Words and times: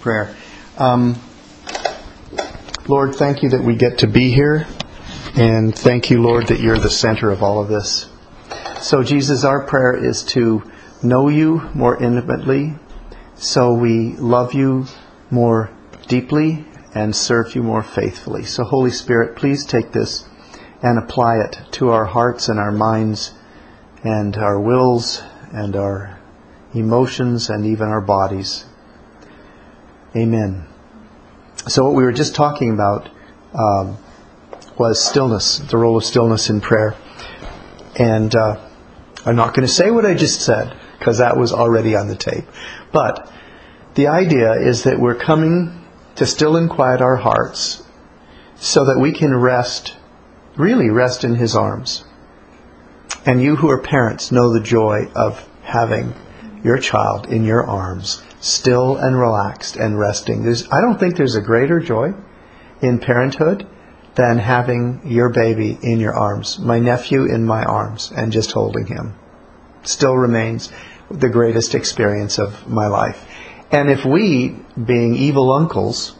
prayer. 0.00 0.34
Um, 0.78 1.20
Lord, 2.88 3.14
thank 3.14 3.42
you 3.42 3.50
that 3.50 3.62
we 3.62 3.76
get 3.76 3.98
to 3.98 4.06
be 4.06 4.32
here, 4.32 4.66
and 5.34 5.76
thank 5.76 6.10
you, 6.10 6.22
Lord, 6.22 6.48
that 6.48 6.60
you're 6.60 6.78
the 6.78 6.90
center 6.90 7.30
of 7.30 7.42
all 7.42 7.60
of 7.60 7.68
this. 7.68 8.08
So, 8.80 9.02
Jesus, 9.02 9.44
our 9.44 9.64
prayer 9.66 9.94
is 9.94 10.24
to 10.24 10.62
know 11.02 11.28
you 11.28 11.68
more 11.74 12.02
intimately, 12.02 12.74
so 13.36 13.74
we 13.74 14.16
love 14.16 14.54
you 14.54 14.86
more 15.30 15.70
deeply 16.08 16.64
and 16.94 17.14
serve 17.14 17.54
you 17.54 17.62
more 17.62 17.82
faithfully. 17.82 18.44
So, 18.44 18.64
Holy 18.64 18.90
Spirit, 18.90 19.36
please 19.36 19.64
take 19.66 19.92
this 19.92 20.26
and 20.82 20.98
apply 20.98 21.40
it 21.40 21.60
to 21.72 21.90
our 21.90 22.06
hearts 22.06 22.48
and 22.48 22.58
our 22.58 22.72
minds 22.72 23.34
and 24.02 24.36
our 24.36 24.58
wills 24.58 25.22
and 25.52 25.76
our 25.76 26.18
emotions 26.74 27.50
and 27.50 27.66
even 27.66 27.88
our 27.88 28.00
bodies. 28.00 28.64
Amen. 30.16 30.66
So, 31.68 31.84
what 31.84 31.94
we 31.94 32.02
were 32.02 32.12
just 32.12 32.34
talking 32.34 32.72
about 32.72 33.08
um, 33.54 33.96
was 34.76 35.04
stillness, 35.04 35.58
the 35.58 35.76
role 35.76 35.96
of 35.96 36.04
stillness 36.04 36.50
in 36.50 36.60
prayer. 36.60 36.96
And 37.96 38.34
uh, 38.34 38.60
I'm 39.24 39.36
not 39.36 39.54
going 39.54 39.66
to 39.66 39.72
say 39.72 39.90
what 39.92 40.04
I 40.04 40.14
just 40.14 40.40
said 40.40 40.76
because 40.98 41.18
that 41.18 41.36
was 41.36 41.52
already 41.52 41.94
on 41.94 42.08
the 42.08 42.16
tape. 42.16 42.44
But 42.90 43.30
the 43.94 44.08
idea 44.08 44.54
is 44.54 44.82
that 44.82 44.98
we're 44.98 45.14
coming 45.14 45.84
to 46.16 46.26
still 46.26 46.56
and 46.56 46.68
quiet 46.68 47.00
our 47.00 47.16
hearts 47.16 47.82
so 48.56 48.86
that 48.86 48.98
we 48.98 49.12
can 49.12 49.32
rest, 49.34 49.96
really 50.56 50.90
rest 50.90 51.22
in 51.22 51.36
His 51.36 51.54
arms. 51.54 52.04
And 53.24 53.40
you 53.40 53.54
who 53.54 53.70
are 53.70 53.80
parents 53.80 54.32
know 54.32 54.52
the 54.52 54.60
joy 54.60 55.08
of 55.14 55.46
having 55.62 56.14
your 56.64 56.78
child 56.78 57.26
in 57.26 57.44
your 57.44 57.64
arms, 57.64 58.22
still 58.40 58.96
and 58.96 59.18
relaxed 59.18 59.76
and 59.76 59.98
resting. 59.98 60.42
There's, 60.42 60.66
I 60.70 60.80
don't 60.80 60.98
think 60.98 61.16
there's 61.16 61.36
a 61.36 61.42
greater 61.42 61.78
joy 61.78 62.14
in 62.80 62.98
parenthood 62.98 63.66
than 64.14 64.38
having 64.38 65.02
your 65.04 65.28
baby 65.28 65.78
in 65.82 66.00
your 66.00 66.14
arms, 66.14 66.58
my 66.58 66.78
nephew 66.78 67.26
in 67.26 67.44
my 67.44 67.62
arms, 67.62 68.12
and 68.14 68.32
just 68.32 68.52
holding 68.52 68.86
him. 68.86 69.14
Still 69.82 70.16
remains 70.16 70.70
the 71.10 71.28
greatest 71.28 71.74
experience 71.74 72.38
of 72.38 72.68
my 72.68 72.86
life. 72.86 73.26
And 73.70 73.90
if 73.90 74.04
we, 74.04 74.56
being 74.82 75.14
evil 75.14 75.52
uncles, 75.52 76.16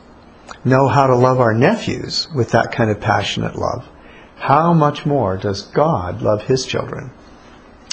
know 0.65 0.89
how 0.89 1.07
to 1.07 1.17
love 1.17 1.41
our 1.41 1.55
nephews 1.55 2.29
with 2.35 2.53
that 2.53 2.73
kind 2.73 2.91
of 2.91 3.01
passionate 3.01 3.57
love, 3.57 3.89
how 4.37 4.73
much 4.73 5.05
more 5.05 5.37
does 5.37 5.63
God 5.63 6.23
love 6.23 6.43
his 6.43 6.65
children? 6.65 7.13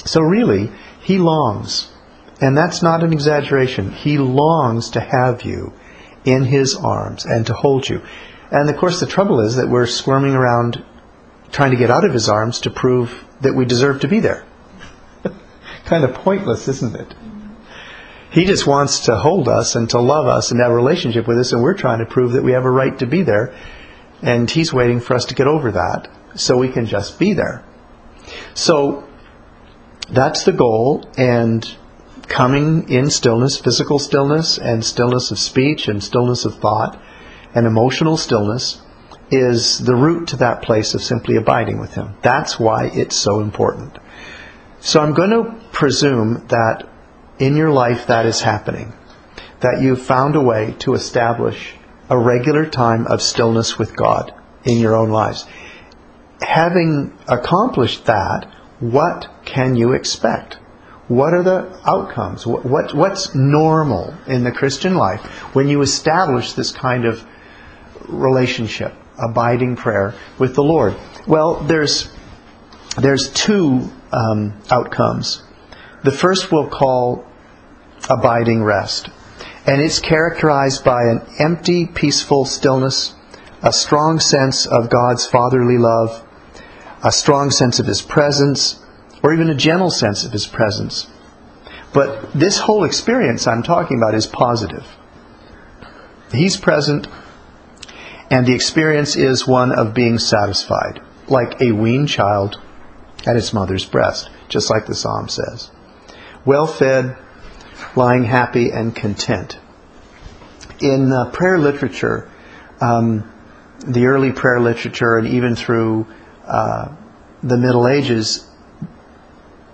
So 0.06 0.22
really, 0.22 0.72
he 1.02 1.18
longs 1.18 1.92
and 2.40 2.56
that's 2.56 2.82
not 2.82 3.04
an 3.04 3.14
exaggeration. 3.14 3.92
He 3.92 4.18
longs 4.18 4.92
to 4.92 5.00
have 5.00 5.44
you 5.44 5.74
in 6.26 6.44
his 6.44 6.76
arms 6.76 7.26
and 7.26 7.46
to 7.48 7.54
hold 7.54 7.88
you. 7.88 8.02
And 8.52 8.70
of 8.70 8.78
course, 8.78 9.00
the 9.00 9.08
trouble 9.08 9.42
is 9.42 9.56
that 9.56 9.70
we're 9.70 9.88
squirming 9.88 10.34
around 10.34 10.84
trying 11.52 11.72
to 11.72 11.78
get 11.78 11.90
out 11.90 12.06
of 12.06 12.14
his 12.14 12.30
arms 12.30 12.62
to 12.62 12.70
prove 12.70 13.26
that 13.42 13.56
we 13.56 13.66
deserve 13.66 14.02
to 14.02 14.08
be 14.08 14.20
there. 14.20 14.46
kind 15.86 16.04
of 16.04 16.14
pointless, 16.14 16.68
isn't 16.68 16.96
it? 16.96 17.14
He 18.32 18.46
just 18.46 18.68
wants 18.68 19.02
to 19.06 19.16
hold 19.16 19.48
us 19.48 19.76
and 19.76 19.90
to 19.92 20.00
love 20.00 20.28
us 20.28 20.52
and 20.52 20.60
have 20.62 20.72
a 20.72 20.76
relationship 20.76 21.28
with 21.28 21.40
us, 21.40 21.54
and 21.54 21.64
we're 21.64 21.78
trying 21.78 22.00
to 22.00 22.06
prove 22.06 22.34
that 22.34 22.44
we 22.44 22.52
have 22.52 22.66
a 22.66 22.70
right 22.70 22.98
to 23.00 23.06
be 23.06 23.24
there. 23.24 23.56
And 24.22 24.50
he's 24.50 24.74
waiting 24.74 25.00
for 25.00 25.16
us 25.16 25.26
to 25.26 25.36
get 25.36 25.48
over 25.48 25.72
that 25.72 26.10
so 26.36 26.58
we 26.58 26.70
can 26.70 26.86
just 26.86 27.18
be 27.20 27.34
there. 27.34 27.64
So 28.54 29.08
that's 30.10 30.44
the 30.44 30.52
goal, 30.52 31.10
and 31.18 31.66
coming 32.28 32.90
in 32.90 33.10
stillness, 33.10 33.58
physical 33.58 34.00
stillness, 34.00 34.58
and 34.58 34.84
stillness 34.84 35.32
of 35.32 35.40
speech, 35.40 35.88
and 35.88 36.04
stillness 36.04 36.46
of 36.46 36.56
thought, 36.56 37.02
and 37.56 37.66
emotional 37.66 38.18
stillness 38.18 38.82
is 39.32 39.80
the 39.80 39.96
route 39.96 40.28
to 40.30 40.38
that 40.38 40.62
place 40.62 40.94
of 40.94 41.04
simply 41.04 41.36
abiding 41.36 41.80
with 41.80 41.94
Him. 41.94 42.16
That's 42.22 42.60
why 42.60 42.88
it's 42.88 43.16
so 43.16 43.40
important. 43.40 43.98
So 44.80 45.02
I'm 45.02 45.14
going 45.14 45.32
to 45.32 45.56
presume 45.72 46.48
that 46.48 46.88
in 47.40 47.56
your 47.56 47.72
life 47.72 48.08
that 48.08 48.26
is 48.26 48.42
happening, 48.42 48.94
that 49.60 49.82
you've 49.82 50.02
found 50.02 50.36
a 50.36 50.42
way 50.42 50.76
to 50.80 50.94
establish 50.94 51.76
a 52.10 52.18
regular 52.18 52.66
time 52.70 53.06
of 53.08 53.22
stillness 53.22 53.78
with 53.78 53.96
God 53.96 54.34
in 54.64 54.78
your 54.78 54.96
own 54.96 55.10
lives. 55.10 55.46
Having 56.42 57.18
accomplished 57.28 58.06
that, 58.06 58.48
what 58.80 59.28
can 59.46 59.76
you 59.76 59.94
expect? 59.94 60.58
What 61.08 61.34
are 61.34 61.44
the 61.44 61.80
outcomes? 61.86 62.46
What, 62.46 62.66
what, 62.66 62.94
what's 62.94 63.34
normal 63.34 64.14
in 64.28 64.44
the 64.44 64.52
Christian 64.52 64.96
life 64.96 65.22
when 65.56 65.70
you 65.70 65.82
establish 65.82 66.54
this 66.54 66.72
kind 66.72 67.06
of 67.06 67.26
relationship, 68.08 68.94
abiding 69.18 69.78
prayer 69.78 70.16
with 70.38 70.56
the 70.56 70.64
Lord? 70.64 70.96
Well, 71.26 71.62
there's 71.62 72.10
there's 72.98 73.30
two 73.30 73.90
um, 74.12 74.60
outcomes. 74.72 75.44
The 76.04 76.12
first 76.12 76.52
we'll 76.52 76.70
call 76.70 77.26
abiding 78.10 78.64
rest, 78.64 79.10
and 79.66 79.82
it's 79.82 80.00
characterized 80.00 80.84
by 80.84 81.04
an 81.04 81.22
empty, 81.40 81.86
peaceful 81.86 82.46
stillness, 82.46 83.14
a 83.62 83.72
strong 83.72 84.20
sense 84.20 84.66
of 84.66 84.90
God's 84.90 85.26
fatherly 85.28 85.78
love, 85.78 86.24
a 87.04 87.12
strong 87.12 87.52
sense 87.52 87.80
of 87.80 87.86
His 87.86 88.02
presence, 88.02 88.84
or 89.24 89.34
even 89.34 89.50
a 89.50 89.56
gentle 89.56 89.90
sense 89.90 90.26
of 90.26 90.32
His 90.32 90.48
presence. 90.48 91.08
But 91.94 92.34
this 92.34 92.60
whole 92.60 92.84
experience 92.84 93.48
I'm 93.48 93.64
talking 93.64 93.98
about 93.98 94.14
is 94.14 94.28
positive. 94.28 94.86
He's 96.32 96.58
present, 96.58 97.08
and 98.30 98.46
the 98.46 98.54
experience 98.54 99.16
is 99.16 99.48
one 99.48 99.72
of 99.72 99.94
being 99.94 100.18
satisfied, 100.18 101.02
like 101.28 101.62
a 101.62 101.72
weaned 101.72 102.10
child 102.10 102.60
at 103.26 103.36
its 103.36 103.54
mother's 103.54 103.86
breast, 103.86 104.30
just 104.50 104.70
like 104.70 104.86
the 104.86 104.96
psalm 104.96 105.30
says. 105.30 105.72
Well 106.46 106.68
fed, 106.68 107.18
lying 107.96 108.24
happy 108.24 108.70
and 108.70 108.96
content. 108.96 109.58
In 110.80 111.12
uh, 111.12 111.32
prayer 111.32 111.58
literature, 111.58 112.30
um, 112.80 113.32
the 113.86 114.06
early 114.06 114.32
prayer 114.32 114.60
literature, 114.60 115.18
and 115.18 115.28
even 115.28 115.56
through 115.56 116.08
uh, 116.46 116.90
the 117.42 117.58
Middle 117.58 117.88
Ages, 117.88 118.47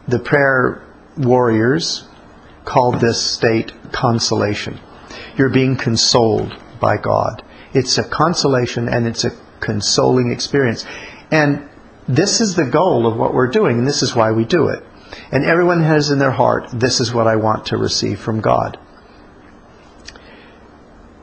the 0.08 0.19
prayer 0.19 0.84
warriors 1.18 2.08
called 2.66 3.00
this 3.00 3.22
state 3.22 3.72
consolation. 3.91 4.80
You're 5.38 5.50
being 5.50 5.75
consoled 5.75 6.58
by 6.80 6.97
God. 6.97 7.44
It's 7.74 7.97
a 7.97 8.03
consolation 8.03 8.88
and 8.88 9.08
it's 9.08 9.24
a 9.25 9.31
consoling 9.59 10.31
experience. 10.31 10.86
And 11.31 11.69
this 12.08 12.42
is 12.42 12.56
the 12.56 12.66
goal 12.66 13.08
of 13.08 13.18
what 13.18 13.34
we're 13.34 13.47
doing, 13.47 13.80
and 13.80 13.88
this 13.88 14.03
is 14.03 14.16
why 14.16 14.31
we 14.31 14.44
do 14.46 14.68
it. 14.68 14.84
And 15.31 15.46
everyone 15.46 15.81
has 15.81 16.12
in 16.12 16.19
their 16.19 16.31
heart, 16.31 16.68
this 16.74 17.00
is 17.00 17.13
what 17.13 17.28
I 17.28 17.38
want 17.38 17.68
to 17.68 17.78
receive 17.78 18.19
from 18.19 18.42
God. 18.42 18.78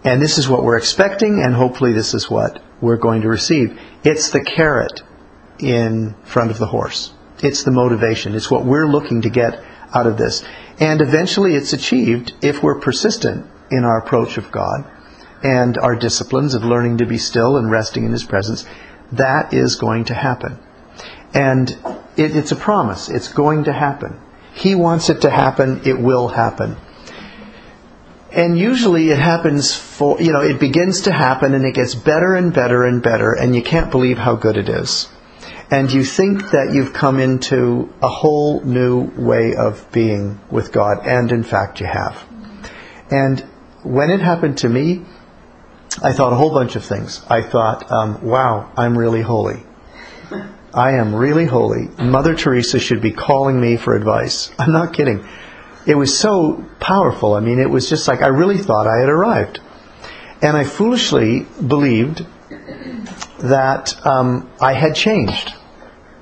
And 0.02 0.22
this 0.22 0.38
is 0.38 0.48
what 0.48 0.64
we're 0.64 0.78
expecting, 0.78 1.42
and 1.42 1.54
hopefully 1.54 1.92
this 1.92 2.14
is 2.14 2.30
what 2.30 2.62
we're 2.80 2.96
going 2.96 3.22
to 3.22 3.28
receive. 3.28 3.78
It's 4.02 4.30
the 4.30 4.42
carrot 4.42 5.02
in 5.58 6.14
front 6.24 6.50
of 6.50 6.58
the 6.58 6.66
horse. 6.66 7.12
It's 7.42 7.64
the 7.64 7.70
motivation. 7.70 8.34
It's 8.34 8.50
what 8.50 8.64
we're 8.64 8.86
looking 8.86 9.22
to 9.22 9.30
get 9.30 9.62
out 9.94 10.06
of 10.06 10.16
this. 10.16 10.44
And 10.78 11.00
eventually 11.00 11.54
it's 11.54 11.72
achieved 11.72 12.34
if 12.42 12.62
we're 12.62 12.80
persistent 12.80 13.46
in 13.70 13.84
our 13.84 13.98
approach 13.98 14.38
of 14.38 14.50
God 14.50 14.84
and 15.42 15.78
our 15.78 15.96
disciplines 15.96 16.54
of 16.54 16.64
learning 16.64 16.98
to 16.98 17.06
be 17.06 17.18
still 17.18 17.56
and 17.56 17.70
resting 17.70 18.04
in 18.04 18.12
His 18.12 18.24
presence. 18.24 18.66
That 19.12 19.54
is 19.54 19.76
going 19.76 20.04
to 20.06 20.14
happen. 20.14 20.58
And 21.32 21.70
it, 22.16 22.36
it's 22.36 22.52
a 22.52 22.56
promise. 22.56 23.08
It's 23.08 23.28
going 23.28 23.64
to 23.64 23.72
happen. 23.72 24.20
He 24.54 24.74
wants 24.74 25.08
it 25.08 25.22
to 25.22 25.30
happen. 25.30 25.82
It 25.84 25.98
will 25.98 26.28
happen. 26.28 26.76
And 28.32 28.58
usually 28.58 29.10
it 29.10 29.18
happens 29.18 29.74
for, 29.74 30.20
you 30.20 30.32
know, 30.32 30.40
it 30.40 30.60
begins 30.60 31.02
to 31.02 31.12
happen 31.12 31.54
and 31.54 31.64
it 31.64 31.74
gets 31.74 31.94
better 31.94 32.34
and 32.34 32.52
better 32.52 32.84
and 32.84 33.02
better 33.02 33.32
and 33.32 33.56
you 33.56 33.62
can't 33.62 33.90
believe 33.90 34.18
how 34.18 34.36
good 34.36 34.56
it 34.56 34.68
is 34.68 35.08
and 35.70 35.92
you 35.92 36.04
think 36.04 36.50
that 36.50 36.72
you've 36.72 36.92
come 36.92 37.20
into 37.20 37.92
a 38.02 38.08
whole 38.08 38.60
new 38.62 39.02
way 39.16 39.54
of 39.54 39.90
being 39.92 40.40
with 40.50 40.72
God, 40.72 41.06
and 41.06 41.30
in 41.30 41.44
fact 41.44 41.80
you 41.80 41.86
have. 41.86 42.24
And 43.10 43.40
when 43.84 44.10
it 44.10 44.20
happened 44.20 44.58
to 44.58 44.68
me, 44.68 45.04
I 46.02 46.12
thought 46.12 46.32
a 46.32 46.36
whole 46.36 46.52
bunch 46.52 46.74
of 46.74 46.84
things. 46.84 47.24
I 47.28 47.42
thought, 47.42 47.90
um, 47.90 48.22
wow, 48.22 48.70
I'm 48.76 48.98
really 48.98 49.22
holy. 49.22 49.62
I 50.74 50.92
am 50.92 51.14
really 51.14 51.46
holy. 51.46 51.88
Mother 51.98 52.34
Teresa 52.34 52.78
should 52.78 53.00
be 53.00 53.10
calling 53.12 53.60
me 53.60 53.76
for 53.76 53.94
advice. 53.94 54.50
I'm 54.58 54.72
not 54.72 54.92
kidding. 54.92 55.24
It 55.86 55.94
was 55.94 56.16
so 56.16 56.64
powerful. 56.80 57.34
I 57.34 57.40
mean, 57.40 57.60
it 57.60 57.70
was 57.70 57.88
just 57.88 58.06
like 58.08 58.22
I 58.22 58.28
really 58.28 58.58
thought 58.58 58.86
I 58.86 59.00
had 59.00 59.08
arrived. 59.08 59.60
And 60.42 60.56
I 60.56 60.64
foolishly 60.64 61.46
believed 61.66 62.24
that 63.38 64.06
um, 64.06 64.50
I 64.60 64.72
had 64.74 64.94
changed 64.94 65.54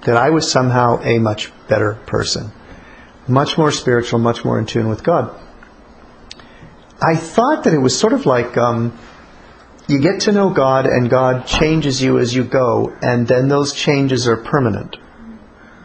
that 0.08 0.16
I 0.16 0.30
was 0.30 0.50
somehow 0.50 1.02
a 1.02 1.18
much 1.18 1.52
better 1.68 1.92
person, 2.06 2.50
much 3.26 3.58
more 3.58 3.70
spiritual, 3.70 4.18
much 4.18 4.42
more 4.42 4.58
in 4.58 4.64
tune 4.64 4.88
with 4.88 5.04
God. 5.04 5.38
I 6.98 7.14
thought 7.14 7.64
that 7.64 7.74
it 7.74 7.78
was 7.78 7.98
sort 7.98 8.14
of 8.14 8.24
like 8.24 8.56
um, 8.56 8.98
you 9.86 10.00
get 10.00 10.22
to 10.22 10.32
know 10.32 10.48
God 10.48 10.86
and 10.86 11.10
God 11.10 11.46
changes 11.46 12.00
you 12.00 12.18
as 12.18 12.34
you 12.34 12.42
go, 12.42 12.96
and 13.02 13.28
then 13.28 13.48
those 13.48 13.74
changes 13.74 14.26
are 14.26 14.38
permanent. 14.38 14.96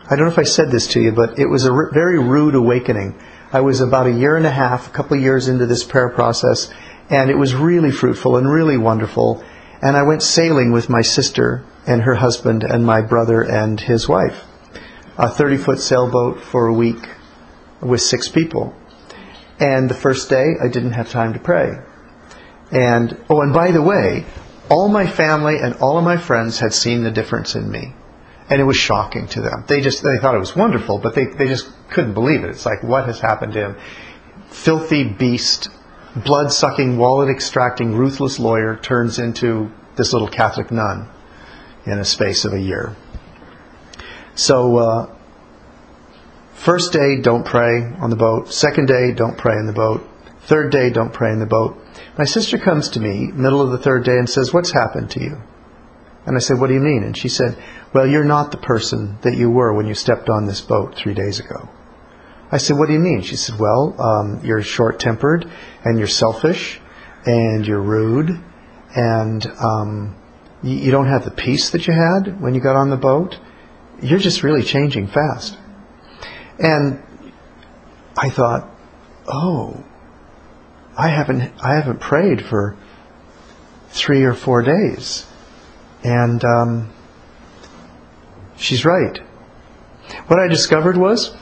I 0.09 0.15
don't 0.15 0.27
know 0.27 0.31
if 0.31 0.39
I 0.39 0.43
said 0.43 0.71
this 0.71 0.87
to 0.93 1.01
you, 1.01 1.11
but 1.11 1.37
it 1.37 1.47
was 1.47 1.65
a 1.65 1.73
r- 1.73 1.91
very 1.91 2.17
rude 2.17 2.55
awakening. 2.55 3.19
I 3.51 3.59
was 3.59 3.81
about 3.81 4.07
a 4.07 4.13
year 4.13 4.37
and 4.37 4.45
a 4.45 4.51
half, 4.51 4.87
a 4.87 4.91
couple 4.91 5.17
of 5.17 5.21
years 5.21 5.49
into 5.49 5.65
this 5.65 5.83
prayer 5.83 6.07
process, 6.07 6.71
and 7.09 7.29
it 7.29 7.37
was 7.37 7.55
really 7.55 7.91
fruitful 7.91 8.37
and 8.37 8.49
really 8.49 8.77
wonderful. 8.77 9.43
And 9.83 9.97
I 9.97 10.03
went 10.03 10.23
sailing 10.23 10.71
with 10.71 10.89
my 10.89 11.01
sister 11.01 11.61
and 11.85 12.03
her 12.03 12.15
husband 12.15 12.63
and 12.63 12.85
my 12.85 13.01
brother 13.01 13.41
and 13.41 13.77
his 13.77 14.07
wife. 14.07 14.45
A 15.17 15.27
30 15.27 15.57
foot 15.57 15.79
sailboat 15.79 16.39
for 16.39 16.67
a 16.67 16.73
week 16.73 17.05
with 17.81 17.99
six 17.99 18.29
people. 18.29 18.73
And 19.59 19.89
the 19.89 19.93
first 19.93 20.29
day, 20.29 20.45
I 20.63 20.69
didn't 20.69 20.93
have 20.93 21.11
time 21.11 21.33
to 21.33 21.39
pray. 21.39 21.79
And, 22.71 23.25
oh, 23.29 23.41
and 23.41 23.53
by 23.53 23.71
the 23.71 23.81
way, 23.81 24.23
all 24.69 24.87
my 24.87 25.05
family 25.05 25.57
and 25.57 25.75
all 25.75 25.97
of 25.97 26.05
my 26.05 26.15
friends 26.15 26.59
had 26.59 26.73
seen 26.73 27.03
the 27.03 27.11
difference 27.11 27.55
in 27.55 27.69
me. 27.69 27.93
And 28.49 28.61
it 28.61 28.63
was 28.63 28.77
shocking 28.77 29.27
to 29.27 29.41
them. 29.41 29.65
They 29.67 29.81
just, 29.81 30.01
they 30.01 30.17
thought 30.17 30.33
it 30.33 30.39
was 30.39 30.55
wonderful, 30.55 30.97
but 30.97 31.13
they, 31.13 31.25
they 31.25 31.49
just 31.49 31.69
couldn't 31.89 32.13
believe 32.13 32.45
it. 32.45 32.51
It's 32.51 32.65
like, 32.65 32.83
what 32.83 33.05
has 33.07 33.19
happened 33.19 33.51
to 33.53 33.59
him? 33.59 33.75
Filthy 34.47 35.03
beast, 35.03 35.67
blood 36.15 36.51
sucking, 36.51 36.97
wallet 36.97 37.29
extracting, 37.29 37.95
ruthless 37.95 38.39
lawyer 38.39 38.75
turns 38.75 39.19
into 39.19 39.71
this 39.95 40.13
little 40.13 40.27
Catholic 40.27 40.71
nun 40.71 41.09
in 41.85 41.99
a 41.99 42.05
space 42.05 42.45
of 42.45 42.53
a 42.53 42.59
year. 42.59 42.95
So, 44.35 44.77
uh, 44.77 45.15
first 46.53 46.93
day, 46.93 47.21
don't 47.21 47.45
pray 47.45 47.83
on 47.99 48.09
the 48.09 48.15
boat. 48.15 48.51
Second 48.51 48.87
day, 48.87 49.11
don't 49.11 49.37
pray 49.37 49.55
in 49.57 49.67
the 49.67 49.73
boat. 49.73 50.07
Third 50.41 50.71
day, 50.71 50.89
don't 50.89 51.13
pray 51.13 51.31
in 51.31 51.39
the 51.39 51.45
boat. 51.45 51.77
My 52.17 52.25
sister 52.25 52.57
comes 52.57 52.89
to 52.89 52.99
me, 52.99 53.31
middle 53.31 53.61
of 53.61 53.71
the 53.71 53.77
third 53.77 54.03
day, 54.03 54.17
and 54.17 54.29
says, 54.29 54.53
What's 54.53 54.71
happened 54.71 55.11
to 55.11 55.21
you? 55.21 55.37
And 56.25 56.35
I 56.35 56.39
said, 56.39 56.59
What 56.59 56.67
do 56.67 56.73
you 56.73 56.79
mean? 56.79 57.03
And 57.03 57.17
she 57.17 57.29
said, 57.29 57.57
Well, 57.93 58.07
you're 58.07 58.23
not 58.23 58.51
the 58.51 58.57
person 58.57 59.17
that 59.21 59.35
you 59.35 59.49
were 59.49 59.73
when 59.73 59.87
you 59.87 59.93
stepped 59.93 60.29
on 60.29 60.45
this 60.45 60.61
boat 60.61 60.95
three 60.95 61.13
days 61.13 61.39
ago. 61.39 61.69
I 62.53 62.57
said, 62.57 62.77
What 62.77 62.85
do 62.85 62.93
you 62.93 62.99
mean? 62.99 63.23
She 63.23 63.35
said, 63.35 63.59
Well, 63.59 63.99
um, 63.99 64.41
you're 64.43 64.61
short 64.61 64.99
tempered, 64.99 65.49
and 65.83 65.97
you're 65.97 66.07
selfish, 66.07 66.79
and 67.25 67.65
you're 67.65 67.81
rude, 67.81 68.39
and 68.95 69.43
um, 69.59 70.15
you, 70.61 70.75
you 70.77 70.91
don't 70.91 71.07
have 71.07 71.25
the 71.25 71.31
peace 71.31 71.71
that 71.71 71.87
you 71.87 71.93
had 71.93 72.39
when 72.39 72.53
you 72.53 72.61
got 72.61 72.75
on 72.75 72.91
the 72.91 72.95
boat. 72.95 73.39
You're 74.03 74.19
just 74.19 74.43
really 74.43 74.61
changing 74.61 75.07
fast. 75.07 75.57
And 76.59 77.01
I 78.15 78.29
thought, 78.29 78.69
Oh, 79.27 79.83
I 80.95 81.07
haven't 81.07 81.41
I 81.59 81.73
haven't 81.73 82.01
prayed 82.01 82.45
for 82.45 82.77
three 83.89 84.25
or 84.25 84.35
four 84.35 84.61
days, 84.61 85.25
and 86.03 86.43
um, 86.45 86.93
she's 88.57 88.85
right. 88.85 89.17
What 90.27 90.39
I 90.39 90.47
discovered 90.47 90.97
was 90.97 91.35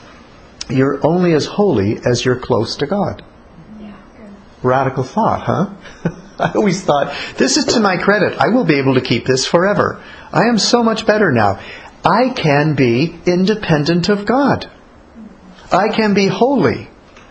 you're 0.74 1.04
only 1.06 1.32
as 1.34 1.46
holy 1.46 1.98
as 2.04 2.24
you're 2.24 2.38
close 2.38 2.76
to 2.76 2.86
God. 2.86 3.22
Radical 4.62 5.02
thought, 5.02 5.42
huh? 5.42 6.10
I 6.38 6.52
always 6.54 6.82
thought 6.82 7.14
this 7.36 7.56
is 7.56 7.66
to 7.74 7.80
my 7.80 7.96
credit. 7.96 8.38
I 8.38 8.48
will 8.48 8.64
be 8.64 8.78
able 8.78 8.94
to 8.94 9.00
keep 9.00 9.26
this 9.26 9.46
forever. 9.46 10.02
I 10.32 10.44
am 10.44 10.58
so 10.58 10.82
much 10.82 11.06
better 11.06 11.30
now. 11.30 11.60
I 12.04 12.30
can 12.30 12.74
be 12.74 13.14
independent 13.26 14.08
of 14.08 14.26
God. 14.26 14.70
I 15.70 15.88
can 15.88 16.14
be 16.14 16.26
holy 16.26 16.88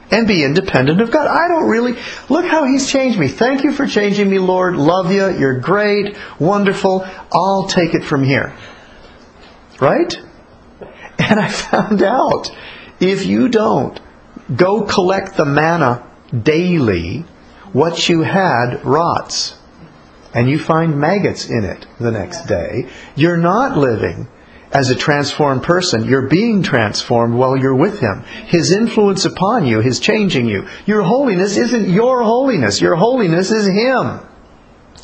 and 0.09 0.27
be 0.27 0.43
independent 0.43 0.99
of 1.01 1.11
God. 1.11 1.27
I 1.27 1.47
don't 1.47 1.69
really 1.69 1.95
look 2.29 2.45
how 2.45 2.65
He's 2.65 2.89
changed 2.89 3.17
me. 3.17 3.27
Thank 3.27 3.63
you 3.63 3.71
for 3.71 3.87
changing 3.87 4.29
me, 4.29 4.39
Lord. 4.39 4.75
Love 4.75 5.11
you. 5.11 5.29
You're 5.37 5.59
great, 5.59 6.17
wonderful. 6.39 7.07
I'll 7.31 7.67
take 7.67 7.93
it 7.93 8.03
from 8.03 8.23
here. 8.23 8.55
Right? 9.79 10.13
And 11.19 11.39
I 11.39 11.49
found 11.49 12.01
out 12.01 12.51
if 13.01 13.25
you 13.25 13.49
don't 13.49 13.99
go 14.55 14.83
collect 14.83 15.35
the 15.35 15.45
manna 15.45 16.07
daily, 16.31 17.25
what 17.73 18.07
you 18.07 18.21
had 18.21 18.85
rots. 18.85 19.57
And 20.33 20.49
you 20.49 20.59
find 20.59 20.97
maggots 20.97 21.49
in 21.49 21.65
it 21.65 21.85
the 21.99 22.11
next 22.11 22.45
day. 22.45 22.89
You're 23.15 23.37
not 23.37 23.77
living 23.77 24.29
as 24.71 24.89
a 24.89 24.95
transformed 24.95 25.63
person. 25.63 26.05
You're 26.05 26.29
being 26.29 26.63
transformed 26.63 27.33
while 27.33 27.57
you're 27.57 27.75
with 27.75 27.99
Him. 27.99 28.23
His 28.47 28.71
influence 28.71 29.25
upon 29.25 29.65
you 29.65 29.81
His 29.81 29.99
changing 29.99 30.47
you. 30.47 30.67
Your 30.85 31.01
holiness 31.01 31.57
isn't 31.57 31.89
your 31.89 32.23
holiness. 32.23 32.79
Your 32.79 32.95
holiness 32.95 33.51
is 33.51 33.67
Him. 33.67 34.21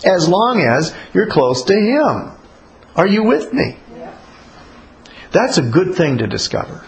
As 0.06 0.30
long 0.30 0.62
as 0.62 0.96
you're 1.14 1.28
close 1.28 1.64
to 1.66 1.74
Him. 1.74 2.32
Are 2.96 3.08
you 3.08 3.24
with 3.24 3.52
me? 3.52 3.76
That's 5.32 5.58
a 5.58 5.62
good 5.62 5.96
thing 5.96 6.20
to 6.20 6.28
discover. 6.28 6.86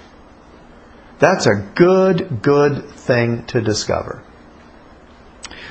That's 1.20 1.48
a 1.48 1.72
good, 1.76 2.42
good 2.42 2.90
thing 2.92 3.46
to 3.48 3.62
discover. 3.62 4.24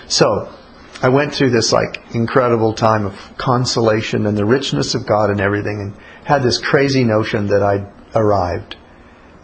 So, 0.06 0.54
I 1.00 1.10
went 1.10 1.34
through 1.34 1.50
this 1.50 1.72
like 1.72 2.14
incredible 2.14 2.74
time 2.74 3.06
of 3.06 3.14
consolation 3.38 4.26
and 4.26 4.36
the 4.36 4.44
richness 4.44 4.94
of 4.94 5.06
God 5.06 5.30
and 5.30 5.40
everything 5.40 5.80
and 5.80 5.94
had 6.24 6.42
this 6.42 6.58
crazy 6.58 7.04
notion 7.04 7.48
that 7.48 7.62
I'd 7.62 7.86
arrived. 8.14 8.76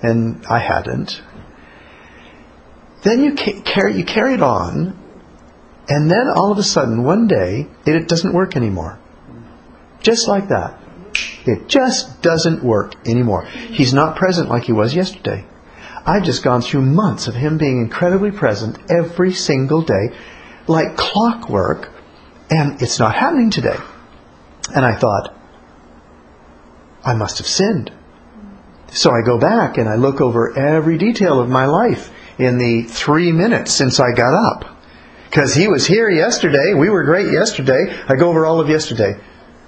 And 0.02 0.44
I 0.46 0.58
hadn't. 0.58 1.22
Then 3.02 3.22
you 3.22 3.34
carry, 3.34 3.96
you 3.96 4.04
carry 4.04 4.34
it 4.34 4.42
on, 4.42 4.98
and 5.88 6.10
then 6.10 6.28
all 6.34 6.50
of 6.50 6.58
a 6.58 6.62
sudden, 6.62 7.04
one 7.04 7.28
day, 7.28 7.68
it 7.86 8.08
doesn't 8.08 8.32
work 8.32 8.56
anymore. 8.56 8.98
Just 10.00 10.26
like 10.28 10.48
that. 10.48 10.80
It 11.46 11.68
just 11.68 12.22
doesn't 12.22 12.62
work 12.64 12.94
anymore. 13.06 13.44
He's 13.44 13.94
not 13.94 14.16
present 14.16 14.48
like 14.48 14.64
he 14.64 14.72
was 14.72 14.94
yesterday. 14.94 15.44
I've 16.06 16.24
just 16.24 16.42
gone 16.42 16.60
through 16.60 16.82
months 16.82 17.28
of 17.28 17.34
him 17.34 17.56
being 17.56 17.80
incredibly 17.80 18.30
present 18.30 18.78
every 18.90 19.32
single 19.32 19.82
day, 19.82 20.10
like 20.66 20.96
clockwork, 20.96 21.90
and 22.50 22.82
it's 22.82 22.98
not 22.98 23.14
happening 23.14 23.50
today. 23.50 23.76
And 24.74 24.84
I 24.84 24.96
thought, 24.96 25.34
I 27.04 27.14
must 27.14 27.38
have 27.38 27.46
sinned. 27.46 27.90
So 28.88 29.10
I 29.10 29.22
go 29.24 29.38
back 29.38 29.78
and 29.78 29.88
I 29.88 29.96
look 29.96 30.20
over 30.20 30.56
every 30.58 30.98
detail 30.98 31.40
of 31.40 31.48
my 31.48 31.66
life 31.66 32.10
in 32.38 32.58
the 32.58 32.82
three 32.82 33.32
minutes 33.32 33.72
since 33.72 33.98
I 33.98 34.12
got 34.12 34.34
up. 34.34 34.76
Because 35.24 35.54
he 35.54 35.68
was 35.68 35.86
here 35.86 36.08
yesterday, 36.08 36.74
we 36.74 36.90
were 36.90 37.02
great 37.02 37.32
yesterday. 37.32 37.92
I 38.08 38.14
go 38.14 38.28
over 38.28 38.46
all 38.46 38.60
of 38.60 38.68
yesterday. 38.68 39.18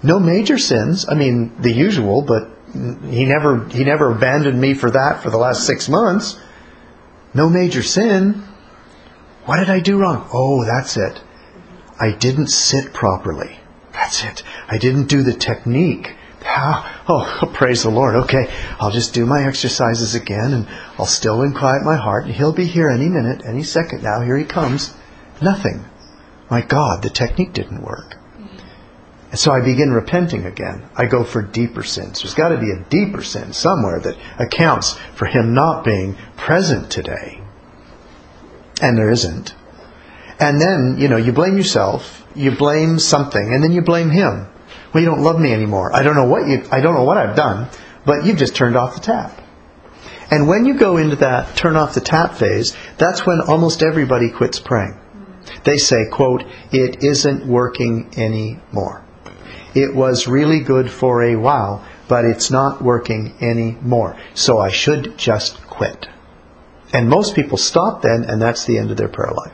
No 0.02 0.20
major 0.20 0.58
sins. 0.58 1.06
I 1.08 1.14
mean, 1.14 1.60
the 1.60 1.72
usual, 1.72 2.22
but 2.22 2.55
he 3.08 3.24
never 3.24 3.68
he 3.68 3.84
never 3.84 4.12
abandoned 4.12 4.60
me 4.60 4.74
for 4.74 4.90
that 4.90 5.22
for 5.22 5.30
the 5.30 5.38
last 5.38 5.66
six 5.66 5.88
months. 5.88 6.38
No 7.34 7.48
major 7.48 7.82
sin. 7.82 8.42
What 9.44 9.58
did 9.58 9.70
I 9.70 9.80
do 9.80 9.98
wrong? 9.98 10.28
Oh, 10.32 10.64
that's 10.64 10.96
it. 10.96 11.20
I 12.00 12.12
didn't 12.12 12.48
sit 12.48 12.92
properly. 12.92 13.58
That's 13.92 14.24
it. 14.24 14.42
I 14.68 14.78
didn't 14.78 15.06
do 15.06 15.22
the 15.22 15.32
technique. 15.32 16.14
How? 16.42 17.02
oh, 17.08 17.50
praise 17.54 17.82
the 17.82 17.90
Lord. 17.90 18.16
Okay, 18.16 18.52
I'll 18.78 18.90
just 18.90 19.14
do 19.14 19.26
my 19.26 19.46
exercises 19.46 20.14
again 20.14 20.52
and 20.52 20.68
I'll 20.98 21.06
still 21.06 21.42
and 21.42 21.54
quiet 21.54 21.82
my 21.82 21.96
heart 21.96 22.24
and 22.24 22.34
he'll 22.34 22.52
be 22.52 22.66
here 22.66 22.88
any 22.88 23.08
minute, 23.08 23.42
any 23.44 23.62
second 23.62 24.02
now. 24.02 24.20
Here 24.20 24.36
he 24.36 24.44
comes. 24.44 24.94
Nothing. 25.40 25.84
My 26.50 26.60
God, 26.62 27.02
the 27.02 27.10
technique 27.10 27.52
didn't 27.52 27.82
work. 27.82 28.16
And 29.30 29.38
so 29.38 29.52
I 29.52 29.60
begin 29.60 29.90
repenting 29.90 30.46
again. 30.46 30.88
I 30.96 31.06
go 31.06 31.24
for 31.24 31.42
deeper 31.42 31.82
sins. 31.82 32.22
There's 32.22 32.34
got 32.34 32.50
to 32.50 32.58
be 32.58 32.70
a 32.70 32.84
deeper 32.88 33.22
sin 33.22 33.52
somewhere 33.52 34.00
that 34.00 34.16
accounts 34.38 34.96
for 35.14 35.26
him 35.26 35.54
not 35.54 35.84
being 35.84 36.16
present 36.36 36.90
today. 36.90 37.40
And 38.80 38.96
there 38.96 39.10
isn't. 39.10 39.54
And 40.38 40.60
then, 40.60 40.96
you 40.98 41.08
know, 41.08 41.16
you 41.16 41.32
blame 41.32 41.56
yourself, 41.56 42.26
you 42.34 42.50
blame 42.50 42.98
something, 42.98 43.54
and 43.54 43.62
then 43.62 43.72
you 43.72 43.82
blame 43.82 44.10
him. 44.10 44.48
Well, 44.92 45.02
you 45.02 45.08
don't 45.08 45.22
love 45.22 45.40
me 45.40 45.52
anymore. 45.52 45.94
I 45.94 46.02
don't 46.02 46.14
know 46.14 46.26
what 46.26 46.46
you 46.46 46.62
I 46.70 46.80
don't 46.80 46.94
know 46.94 47.04
what 47.04 47.16
I've 47.16 47.36
done, 47.36 47.68
but 48.04 48.24
you've 48.24 48.38
just 48.38 48.54
turned 48.54 48.76
off 48.76 48.94
the 48.94 49.00
tap. 49.00 49.42
And 50.30 50.48
when 50.48 50.66
you 50.66 50.74
go 50.74 50.96
into 50.96 51.16
that 51.16 51.56
turn 51.56 51.76
off 51.76 51.94
the 51.94 52.00
tap 52.00 52.34
phase, 52.34 52.76
that's 52.98 53.24
when 53.26 53.40
almost 53.40 53.82
everybody 53.82 54.30
quits 54.30 54.60
praying. 54.60 54.98
They 55.64 55.78
say, 55.78 56.06
quote, 56.10 56.44
it 56.72 57.02
isn't 57.02 57.46
working 57.46 58.10
anymore. 58.16 59.05
It 59.76 59.94
was 59.94 60.26
really 60.26 60.60
good 60.60 60.90
for 60.90 61.22
a 61.22 61.36
while, 61.36 61.84
but 62.08 62.24
it's 62.24 62.50
not 62.50 62.80
working 62.80 63.34
anymore. 63.42 64.16
So 64.32 64.58
I 64.58 64.70
should 64.70 65.18
just 65.18 65.60
quit. 65.66 66.08
And 66.94 67.10
most 67.10 67.34
people 67.34 67.58
stop 67.58 68.00
then, 68.00 68.24
and 68.24 68.40
that's 68.40 68.64
the 68.64 68.78
end 68.78 68.90
of 68.90 68.96
their 68.96 69.10
prayer 69.10 69.32
life. 69.32 69.52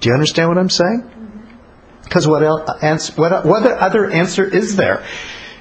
Do 0.00 0.08
you 0.08 0.14
understand 0.14 0.48
what 0.48 0.56
I'm 0.56 0.70
saying? 0.70 1.02
Mm-hmm. 1.02 2.02
Because 2.04 2.26
what, 2.26 2.42
else, 2.42 3.14
what, 3.18 3.44
what 3.44 3.66
other 3.66 4.10
answer 4.10 4.44
is 4.44 4.74
there? 4.76 5.04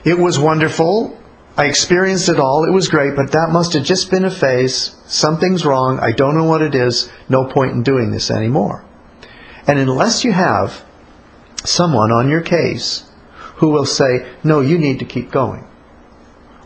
It 0.06 0.18
was 0.18 0.40
wonderful. 0.40 1.22
I 1.58 1.66
experienced 1.66 2.30
it 2.30 2.40
all. 2.40 2.64
It 2.64 2.72
was 2.72 2.88
great, 2.88 3.18
but 3.18 3.34
that 3.34 3.50
must 3.52 3.74
have 3.74 3.84
just 3.84 4.10
been 4.10 4.24
a 4.24 4.32
phase. 4.32 4.96
Something's 5.06 5.66
wrong. 5.66 6.00
I 6.00 6.14
don't 6.14 6.36
know 6.36 6.46
what 6.46 6.62
it 6.62 6.76
is. 6.76 7.12
No 7.28 7.44
point 7.44 7.74
in 7.74 7.84
doing 7.84 8.12
this 8.12 8.32
anymore. 8.32 8.86
And 9.68 9.80
unless 9.80 10.24
you 10.24 10.32
have 10.32 10.86
someone 11.64 12.12
on 12.12 12.30
your 12.30 12.42
case 12.42 13.04
who 13.56 13.70
will 13.70 13.86
say, 13.86 14.28
no, 14.44 14.62
you 14.62 14.78
need 14.78 15.00
to 15.00 15.06
keep 15.06 15.32
going. 15.32 15.68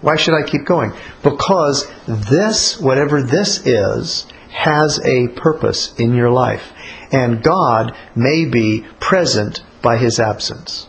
Why 0.02 0.16
should 0.16 0.34
I 0.34 0.48
keep 0.48 0.66
going? 0.66 0.94
Because 1.24 1.88
this, 2.08 2.80
whatever 2.80 3.24
this 3.24 3.66
is, 3.66 4.28
has 4.50 5.00
a 5.04 5.28
purpose 5.30 5.94
in 6.00 6.14
your 6.14 6.30
life. 6.30 6.72
And 7.12 7.44
God 7.44 7.96
may 8.16 8.46
be 8.46 8.86
present 9.00 9.64
by 9.82 9.98
his 9.98 10.20
absence. 10.20 10.88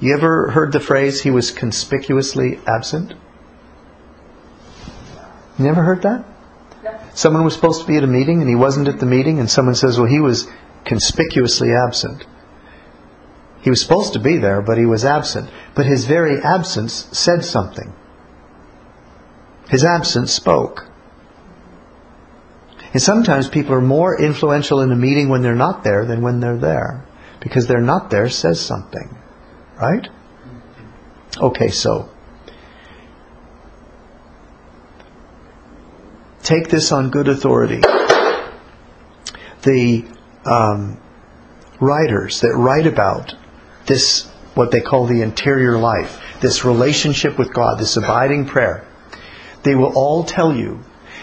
You 0.00 0.14
ever 0.14 0.50
heard 0.50 0.72
the 0.72 0.80
phrase, 0.80 1.22
he 1.22 1.30
was 1.30 1.50
conspicuously 1.50 2.60
absent? 2.66 3.14
Never 5.58 5.82
heard 5.82 6.02
that? 6.02 6.24
Someone 7.14 7.44
was 7.44 7.54
supposed 7.54 7.80
to 7.82 7.86
be 7.86 7.96
at 7.96 8.04
a 8.04 8.08
meeting 8.08 8.40
and 8.40 8.48
he 8.48 8.56
wasn't 8.56 8.88
at 8.88 8.98
the 8.98 9.06
meeting, 9.06 9.38
and 9.38 9.48
someone 9.48 9.76
says, 9.76 9.98
well, 9.98 10.08
he 10.08 10.20
was 10.20 10.48
conspicuously 10.84 11.72
absent. 11.72 12.26
He 13.62 13.70
was 13.70 13.80
supposed 13.80 14.12
to 14.12 14.18
be 14.18 14.36
there, 14.36 14.60
but 14.60 14.76
he 14.76 14.84
was 14.84 15.04
absent. 15.04 15.48
But 15.74 15.86
his 15.86 16.04
very 16.04 16.42
absence 16.42 17.08
said 17.12 17.44
something. 17.44 17.94
His 19.70 19.84
absence 19.84 20.32
spoke. 20.32 20.86
And 22.92 23.00
sometimes 23.00 23.48
people 23.48 23.74
are 23.74 23.80
more 23.80 24.20
influential 24.20 24.80
in 24.82 24.92
a 24.92 24.96
meeting 24.96 25.28
when 25.28 25.42
they're 25.42 25.54
not 25.54 25.82
there 25.82 26.04
than 26.04 26.20
when 26.20 26.40
they're 26.40 26.58
there. 26.58 27.06
Because 27.40 27.66
they're 27.66 27.80
not 27.80 28.10
there 28.10 28.28
says 28.28 28.60
something. 28.60 29.16
Right? 29.80 30.08
Okay, 31.38 31.68
so 31.68 32.10
take 36.44 36.68
this 36.68 36.92
on 36.92 37.10
good 37.10 37.26
authority. 37.26 37.80
The 39.62 40.04
um, 40.44 41.00
writers 41.80 42.42
that 42.42 42.54
write 42.54 42.86
about 42.86 43.34
this, 43.86 44.30
what 44.54 44.70
they 44.70 44.80
call 44.80 45.06
the 45.06 45.22
interior 45.22 45.78
life, 45.78 46.20
this 46.40 46.64
relationship 46.64 47.38
with 47.38 47.52
God, 47.52 47.78
this 47.78 47.96
abiding 47.96 48.46
prayer, 48.46 48.86
they 49.62 49.74
will 49.74 49.92
all 49.94 50.24
tell 50.24 50.54
you 50.54 50.80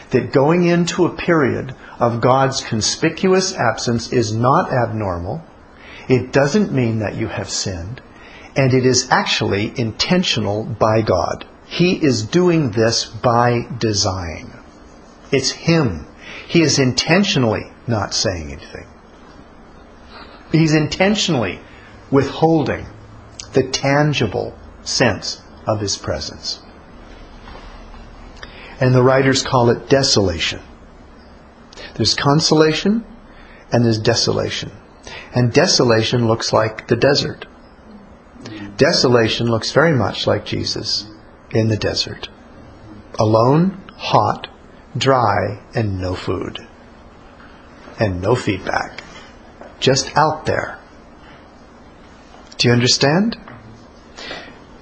that 0.09 0.33
going 0.33 0.65
into 0.65 1.05
a 1.05 1.15
period 1.15 1.75
of 1.99 2.19
God's 2.19 2.63
conspicuous 2.63 3.53
absence 3.53 4.11
is 4.11 4.33
not 4.33 4.73
abnormal. 4.73 5.43
It 6.09 6.33
doesn't 6.33 6.73
mean 6.73 6.99
that 6.99 7.15
you 7.15 7.27
have 7.27 7.49
sinned. 7.49 8.01
And 8.55 8.73
it 8.73 8.85
is 8.85 9.09
actually 9.09 9.71
intentional 9.79 10.63
by 10.65 11.03
God. 11.03 11.45
He 11.67 11.93
is 11.93 12.25
doing 12.25 12.71
this 12.71 13.05
by 13.05 13.67
design. 13.77 14.60
It's 15.31 15.51
Him. 15.51 16.07
He 16.47 16.61
is 16.61 16.79
intentionally 16.79 17.71
not 17.87 18.13
saying 18.13 18.51
anything. 18.51 18.87
He's 20.51 20.73
intentionally 20.73 21.59
withholding 22.09 22.85
the 23.53 23.63
tangible 23.63 24.57
sense 24.83 25.41
of 25.65 25.79
His 25.79 25.97
presence. 25.97 26.59
And 28.79 28.93
the 28.93 29.03
writers 29.03 29.43
call 29.43 29.69
it 29.69 29.89
desolation. 29.89 30.61
There's 31.95 32.15
consolation 32.15 33.05
and 33.71 33.85
there's 33.85 33.99
desolation. 33.99 34.71
And 35.33 35.53
desolation 35.53 36.27
looks 36.27 36.51
like 36.51 36.87
the 36.87 36.95
desert. 36.95 37.45
Desolation 38.77 39.47
looks 39.47 39.71
very 39.71 39.93
much 39.93 40.27
like 40.27 40.45
Jesus 40.45 41.05
in 41.51 41.67
the 41.69 41.77
desert. 41.77 42.29
Alone, 43.19 43.81
hot, 43.95 44.47
dry, 44.97 45.61
and 45.73 45.99
no 45.99 46.15
food. 46.15 46.59
And 47.99 48.21
no 48.21 48.35
feedback. 48.35 49.03
Just 49.79 50.15
out 50.17 50.45
there. 50.45 50.79
Do 52.57 52.67
you 52.67 52.73
understand? 52.73 53.37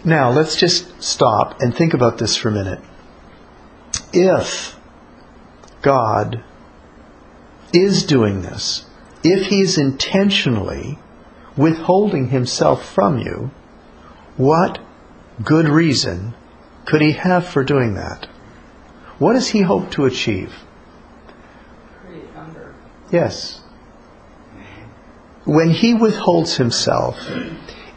Now, 0.03 0.31
let's 0.31 0.55
just 0.55 1.01
stop 1.01 1.61
and 1.61 1.75
think 1.75 1.93
about 1.93 2.17
this 2.17 2.35
for 2.35 2.49
a 2.49 2.53
minute. 2.53 2.81
If 4.13 4.77
God 5.81 6.43
is 7.73 8.05
doing 8.05 8.41
this, 8.41 8.85
if 9.23 9.47
He's 9.47 9.77
intentionally 9.77 10.97
withholding 11.57 12.29
Himself 12.29 12.89
from 12.89 13.19
you, 13.19 13.51
what 14.37 14.79
good 15.43 15.67
reason 15.67 16.33
could 16.85 17.01
He 17.01 17.13
have 17.13 17.47
for 17.47 17.63
doing 17.63 17.95
that? 17.95 18.27
What 19.19 19.33
does 19.33 19.49
He 19.49 19.61
hope 19.61 19.91
to 19.91 20.05
achieve? 20.05 20.53
Yes. 23.11 23.61
When 25.45 25.69
He 25.71 25.93
withholds 25.93 26.55
Himself, 26.55 27.17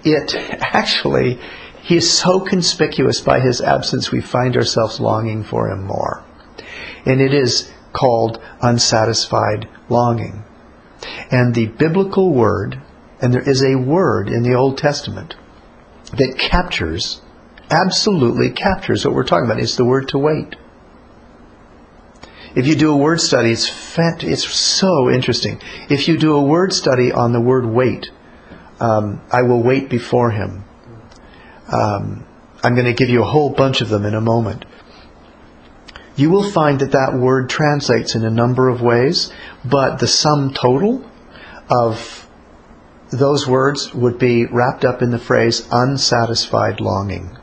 it 0.05 0.35
actually, 0.61 1.38
He 1.83 1.97
is 1.97 2.12
so 2.12 2.41
conspicuous 2.41 3.21
by 3.21 3.41
His 3.41 3.61
absence, 3.61 4.11
we 4.11 4.21
find 4.21 4.57
ourselves 4.57 5.00
longing 5.00 5.45
for 5.45 5.71
Him 5.71 5.85
more. 5.85 6.25
And 7.07 7.21
it 7.21 7.35
is 7.35 7.71
called 7.93 8.41
unsatisfied 8.61 9.69
longing. 9.88 10.45
And 11.31 11.55
the 11.55 11.67
biblical 11.67 12.33
word, 12.33 12.81
and 13.21 13.33
there 13.33 13.49
is 13.49 13.62
a 13.62 13.76
word 13.76 14.29
in 14.29 14.43
the 14.43 14.55
Old 14.55 14.79
Testament 14.79 15.37
that 16.12 16.37
captures, 16.38 17.21
absolutely 17.71 18.50
captures 18.50 19.05
what 19.05 19.14
we're 19.14 19.25
talking 19.25 19.47
about. 19.47 19.61
It's 19.61 19.76
the 19.76 19.85
word 19.85 20.09
to 20.09 20.19
wait. 20.19 20.57
If 22.55 22.67
you 22.67 22.75
do 22.75 22.93
a 22.93 22.97
word 22.97 23.21
study, 23.21 23.51
it's 23.51 23.71
it's 23.97 24.55
so 24.55 25.11
interesting. 25.11 25.61
If 25.89 26.07
you 26.07 26.19
do 26.19 26.35
a 26.35 26.43
word 26.43 26.73
study 26.73 27.11
on 27.11 27.33
the 27.33 27.41
word 27.41 27.65
wait, 27.65 28.11
um, 28.79 29.23
I 29.31 29.43
will 29.43 29.63
wait 29.63 29.89
before 29.89 30.31
him. 30.31 30.65
Um, 31.73 32.27
I'm 32.63 32.75
going 32.75 32.87
to 32.87 32.93
give 32.93 33.09
you 33.09 33.23
a 33.23 33.27
whole 33.27 33.51
bunch 33.51 33.81
of 33.81 33.89
them 33.89 34.05
in 34.05 34.15
a 34.15 34.21
moment. 34.21 34.65
You 36.15 36.29
will 36.31 36.51
find 36.51 36.81
that 36.81 36.93
that 36.93 37.15
word 37.15 37.49
translates 37.49 38.15
in 38.15 38.25
a 38.25 38.31
number 38.31 38.69
of 38.69 38.83
ways, 38.83 39.33
but 39.65 39.99
the 39.99 40.07
sum 40.07 40.53
total 40.53 41.03
of 41.71 42.29
those 43.11 43.47
words 43.47 43.95
would 43.95 44.19
be 44.19 44.45
wrapped 44.47 44.85
up 44.85 45.01
in 45.01 45.11
the 45.11 45.19
phrase 45.19 45.67
unsatisfied 45.71 46.81
longing. 46.81 47.39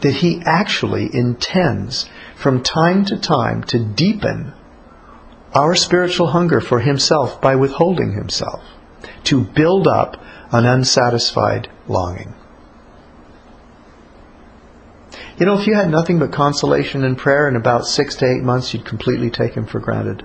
That 0.00 0.14
he 0.14 0.42
actually 0.44 1.14
intends 1.14 2.08
from 2.38 2.62
time 2.62 3.04
to 3.04 3.18
time 3.18 3.64
to 3.64 3.78
deepen 3.84 4.52
our 5.52 5.74
spiritual 5.74 6.28
hunger 6.28 6.60
for 6.60 6.78
himself 6.78 7.40
by 7.40 7.56
withholding 7.56 8.12
himself, 8.12 8.62
to 9.24 9.42
build 9.42 9.88
up 9.88 10.16
an 10.52 10.64
unsatisfied 10.64 11.68
longing. 11.88 12.32
You 15.36 15.46
know, 15.46 15.58
if 15.58 15.66
you 15.66 15.74
had 15.74 15.90
nothing 15.90 16.20
but 16.20 16.32
consolation 16.32 17.04
and 17.04 17.18
prayer 17.18 17.48
in 17.48 17.56
about 17.56 17.86
six 17.86 18.14
to 18.16 18.26
eight 18.26 18.42
months, 18.42 18.72
you'd 18.72 18.84
completely 18.84 19.30
take 19.30 19.54
him 19.54 19.66
for 19.66 19.80
granted. 19.80 20.22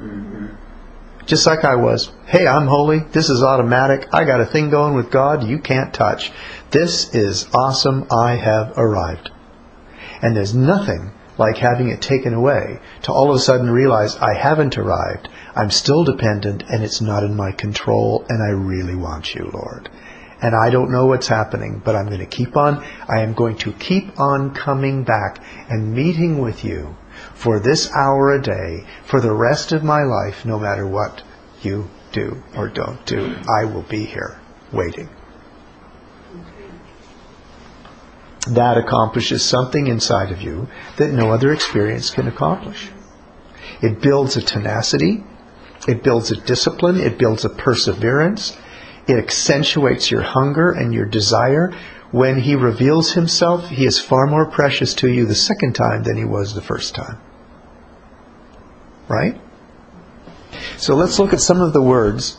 Just 1.25 1.47
like 1.47 1.63
I 1.63 1.75
was. 1.75 2.11
Hey, 2.25 2.45
I'm 2.45 2.67
holy. 2.67 2.99
This 2.99 3.29
is 3.29 3.41
automatic. 3.41 4.09
I 4.11 4.25
got 4.25 4.41
a 4.41 4.45
thing 4.45 4.69
going 4.69 4.93
with 4.93 5.09
God 5.09 5.43
you 5.43 5.57
can't 5.57 5.93
touch. 5.93 6.31
This 6.69 7.15
is 7.15 7.47
awesome. 7.53 8.07
I 8.11 8.35
have 8.35 8.77
arrived. 8.77 9.31
And 10.21 10.35
there's 10.35 10.53
nothing 10.53 11.11
like 11.37 11.57
having 11.57 11.89
it 11.89 12.01
taken 12.01 12.33
away 12.33 12.79
to 13.03 13.11
all 13.11 13.29
of 13.29 13.35
a 13.35 13.39
sudden 13.39 13.69
realize 13.69 14.15
I 14.15 14.33
haven't 14.33 14.77
arrived. 14.77 15.29
I'm 15.55 15.71
still 15.71 16.03
dependent 16.03 16.63
and 16.69 16.83
it's 16.83 17.01
not 17.01 17.23
in 17.23 17.35
my 17.35 17.51
control 17.51 18.25
and 18.29 18.41
I 18.43 18.49
really 18.49 18.95
want 18.95 19.33
you, 19.33 19.49
Lord. 19.53 19.89
And 20.41 20.53
I 20.55 20.69
don't 20.69 20.91
know 20.91 21.05
what's 21.05 21.27
happening, 21.27 21.81
but 21.83 21.95
I'm 21.95 22.07
going 22.07 22.19
to 22.19 22.25
keep 22.25 22.57
on, 22.57 22.83
I 23.07 23.21
am 23.21 23.33
going 23.33 23.57
to 23.59 23.71
keep 23.71 24.19
on 24.19 24.53
coming 24.53 25.03
back 25.03 25.41
and 25.69 25.93
meeting 25.93 26.39
with 26.39 26.65
you 26.65 26.97
for 27.33 27.59
this 27.59 27.89
hour 27.93 28.33
a 28.33 28.41
day 28.41 28.85
for 29.05 29.21
the 29.21 29.33
rest 29.33 29.71
of 29.71 29.83
my 29.83 30.03
life, 30.03 30.45
no 30.45 30.59
matter 30.59 30.85
what 30.85 31.23
you 31.61 31.89
do 32.11 32.43
or 32.57 32.67
don't 32.67 33.05
do. 33.05 33.35
I 33.47 33.65
will 33.65 33.83
be 33.83 34.03
here 34.03 34.39
waiting. 34.73 35.09
That 38.47 38.77
accomplishes 38.77 39.43
something 39.43 39.87
inside 39.87 40.31
of 40.31 40.41
you 40.41 40.67
that 40.97 41.11
no 41.11 41.31
other 41.31 41.53
experience 41.53 42.09
can 42.09 42.27
accomplish. 42.27 42.89
It 43.81 44.01
builds 44.01 44.35
a 44.35 44.41
tenacity, 44.41 45.23
it 45.87 46.03
builds 46.03 46.31
a 46.31 46.35
discipline, 46.35 46.99
it 46.99 47.17
builds 47.17 47.45
a 47.45 47.49
perseverance, 47.49 48.57
it 49.07 49.17
accentuates 49.17 50.11
your 50.11 50.21
hunger 50.21 50.71
and 50.71 50.93
your 50.93 51.05
desire. 51.05 51.73
When 52.11 52.39
he 52.39 52.55
reveals 52.55 53.13
himself, 53.13 53.69
he 53.69 53.85
is 53.85 53.99
far 53.99 54.27
more 54.27 54.49
precious 54.49 54.93
to 54.95 55.09
you 55.09 55.25
the 55.25 55.35
second 55.35 55.73
time 55.73 56.03
than 56.03 56.17
he 56.17 56.25
was 56.25 56.53
the 56.53 56.61
first 56.61 56.95
time. 56.95 57.19
Right? 59.07 59.39
So 60.77 60.95
let's 60.95 61.17
look 61.17 61.33
at 61.33 61.39
some 61.39 61.61
of 61.61 61.73
the 61.73 61.81
words 61.81 62.37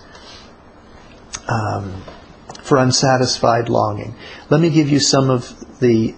um, 1.48 2.02
for 2.62 2.78
unsatisfied 2.78 3.68
longing. 3.68 4.14
Let 4.48 4.60
me 4.60 4.70
give 4.70 4.88
you 4.88 5.00
some 5.00 5.28
of 5.28 5.63
the 5.80 6.14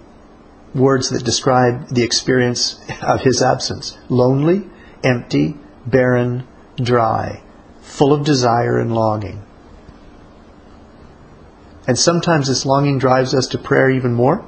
words 0.74 1.10
that 1.10 1.24
describe 1.24 1.88
the 1.88 2.02
experience 2.02 2.80
of 3.02 3.22
his 3.22 3.42
absence 3.42 3.96
lonely, 4.08 4.68
empty, 5.02 5.56
barren, 5.86 6.46
dry, 6.76 7.42
full 7.80 8.12
of 8.12 8.24
desire 8.24 8.78
and 8.78 8.94
longing. 8.94 9.42
And 11.86 11.98
sometimes 11.98 12.48
this 12.48 12.66
longing 12.66 12.98
drives 12.98 13.34
us 13.34 13.46
to 13.48 13.58
prayer 13.58 13.90
even 13.90 14.12
more, 14.12 14.44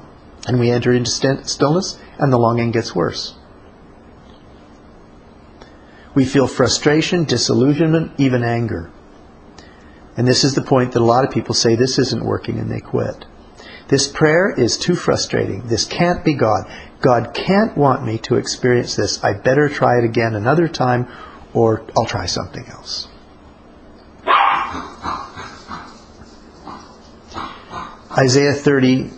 and 0.47 0.59
we 0.59 0.71
enter 0.71 0.93
into 0.93 1.11
stillness, 1.45 1.99
and 2.19 2.33
the 2.33 2.39
longing 2.39 2.73
gets 2.73 2.95
worse. 2.95 3.35
We 6.15 6.25
feel 6.25 6.49
frustration, 6.49 7.25
disillusionment, 7.25 8.13
even 8.19 8.43
anger. 8.43 8.91
And 10.17 10.27
this 10.27 10.43
is 10.43 10.55
the 10.55 10.63
point 10.63 10.93
that 10.93 11.01
a 11.01 11.05
lot 11.05 11.25
of 11.25 11.31
people 11.31 11.55
say 11.55 11.77
this 11.77 11.97
isn't 11.97 12.25
working 12.25 12.59
and 12.59 12.69
they 12.69 12.81
quit. 12.81 13.25
This 13.89 14.07
prayer 14.07 14.53
is 14.55 14.77
too 14.77 14.95
frustrating. 14.95 15.67
This 15.67 15.85
can't 15.85 16.23
be 16.25 16.35
God. 16.35 16.71
God 17.01 17.33
can't 17.33 17.77
want 17.77 18.05
me 18.05 18.19
to 18.19 18.37
experience 18.37 18.97
this. 18.97 19.25
I 19.25 19.33
better 19.33 19.69
try 19.69 19.99
it 19.99 20.05
again 20.05 20.35
another 20.35 20.69
time 20.69 21.09
or 21.55 21.83
I'll 21.97 22.05
try 22.05 22.27
something 22.27 22.67
else. 22.67 23.09
Isaiah 28.17 28.53
30, 28.53 29.11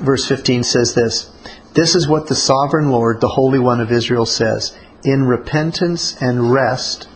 verse 0.00 0.26
15 0.26 0.62
says 0.62 0.94
this 0.94 1.30
This 1.74 1.94
is 1.94 2.08
what 2.08 2.28
the 2.28 2.34
sovereign 2.34 2.90
Lord, 2.90 3.20
the 3.20 3.28
Holy 3.28 3.58
One 3.58 3.80
of 3.80 3.92
Israel, 3.92 4.24
says 4.24 4.74
In 5.04 5.24
repentance 5.24 6.16
and 6.22 6.52
rest. 6.52 7.08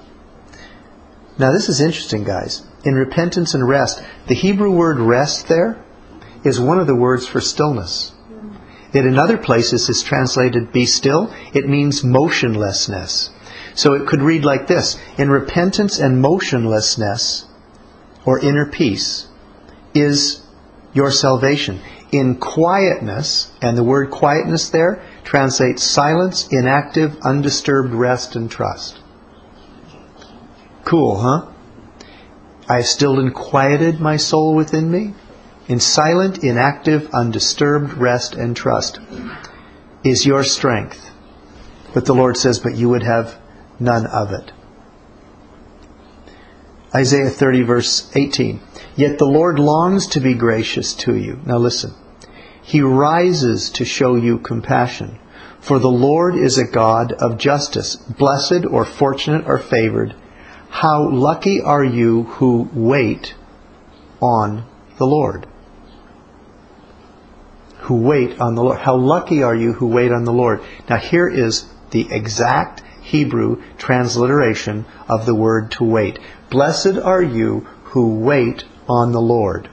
Now, 1.39 1.53
this 1.53 1.71
is 1.71 1.81
interesting, 1.81 2.25
guys. 2.25 2.67
In 2.85 2.95
repentance 2.95 3.55
and 3.55 3.67
rest, 3.67 4.03
the 4.27 4.35
Hebrew 4.35 4.71
word 4.71 4.99
rest 4.99 5.49
there 5.49 5.83
is 6.45 6.61
one 6.61 6.79
of 6.79 6.87
the 6.87 6.95
words 6.95 7.27
for 7.27 7.41
stillness. 7.41 8.13
It 8.93 9.07
in 9.07 9.19
other 9.19 9.39
places 9.39 9.89
is 9.89 10.03
translated 10.03 10.73
be 10.73 10.87
still. 10.87 11.33
It 11.53 11.69
means 11.69 12.03
motionlessness. 12.03 13.31
So 13.75 13.95
it 13.95 14.07
could 14.07 14.23
read 14.23 14.45
like 14.45 14.67
this 14.67 14.99
In 15.17 15.31
repentance 15.31 15.99
and 15.99 16.21
motionlessness, 16.21 17.47
or 18.25 18.41
inner 18.41 18.67
peace, 18.67 19.29
is 19.95 20.43
your 20.93 21.11
salvation. 21.11 21.81
In 22.11 22.37
quietness, 22.37 23.53
and 23.63 23.79
the 23.79 23.85
word 23.85 24.11
quietness 24.11 24.71
there 24.71 25.01
translates 25.23 25.85
silence, 25.85 26.49
inactive, 26.51 27.17
undisturbed 27.23 27.95
rest 27.95 28.35
and 28.35 28.51
trust. 28.51 28.99
Cool, 30.85 31.21
huh? 31.21 31.47
I 32.69 32.77
have 32.79 32.87
still 32.87 33.21
and 33.21 33.33
quieted 33.33 34.01
my 34.01 34.17
soul 34.17 34.55
within 34.55 34.91
me. 34.91 35.15
In 35.71 35.79
silent, 35.79 36.43
inactive, 36.43 37.11
undisturbed 37.13 37.93
rest 37.93 38.35
and 38.35 38.57
trust 38.57 38.99
is 40.03 40.27
your 40.27 40.43
strength. 40.43 41.13
But 41.95 42.07
the 42.07 42.13
Lord 42.13 42.37
says, 42.37 42.59
but 42.59 42.75
you 42.75 42.89
would 42.89 43.05
have 43.05 43.39
none 43.79 44.05
of 44.07 44.33
it. 44.33 44.51
Isaiah 46.93 47.31
30, 47.31 47.63
verse 47.63 48.11
18. 48.17 48.59
Yet 48.97 49.19
the 49.19 49.27
Lord 49.27 49.61
longs 49.61 50.09
to 50.09 50.19
be 50.19 50.35
gracious 50.35 50.93
to 51.05 51.15
you. 51.15 51.39
Now 51.47 51.59
listen. 51.59 51.95
He 52.61 52.81
rises 52.81 53.71
to 53.71 53.85
show 53.85 54.17
you 54.17 54.39
compassion. 54.39 55.21
For 55.61 55.79
the 55.79 55.89
Lord 55.89 56.35
is 56.35 56.59
a 56.59 56.65
God 56.65 57.13
of 57.13 57.39
justice. 57.39 57.95
Blessed 57.95 58.67
or 58.69 58.85
fortunate 58.85 59.47
or 59.47 59.61
favored. 59.61 60.17
How 60.69 61.09
lucky 61.09 61.61
are 61.61 61.85
you 61.85 62.25
who 62.25 62.69
wait 62.75 63.37
on 64.21 64.65
the 65.01 65.07
Lord. 65.07 65.47
Who 67.91 67.97
wait 67.97 68.41
on 68.41 68.55
the 68.55 68.63
Lord. 68.63 68.79
How 68.79 68.95
lucky 68.95 69.43
are 69.43 69.53
you 69.57 69.73
who 69.73 69.89
wait 69.89 70.13
on 70.13 70.23
the 70.23 70.33
Lord. 70.33 70.63
Now 70.89 70.99
here 70.99 71.27
is 71.27 71.67
the 71.91 72.07
exact 72.13 72.85
Hebrew 73.03 73.65
transliteration 73.79 74.87
of 75.09 75.27
the 75.27 75.35
word 75.35 75.73
to 75.73 75.83
wait. 75.83 76.21
Blessed 76.51 76.99
are 76.99 77.21
you 77.21 77.67
who 77.87 78.21
wait 78.21 78.63
on 78.89 79.11
the 79.11 79.21
Lord. 79.21 79.69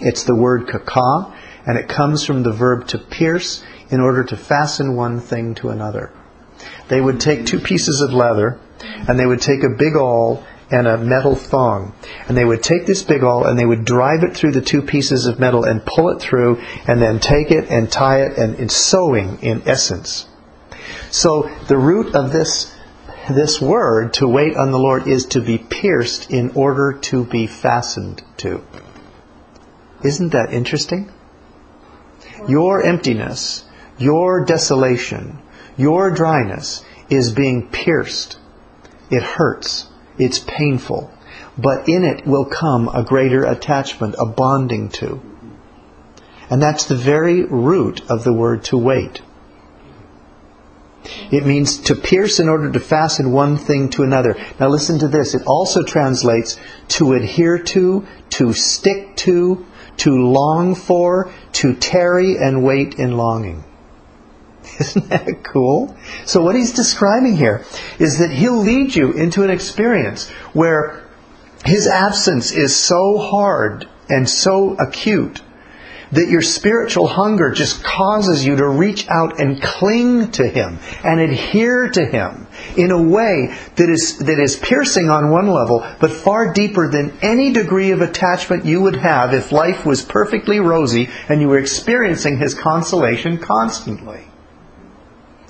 It's 0.00 0.24
the 0.24 0.34
word 0.34 0.66
kaka, 0.66 1.34
and 1.66 1.76
it 1.76 1.90
comes 1.90 2.24
from 2.24 2.42
the 2.42 2.52
verb 2.52 2.86
to 2.88 2.98
pierce 2.98 3.62
in 3.90 4.00
order 4.00 4.24
to 4.24 4.36
fasten 4.38 4.96
one 4.96 5.20
thing 5.20 5.54
to 5.56 5.68
another. 5.68 6.12
They 6.88 7.02
would 7.02 7.20
take 7.20 7.44
two 7.44 7.60
pieces 7.60 8.00
of 8.00 8.14
leather, 8.14 8.58
and 8.80 9.18
they 9.18 9.26
would 9.26 9.42
take 9.42 9.62
a 9.62 9.76
big 9.76 9.94
awl 9.94 10.42
and 10.70 10.86
a 10.86 10.98
metal 10.98 11.34
thong. 11.34 11.94
And 12.28 12.36
they 12.36 12.44
would 12.44 12.62
take 12.62 12.86
this 12.86 13.02
big 13.02 13.22
awl 13.22 13.46
and 13.46 13.58
they 13.58 13.66
would 13.66 13.84
drive 13.84 14.24
it 14.24 14.36
through 14.36 14.52
the 14.52 14.60
two 14.60 14.82
pieces 14.82 15.26
of 15.26 15.38
metal 15.38 15.64
and 15.64 15.84
pull 15.84 16.10
it 16.10 16.20
through 16.20 16.60
and 16.86 17.00
then 17.00 17.20
take 17.20 17.50
it 17.50 17.70
and 17.70 17.90
tie 17.90 18.22
it 18.22 18.38
and 18.38 18.58
it's 18.58 18.76
sewing 18.76 19.38
in 19.42 19.62
essence. 19.66 20.26
So 21.10 21.50
the 21.68 21.78
root 21.78 22.14
of 22.14 22.32
this 22.32 22.72
this 23.28 23.60
word, 23.60 24.14
to 24.14 24.28
wait 24.28 24.56
on 24.56 24.70
the 24.70 24.78
Lord, 24.78 25.08
is 25.08 25.26
to 25.26 25.40
be 25.40 25.58
pierced 25.58 26.30
in 26.30 26.50
order 26.50 26.92
to 26.92 27.24
be 27.24 27.48
fastened 27.48 28.22
to. 28.38 28.62
Isn't 30.04 30.30
that 30.30 30.52
interesting? 30.52 31.10
Your 32.46 32.82
emptiness, 32.82 33.64
your 33.98 34.44
desolation, 34.44 35.40
your 35.76 36.12
dryness 36.12 36.84
is 37.10 37.32
being 37.32 37.68
pierced. 37.68 38.38
It 39.10 39.22
hurts. 39.22 39.88
It's 40.18 40.38
painful. 40.38 41.10
But 41.58 41.88
in 41.88 42.04
it 42.04 42.26
will 42.26 42.44
come 42.44 42.88
a 42.88 43.02
greater 43.02 43.44
attachment, 43.44 44.14
a 44.18 44.26
bonding 44.26 44.88
to. 44.90 45.20
And 46.50 46.62
that's 46.62 46.84
the 46.84 46.94
very 46.94 47.44
root 47.44 48.08
of 48.10 48.24
the 48.24 48.32
word 48.32 48.64
to 48.64 48.78
wait. 48.78 49.22
It 51.30 51.46
means 51.46 51.78
to 51.82 51.94
pierce 51.94 52.40
in 52.40 52.48
order 52.48 52.70
to 52.70 52.80
fasten 52.80 53.32
one 53.32 53.56
thing 53.56 53.90
to 53.90 54.02
another. 54.02 54.36
Now 54.58 54.68
listen 54.68 54.98
to 55.00 55.08
this. 55.08 55.34
It 55.34 55.46
also 55.46 55.84
translates 55.84 56.58
to 56.88 57.12
adhere 57.12 57.58
to, 57.58 58.06
to 58.30 58.52
stick 58.52 59.16
to, 59.16 59.66
to 59.98 60.10
long 60.10 60.74
for, 60.74 61.32
to 61.52 61.74
tarry 61.74 62.36
and 62.38 62.64
wait 62.64 62.94
in 62.94 63.16
longing. 63.16 63.64
Isn't 64.80 65.08
that 65.08 65.44
cool? 65.44 65.96
So 66.24 66.42
what 66.42 66.54
he's 66.54 66.72
describing 66.72 67.36
here 67.36 67.64
is 67.98 68.18
that 68.18 68.30
he'll 68.30 68.58
lead 68.58 68.94
you 68.94 69.12
into 69.12 69.42
an 69.42 69.50
experience 69.50 70.28
where 70.52 71.04
his 71.64 71.86
absence 71.86 72.52
is 72.52 72.76
so 72.76 73.18
hard 73.18 73.88
and 74.08 74.28
so 74.28 74.74
acute 74.74 75.42
that 76.12 76.28
your 76.28 76.42
spiritual 76.42 77.06
hunger 77.06 77.50
just 77.50 77.82
causes 77.82 78.46
you 78.46 78.56
to 78.56 78.68
reach 78.68 79.08
out 79.08 79.40
and 79.40 79.60
cling 79.60 80.30
to 80.32 80.46
Him 80.46 80.78
and 81.02 81.20
adhere 81.20 81.88
to 81.88 82.04
Him 82.04 82.46
in 82.76 82.90
a 82.90 83.02
way 83.02 83.56
that 83.76 83.88
is, 83.88 84.18
that 84.18 84.38
is 84.38 84.56
piercing 84.56 85.10
on 85.10 85.30
one 85.30 85.48
level, 85.48 85.84
but 86.00 86.12
far 86.12 86.52
deeper 86.52 86.88
than 86.88 87.16
any 87.22 87.52
degree 87.52 87.90
of 87.90 88.02
attachment 88.02 88.64
you 88.64 88.80
would 88.82 88.96
have 88.96 89.34
if 89.34 89.52
life 89.52 89.84
was 89.84 90.02
perfectly 90.02 90.60
rosy 90.60 91.08
and 91.28 91.40
you 91.40 91.48
were 91.48 91.58
experiencing 91.58 92.38
His 92.38 92.54
consolation 92.54 93.38
constantly. 93.38 94.25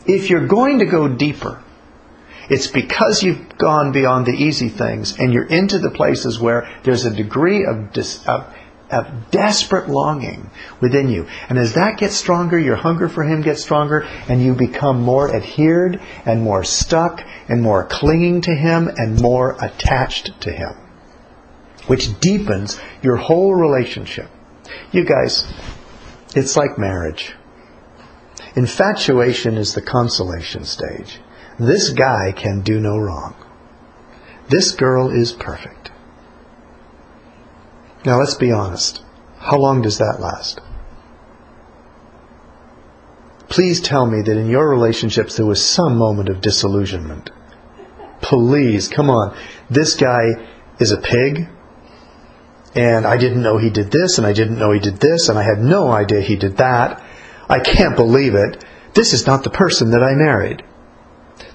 If 0.06 0.30
you're 0.30 0.46
going 0.46 0.78
to 0.78 0.86
go 0.86 1.08
deeper, 1.08 1.62
it's 2.48 2.68
because 2.68 3.22
you've 3.22 3.58
gone 3.58 3.92
beyond 3.92 4.26
the 4.26 4.32
easy 4.32 4.68
things 4.68 5.18
and 5.18 5.32
you're 5.32 5.46
into 5.46 5.78
the 5.78 5.90
places 5.90 6.38
where 6.38 6.68
there's 6.84 7.04
a 7.04 7.10
degree 7.10 7.64
of, 7.64 7.92
dis, 7.92 8.26
of 8.26 8.54
of 8.90 9.30
desperate 9.30 9.88
longing 9.88 10.50
within 10.80 11.08
you. 11.08 11.26
And 11.48 11.58
as 11.58 11.74
that 11.74 11.98
gets 11.98 12.16
stronger, 12.16 12.58
your 12.58 12.76
hunger 12.76 13.08
for 13.08 13.24
Him 13.24 13.42
gets 13.42 13.62
stronger, 13.62 14.00
and 14.28 14.42
you 14.42 14.54
become 14.54 15.00
more 15.00 15.34
adhered 15.34 16.00
and 16.24 16.42
more 16.42 16.64
stuck 16.64 17.22
and 17.48 17.62
more 17.62 17.84
clinging 17.84 18.42
to 18.42 18.54
Him 18.54 18.88
and 18.88 19.20
more 19.20 19.56
attached 19.60 20.40
to 20.42 20.52
Him, 20.52 20.74
which 21.86 22.18
deepens 22.20 22.78
your 23.02 23.16
whole 23.16 23.54
relationship. 23.54 24.30
You 24.92 25.04
guys, 25.04 25.52
it's 26.34 26.56
like 26.56 26.78
marriage. 26.78 27.34
Infatuation 28.56 29.58
is 29.58 29.74
the 29.74 29.82
consolation 29.82 30.64
stage. 30.64 31.20
This 31.58 31.90
guy 31.90 32.32
can 32.32 32.62
do 32.62 32.80
no 32.80 32.96
wrong. 32.96 33.34
This 34.48 34.72
girl 34.72 35.10
is 35.10 35.32
perfect. 35.32 35.90
Now 38.04 38.18
let's 38.18 38.34
be 38.34 38.52
honest. 38.52 39.02
How 39.38 39.58
long 39.58 39.82
does 39.82 39.98
that 39.98 40.20
last? 40.20 40.60
Please 43.48 43.80
tell 43.80 44.06
me 44.06 44.22
that 44.22 44.36
in 44.36 44.48
your 44.48 44.68
relationships 44.68 45.36
there 45.36 45.46
was 45.46 45.64
some 45.64 45.96
moment 45.96 46.28
of 46.28 46.40
disillusionment. 46.40 47.30
Please, 48.20 48.88
come 48.88 49.10
on. 49.10 49.36
This 49.68 49.94
guy 49.94 50.22
is 50.80 50.92
a 50.92 51.00
pig, 51.00 51.48
and 52.74 53.06
I 53.06 53.16
didn't 53.16 53.42
know 53.42 53.58
he 53.58 53.70
did 53.70 53.90
this, 53.90 54.18
and 54.18 54.26
I 54.26 54.32
didn't 54.32 54.58
know 54.58 54.72
he 54.72 54.80
did 54.80 54.96
this, 54.96 55.28
and 55.28 55.38
I 55.38 55.42
had 55.42 55.58
no 55.58 55.90
idea 55.90 56.20
he 56.20 56.36
did 56.36 56.56
that. 56.56 57.02
I 57.48 57.60
can't 57.60 57.96
believe 57.96 58.34
it. 58.34 58.64
This 58.94 59.12
is 59.12 59.26
not 59.26 59.44
the 59.44 59.50
person 59.50 59.90
that 59.90 60.02
I 60.02 60.14
married. 60.14 60.64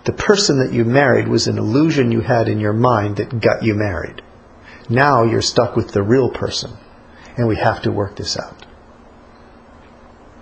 The 0.06 0.14
person 0.14 0.60
that 0.60 0.74
you 0.74 0.86
married 0.86 1.28
was 1.28 1.48
an 1.48 1.58
illusion 1.58 2.12
you 2.12 2.22
had 2.22 2.48
in 2.48 2.60
your 2.60 2.74
mind 2.74 3.18
that 3.18 3.40
got 3.40 3.64
you 3.64 3.76
married. 3.76 4.22
Now 4.90 5.24
you're 5.24 5.42
stuck 5.42 5.76
with 5.76 5.92
the 5.92 6.04
real 6.04 6.30
person, 6.30 6.72
and 7.38 7.48
we 7.48 7.56
have 7.58 7.82
to 7.84 7.92
work 7.92 8.16
this 8.16 8.38
out. 8.38 8.66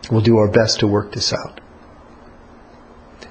We'll 0.09 0.21
do 0.21 0.38
our 0.38 0.49
best 0.49 0.79
to 0.79 0.88
work 0.88 1.12
this 1.13 1.33
out. 1.33 1.62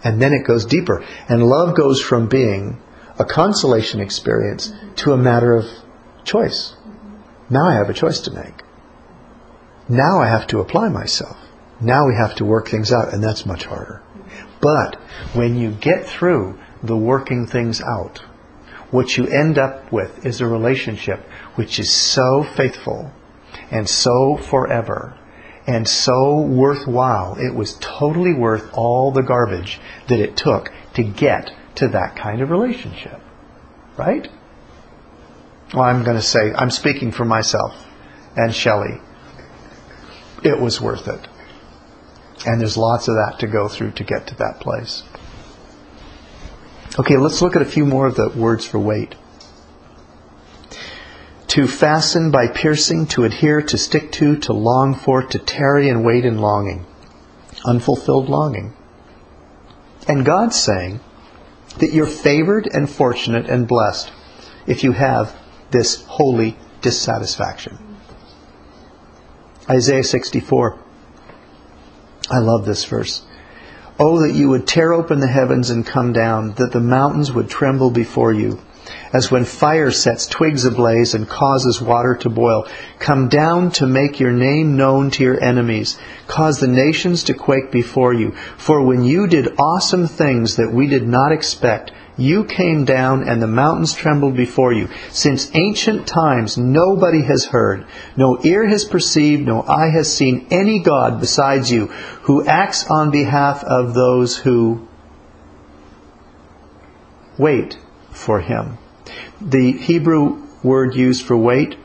And 0.04 0.20
then 0.22 0.32
it 0.32 0.46
goes 0.46 0.64
deeper. 0.64 1.04
And 1.28 1.42
love 1.42 1.76
goes 1.76 2.00
from 2.00 2.28
being 2.28 2.80
a 3.18 3.24
consolation 3.24 4.00
experience 4.00 4.72
to 4.96 5.12
a 5.12 5.16
matter 5.16 5.54
of 5.54 5.66
choice. 6.24 6.76
Now 7.50 7.66
I 7.66 7.74
have 7.74 7.90
a 7.90 7.94
choice 7.94 8.20
to 8.20 8.30
make. 8.30 8.62
Now 9.88 10.20
I 10.20 10.28
have 10.28 10.46
to 10.48 10.60
apply 10.60 10.88
myself. 10.88 11.36
Now 11.80 12.06
we 12.06 12.14
have 12.14 12.34
to 12.36 12.44
work 12.44 12.68
things 12.68 12.92
out, 12.92 13.12
and 13.12 13.22
that's 13.22 13.46
much 13.46 13.64
harder. 13.64 14.02
But 14.60 14.96
when 15.34 15.56
you 15.56 15.70
get 15.70 16.06
through 16.06 16.58
the 16.82 16.96
working 16.96 17.46
things 17.46 17.80
out, 17.80 18.20
what 18.90 19.16
you 19.16 19.26
end 19.26 19.58
up 19.58 19.92
with 19.92 20.24
is 20.24 20.40
a 20.40 20.46
relationship 20.46 21.20
which 21.54 21.78
is 21.78 21.90
so 21.90 22.42
faithful 22.42 23.12
and 23.70 23.88
so 23.88 24.36
forever 24.36 25.16
and 25.66 25.86
so 25.86 26.40
worthwhile. 26.40 27.36
It 27.38 27.54
was 27.54 27.76
totally 27.80 28.32
worth 28.32 28.70
all 28.72 29.12
the 29.12 29.22
garbage 29.22 29.78
that 30.08 30.18
it 30.18 30.36
took 30.36 30.72
to 30.94 31.02
get 31.02 31.52
to 31.76 31.88
that 31.88 32.16
kind 32.16 32.40
of 32.40 32.50
relationship. 32.50 33.20
Right? 33.96 34.26
Well, 35.74 35.82
I'm 35.82 36.02
going 36.02 36.16
to 36.16 36.22
say, 36.22 36.52
I'm 36.54 36.70
speaking 36.70 37.12
for 37.12 37.26
myself 37.26 37.86
and 38.36 38.54
Shelley. 38.54 39.00
It 40.42 40.58
was 40.58 40.80
worth 40.80 41.06
it. 41.08 41.28
And 42.46 42.60
there's 42.60 42.76
lots 42.76 43.08
of 43.08 43.14
that 43.14 43.38
to 43.40 43.46
go 43.46 43.68
through 43.68 43.92
to 43.92 44.04
get 44.04 44.26
to 44.28 44.34
that 44.36 44.60
place. 44.60 45.02
Okay, 46.98 47.16
let's 47.16 47.42
look 47.42 47.56
at 47.56 47.62
a 47.62 47.66
few 47.66 47.86
more 47.86 48.06
of 48.06 48.16
the 48.16 48.28
words 48.30 48.66
for 48.66 48.78
wait. 48.78 49.14
To 51.48 51.66
fasten 51.66 52.30
by 52.30 52.48
piercing, 52.48 53.06
to 53.08 53.24
adhere, 53.24 53.62
to 53.62 53.78
stick 53.78 54.12
to, 54.12 54.36
to 54.38 54.52
long 54.52 54.94
for, 54.94 55.22
to 55.22 55.38
tarry 55.38 55.88
and 55.88 56.04
wait 56.04 56.24
in 56.24 56.38
longing. 56.38 56.86
Unfulfilled 57.64 58.28
longing. 58.28 58.74
And 60.06 60.24
God's 60.24 60.60
saying 60.60 61.00
that 61.78 61.92
you're 61.92 62.06
favored 62.06 62.66
and 62.66 62.88
fortunate 62.88 63.48
and 63.48 63.66
blessed 63.66 64.10
if 64.66 64.84
you 64.84 64.92
have 64.92 65.34
this 65.70 66.02
holy 66.04 66.56
dissatisfaction. 66.82 67.78
Isaiah 69.68 70.04
64. 70.04 70.78
I 72.30 72.38
love 72.38 72.64
this 72.64 72.84
verse. 72.84 73.22
Oh, 73.98 74.20
that 74.20 74.34
you 74.34 74.48
would 74.50 74.66
tear 74.66 74.92
open 74.92 75.20
the 75.20 75.26
heavens 75.26 75.70
and 75.70 75.84
come 75.84 76.12
down, 76.12 76.54
that 76.54 76.72
the 76.72 76.80
mountains 76.80 77.32
would 77.32 77.48
tremble 77.48 77.90
before 77.90 78.32
you. 78.32 78.60
As 79.12 79.30
when 79.30 79.44
fire 79.44 79.90
sets 79.90 80.26
twigs 80.26 80.64
ablaze 80.64 81.14
and 81.14 81.28
causes 81.28 81.80
water 81.80 82.14
to 82.16 82.30
boil, 82.30 82.66
come 82.98 83.28
down 83.28 83.70
to 83.72 83.86
make 83.86 84.20
your 84.20 84.32
name 84.32 84.76
known 84.76 85.10
to 85.12 85.22
your 85.22 85.42
enemies. 85.42 85.98
Cause 86.26 86.60
the 86.60 86.68
nations 86.68 87.24
to 87.24 87.34
quake 87.34 87.70
before 87.70 88.12
you. 88.12 88.32
For 88.56 88.82
when 88.82 89.04
you 89.04 89.26
did 89.26 89.58
awesome 89.58 90.06
things 90.06 90.56
that 90.56 90.72
we 90.72 90.86
did 90.86 91.06
not 91.06 91.32
expect, 91.32 91.90
you 92.18 92.44
came 92.44 92.84
down 92.84 93.26
and 93.26 93.40
the 93.40 93.46
mountains 93.46 93.94
trembled 93.94 94.36
before 94.36 94.72
you. 94.72 94.88
Since 95.10 95.54
ancient 95.54 96.06
times 96.06 96.58
nobody 96.58 97.22
has 97.22 97.46
heard, 97.46 97.86
no 98.16 98.38
ear 98.42 98.66
has 98.66 98.84
perceived, 98.84 99.46
no 99.46 99.62
eye 99.62 99.90
has 99.90 100.12
seen 100.12 100.48
any 100.50 100.80
God 100.80 101.20
besides 101.20 101.70
you 101.70 101.86
who 101.86 102.44
acts 102.44 102.90
on 102.90 103.10
behalf 103.10 103.62
of 103.64 103.94
those 103.94 104.36
who 104.36 104.86
wait 107.38 107.78
for 108.10 108.40
him. 108.40 108.78
The 109.40 109.72
Hebrew 109.72 110.44
word 110.64 110.96
used 110.96 111.24
for 111.24 111.36
wait 111.36 111.76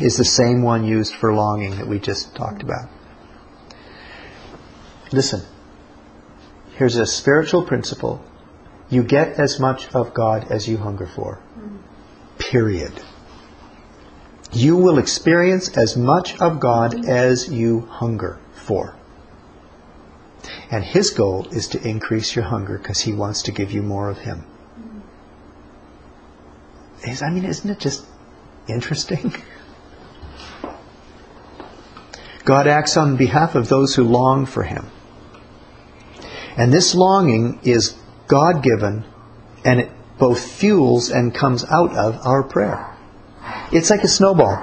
is 0.00 0.16
the 0.16 0.24
same 0.24 0.62
one 0.62 0.84
used 0.84 1.14
for 1.14 1.32
longing 1.32 1.76
that 1.76 1.86
we 1.86 2.00
just 2.00 2.34
talked 2.34 2.62
about. 2.62 2.88
Listen, 5.12 5.42
here's 6.74 6.96
a 6.96 7.06
spiritual 7.06 7.64
principle 7.64 8.24
you 8.92 9.02
get 9.02 9.40
as 9.40 9.58
much 9.58 9.88
of 9.94 10.12
God 10.12 10.52
as 10.52 10.68
you 10.68 10.76
hunger 10.76 11.06
for. 11.06 11.40
Period. 12.38 12.92
You 14.52 14.76
will 14.76 14.98
experience 14.98 15.74
as 15.78 15.96
much 15.96 16.38
of 16.42 16.60
God 16.60 17.08
as 17.08 17.50
you 17.50 17.80
hunger 17.88 18.38
for. 18.52 18.94
And 20.70 20.84
His 20.84 21.08
goal 21.08 21.48
is 21.48 21.68
to 21.68 21.80
increase 21.88 22.36
your 22.36 22.44
hunger 22.44 22.76
because 22.76 23.00
He 23.00 23.14
wants 23.14 23.44
to 23.44 23.52
give 23.52 23.72
you 23.72 23.82
more 23.82 24.10
of 24.10 24.18
Him. 24.18 24.44
I 27.06 27.30
mean, 27.30 27.46
isn't 27.46 27.70
it 27.70 27.78
just 27.78 28.04
interesting? 28.68 29.34
God 32.44 32.66
acts 32.66 32.98
on 32.98 33.16
behalf 33.16 33.54
of 33.54 33.68
those 33.70 33.94
who 33.94 34.04
long 34.04 34.44
for 34.44 34.64
Him. 34.64 34.86
And 36.58 36.70
this 36.70 36.94
longing 36.94 37.60
is 37.62 37.96
God 38.32 38.62
given, 38.62 39.04
and 39.62 39.78
it 39.78 39.90
both 40.18 40.40
fuels 40.52 41.10
and 41.10 41.34
comes 41.34 41.66
out 41.66 41.94
of 41.94 42.26
our 42.26 42.42
prayer. 42.42 42.96
It's 43.72 43.90
like 43.90 44.04
a 44.04 44.08
snowball. 44.08 44.56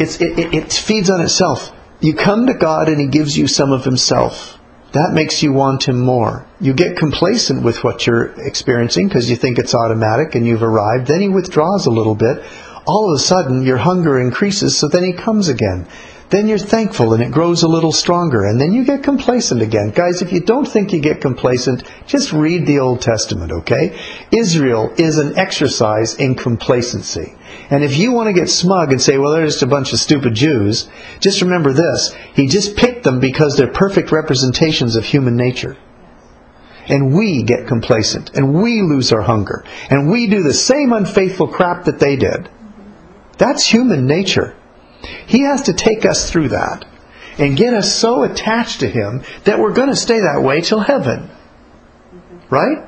It, 0.00 0.20
it, 0.20 0.52
it 0.52 0.72
feeds 0.72 1.08
on 1.08 1.20
itself. 1.20 1.70
You 2.00 2.14
come 2.14 2.48
to 2.48 2.54
God 2.54 2.88
and 2.88 3.00
He 3.00 3.06
gives 3.06 3.38
you 3.38 3.46
some 3.46 3.70
of 3.70 3.84
Himself. 3.84 4.58
That 4.90 5.12
makes 5.12 5.40
you 5.44 5.52
want 5.52 5.86
Him 5.86 6.00
more. 6.00 6.44
You 6.60 6.74
get 6.74 6.96
complacent 6.96 7.62
with 7.62 7.84
what 7.84 8.04
you're 8.08 8.34
experiencing 8.44 9.06
because 9.06 9.30
you 9.30 9.36
think 9.36 9.60
it's 9.60 9.76
automatic 9.76 10.34
and 10.34 10.44
you've 10.44 10.64
arrived. 10.64 11.06
Then 11.06 11.20
He 11.20 11.28
withdraws 11.28 11.86
a 11.86 11.90
little 11.90 12.16
bit. 12.16 12.42
All 12.88 13.12
of 13.12 13.20
a 13.20 13.22
sudden, 13.22 13.62
your 13.62 13.76
hunger 13.76 14.18
increases, 14.18 14.76
so 14.76 14.88
then 14.88 15.04
He 15.04 15.12
comes 15.12 15.46
again 15.46 15.86
then 16.30 16.48
you're 16.48 16.58
thankful 16.58 17.12
and 17.12 17.22
it 17.22 17.30
grows 17.30 17.62
a 17.62 17.68
little 17.68 17.92
stronger 17.92 18.44
and 18.44 18.60
then 18.60 18.72
you 18.72 18.84
get 18.84 19.04
complacent 19.04 19.62
again. 19.62 19.90
Guys, 19.90 20.22
if 20.22 20.32
you 20.32 20.40
don't 20.40 20.66
think 20.66 20.92
you 20.92 21.00
get 21.00 21.20
complacent, 21.20 21.84
just 22.06 22.32
read 22.32 22.66
the 22.66 22.80
Old 22.80 23.00
Testament, 23.00 23.52
okay? 23.52 23.96
Israel 24.32 24.92
is 24.98 25.18
an 25.18 25.38
exercise 25.38 26.16
in 26.16 26.34
complacency. 26.34 27.34
And 27.70 27.84
if 27.84 27.96
you 27.96 28.10
want 28.10 28.26
to 28.26 28.32
get 28.32 28.48
smug 28.48 28.90
and 28.90 29.00
say, 29.00 29.18
well, 29.18 29.32
they're 29.32 29.46
just 29.46 29.62
a 29.62 29.68
bunch 29.68 29.92
of 29.92 30.00
stupid 30.00 30.34
Jews, 30.34 30.88
just 31.20 31.42
remember 31.42 31.72
this. 31.72 32.12
He 32.34 32.48
just 32.48 32.76
picked 32.76 33.04
them 33.04 33.20
because 33.20 33.56
they're 33.56 33.68
perfect 33.68 34.10
representations 34.10 34.96
of 34.96 35.04
human 35.04 35.36
nature. 35.36 35.76
And 36.88 37.14
we 37.14 37.44
get 37.44 37.68
complacent 37.68 38.34
and 38.34 38.54
we 38.62 38.82
lose 38.82 39.12
our 39.12 39.22
hunger 39.22 39.64
and 39.90 40.10
we 40.10 40.28
do 40.28 40.42
the 40.42 40.54
same 40.54 40.92
unfaithful 40.92 41.48
crap 41.48 41.84
that 41.84 42.00
they 42.00 42.16
did. 42.16 42.48
That's 43.38 43.66
human 43.66 44.06
nature. 44.06 44.55
He 45.26 45.42
has 45.42 45.62
to 45.62 45.72
take 45.72 46.04
us 46.04 46.30
through 46.30 46.48
that 46.48 46.84
and 47.38 47.56
get 47.56 47.74
us 47.74 47.94
so 47.94 48.22
attached 48.22 48.80
to 48.80 48.88
Him 48.88 49.22
that 49.44 49.58
we're 49.58 49.72
going 49.72 49.88
to 49.88 49.96
stay 49.96 50.20
that 50.20 50.42
way 50.42 50.60
till 50.60 50.80
heaven. 50.80 51.30
Right? 52.50 52.86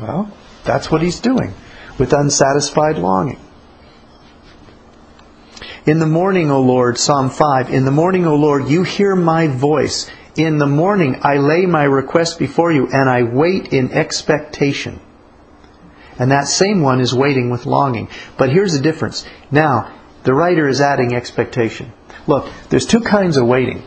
Well, 0.00 0.32
that's 0.64 0.90
what 0.90 1.02
He's 1.02 1.20
doing 1.20 1.54
with 1.98 2.12
unsatisfied 2.12 2.96
longing. 2.96 3.40
In 5.86 5.98
the 5.98 6.06
morning, 6.06 6.50
O 6.50 6.60
Lord, 6.60 6.98
Psalm 6.98 7.30
5, 7.30 7.70
in 7.70 7.84
the 7.84 7.90
morning, 7.90 8.26
O 8.26 8.36
Lord, 8.36 8.68
you 8.68 8.82
hear 8.82 9.16
my 9.16 9.46
voice. 9.46 10.10
In 10.36 10.58
the 10.58 10.66
morning, 10.66 11.20
I 11.22 11.36
lay 11.36 11.66
my 11.66 11.84
request 11.84 12.38
before 12.38 12.70
you 12.70 12.88
and 12.88 13.08
I 13.08 13.22
wait 13.22 13.72
in 13.72 13.92
expectation. 13.92 15.00
And 16.18 16.30
that 16.30 16.46
same 16.48 16.82
one 16.82 17.00
is 17.00 17.14
waiting 17.14 17.48
with 17.48 17.64
longing. 17.64 18.08
But 18.36 18.50
here's 18.50 18.74
the 18.74 18.80
difference. 18.80 19.24
Now, 19.50 19.99
the 20.22 20.34
writer 20.34 20.68
is 20.68 20.80
adding 20.80 21.14
expectation. 21.14 21.92
Look, 22.26 22.52
there's 22.68 22.86
two 22.86 23.00
kinds 23.00 23.36
of 23.36 23.46
waiting. 23.46 23.82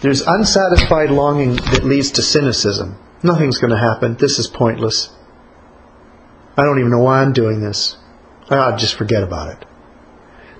There's 0.00 0.22
unsatisfied 0.22 1.10
longing 1.10 1.56
that 1.56 1.84
leads 1.84 2.12
to 2.12 2.22
cynicism. 2.22 2.96
Nothing's 3.22 3.58
going 3.58 3.72
to 3.72 3.78
happen. 3.78 4.16
This 4.16 4.38
is 4.38 4.46
pointless. 4.46 5.10
I 6.56 6.62
don't 6.62 6.78
even 6.78 6.90
know 6.90 7.02
why 7.02 7.22
I'm 7.22 7.32
doing 7.32 7.60
this. 7.60 7.96
Ah, 8.50 8.76
just 8.76 8.94
forget 8.94 9.22
about 9.22 9.48
it. 9.48 9.66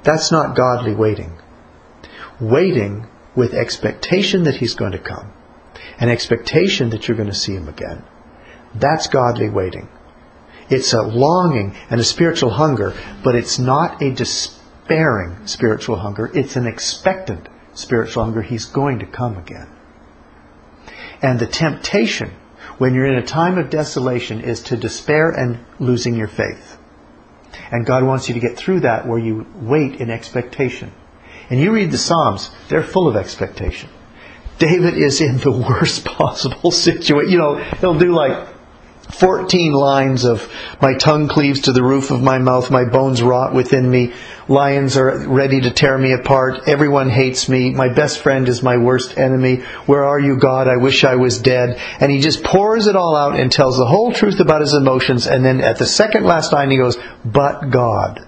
That's 0.02 0.32
not 0.32 0.56
godly 0.56 0.94
waiting. 0.94 1.38
Waiting 2.40 3.06
with 3.34 3.54
expectation 3.54 4.44
that 4.44 4.56
He's 4.56 4.74
going 4.74 4.92
to 4.92 4.98
come, 4.98 5.32
an 5.98 6.08
expectation 6.08 6.90
that 6.90 7.06
you're 7.06 7.16
going 7.16 7.28
to 7.30 7.34
see 7.34 7.54
Him 7.54 7.68
again. 7.68 8.02
That's 8.74 9.06
godly 9.06 9.48
waiting. 9.48 9.88
It's 10.68 10.92
a 10.92 11.02
longing 11.02 11.76
and 11.88 12.00
a 12.00 12.04
spiritual 12.04 12.50
hunger, 12.50 12.94
but 13.22 13.36
it's 13.36 13.58
not 13.58 14.02
a 14.02 14.10
despair 14.12 14.56
despairing 14.86 15.46
spiritual 15.46 15.96
hunger. 15.96 16.30
It's 16.32 16.54
an 16.54 16.66
expectant 16.66 17.48
spiritual 17.74 18.24
hunger. 18.24 18.42
He's 18.42 18.66
going 18.66 19.00
to 19.00 19.06
come 19.06 19.36
again. 19.36 19.68
And 21.22 21.40
the 21.40 21.46
temptation 21.46 22.32
when 22.78 22.94
you're 22.94 23.06
in 23.06 23.18
a 23.18 23.26
time 23.26 23.58
of 23.58 23.70
desolation 23.70 24.40
is 24.40 24.62
to 24.64 24.76
despair 24.76 25.30
and 25.30 25.58
losing 25.80 26.14
your 26.14 26.28
faith. 26.28 26.78
And 27.72 27.84
God 27.84 28.04
wants 28.04 28.28
you 28.28 28.34
to 28.34 28.40
get 28.40 28.56
through 28.56 28.80
that 28.80 29.08
where 29.08 29.18
you 29.18 29.46
wait 29.56 30.00
in 30.00 30.10
expectation. 30.10 30.92
And 31.50 31.58
you 31.58 31.72
read 31.72 31.90
the 31.90 31.98
Psalms, 31.98 32.50
they're 32.68 32.82
full 32.82 33.08
of 33.08 33.16
expectation. 33.16 33.88
David 34.58 34.94
is 34.94 35.20
in 35.20 35.38
the 35.38 35.50
worst 35.68 36.04
possible 36.04 36.70
situation. 36.70 37.32
You 37.32 37.38
know, 37.38 37.56
he'll 37.80 37.98
do 37.98 38.12
like 38.12 38.55
14 39.08 39.72
lines 39.72 40.24
of 40.24 40.52
my 40.80 40.94
tongue 40.94 41.28
cleaves 41.28 41.62
to 41.62 41.72
the 41.72 41.82
roof 41.82 42.10
of 42.10 42.22
my 42.22 42.38
mouth, 42.38 42.70
my 42.70 42.84
bones 42.84 43.22
rot 43.22 43.54
within 43.54 43.88
me, 43.88 44.12
lions 44.48 44.96
are 44.96 45.28
ready 45.28 45.60
to 45.60 45.70
tear 45.70 45.96
me 45.96 46.12
apart, 46.12 46.68
everyone 46.68 47.08
hates 47.08 47.48
me, 47.48 47.70
my 47.70 47.88
best 47.88 48.18
friend 48.18 48.48
is 48.48 48.62
my 48.62 48.76
worst 48.76 49.16
enemy, 49.16 49.56
where 49.86 50.04
are 50.04 50.20
you 50.20 50.36
God, 50.36 50.68
I 50.68 50.76
wish 50.76 51.04
I 51.04 51.16
was 51.16 51.38
dead. 51.38 51.80
And 52.00 52.10
he 52.10 52.20
just 52.20 52.42
pours 52.42 52.86
it 52.86 52.96
all 52.96 53.14
out 53.16 53.38
and 53.38 53.50
tells 53.50 53.76
the 53.76 53.86
whole 53.86 54.12
truth 54.12 54.40
about 54.40 54.60
his 54.60 54.74
emotions, 54.74 55.26
and 55.26 55.44
then 55.44 55.60
at 55.60 55.78
the 55.78 55.86
second 55.86 56.24
last 56.24 56.52
line 56.52 56.70
he 56.70 56.76
goes, 56.76 56.98
but 57.24 57.70
God. 57.70 58.26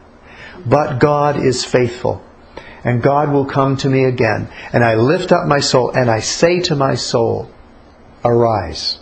But 0.65 0.99
God 0.99 1.45
is 1.45 1.65
faithful. 1.65 2.23
And 2.85 3.03
God 3.03 3.33
will 3.33 3.45
come 3.45 3.77
to 3.79 3.89
me 3.89 4.05
again. 4.05 4.49
And 4.73 4.85
I 4.85 4.95
lift 4.95 5.33
up 5.33 5.47
my 5.47 5.59
soul 5.59 5.91
and 5.91 6.09
I 6.11 6.21
say 6.21 6.61
to 6.61 6.77
my 6.77 6.95
soul, 6.95 7.51
Arise. 8.25 8.99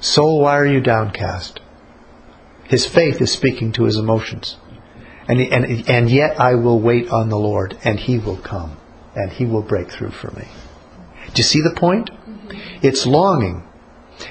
Soul, 0.00 0.42
why 0.42 0.58
are 0.58 0.66
you 0.66 0.80
downcast? 0.80 1.60
His 2.64 2.84
faith 2.84 3.20
is 3.20 3.32
speaking 3.32 3.72
to 3.72 3.84
his 3.84 3.96
emotions. 3.96 4.56
And, 5.28 5.40
and, 5.40 5.88
and 5.88 6.10
yet 6.10 6.38
I 6.40 6.54
will 6.54 6.80
wait 6.80 7.10
on 7.10 7.28
the 7.28 7.38
Lord, 7.38 7.76
and 7.82 7.98
he 7.98 8.18
will 8.18 8.36
come, 8.36 8.76
and 9.14 9.32
he 9.32 9.44
will 9.44 9.62
break 9.62 9.90
through 9.90 10.10
for 10.10 10.30
me. 10.32 10.46
Do 11.26 11.32
you 11.36 11.44
see 11.44 11.62
the 11.62 11.74
point? 11.74 12.10
Mm-hmm. 12.10 12.86
It's 12.86 13.06
longing, 13.06 13.64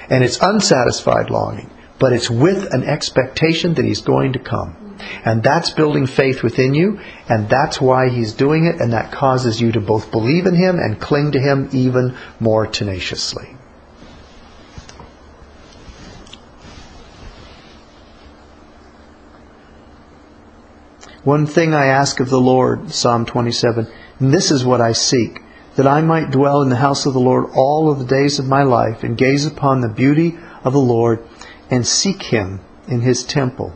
and 0.08 0.24
it's 0.24 0.40
unsatisfied 0.40 1.30
longing, 1.30 1.70
but 1.98 2.12
it's 2.12 2.30
with 2.30 2.72
an 2.72 2.84
expectation 2.84 3.74
that 3.74 3.84
he's 3.84 4.00
going 4.00 4.34
to 4.34 4.38
come. 4.38 4.74
Mm-hmm. 4.74 5.28
And 5.28 5.42
that's 5.42 5.70
building 5.72 6.06
faith 6.06 6.42
within 6.42 6.74
you, 6.74 7.00
and 7.28 7.48
that's 7.48 7.80
why 7.80 8.08
he's 8.08 8.32
doing 8.32 8.66
it, 8.66 8.80
and 8.80 8.92
that 8.92 9.12
causes 9.12 9.60
you 9.60 9.72
to 9.72 9.80
both 9.80 10.10
believe 10.10 10.46
in 10.46 10.54
him 10.54 10.78
and 10.78 11.00
cling 11.00 11.32
to 11.32 11.40
him 11.40 11.68
even 11.72 12.16
more 12.40 12.66
tenaciously. 12.66 13.55
One 21.26 21.46
thing 21.46 21.74
I 21.74 21.86
ask 21.86 22.20
of 22.20 22.30
the 22.30 22.40
Lord, 22.40 22.92
Psalm 22.92 23.26
27, 23.26 23.88
and 24.20 24.32
this 24.32 24.52
is 24.52 24.64
what 24.64 24.80
I 24.80 24.92
seek, 24.92 25.40
that 25.74 25.84
I 25.84 26.00
might 26.00 26.30
dwell 26.30 26.62
in 26.62 26.68
the 26.68 26.76
house 26.76 27.04
of 27.04 27.14
the 27.14 27.18
Lord 27.18 27.46
all 27.52 27.90
of 27.90 27.98
the 27.98 28.04
days 28.04 28.38
of 28.38 28.46
my 28.46 28.62
life, 28.62 29.02
and 29.02 29.18
gaze 29.18 29.44
upon 29.44 29.80
the 29.80 29.88
beauty 29.88 30.38
of 30.62 30.72
the 30.72 30.78
Lord, 30.78 31.26
and 31.68 31.84
seek 31.84 32.22
him 32.22 32.60
in 32.86 33.00
his 33.00 33.24
temple. 33.24 33.74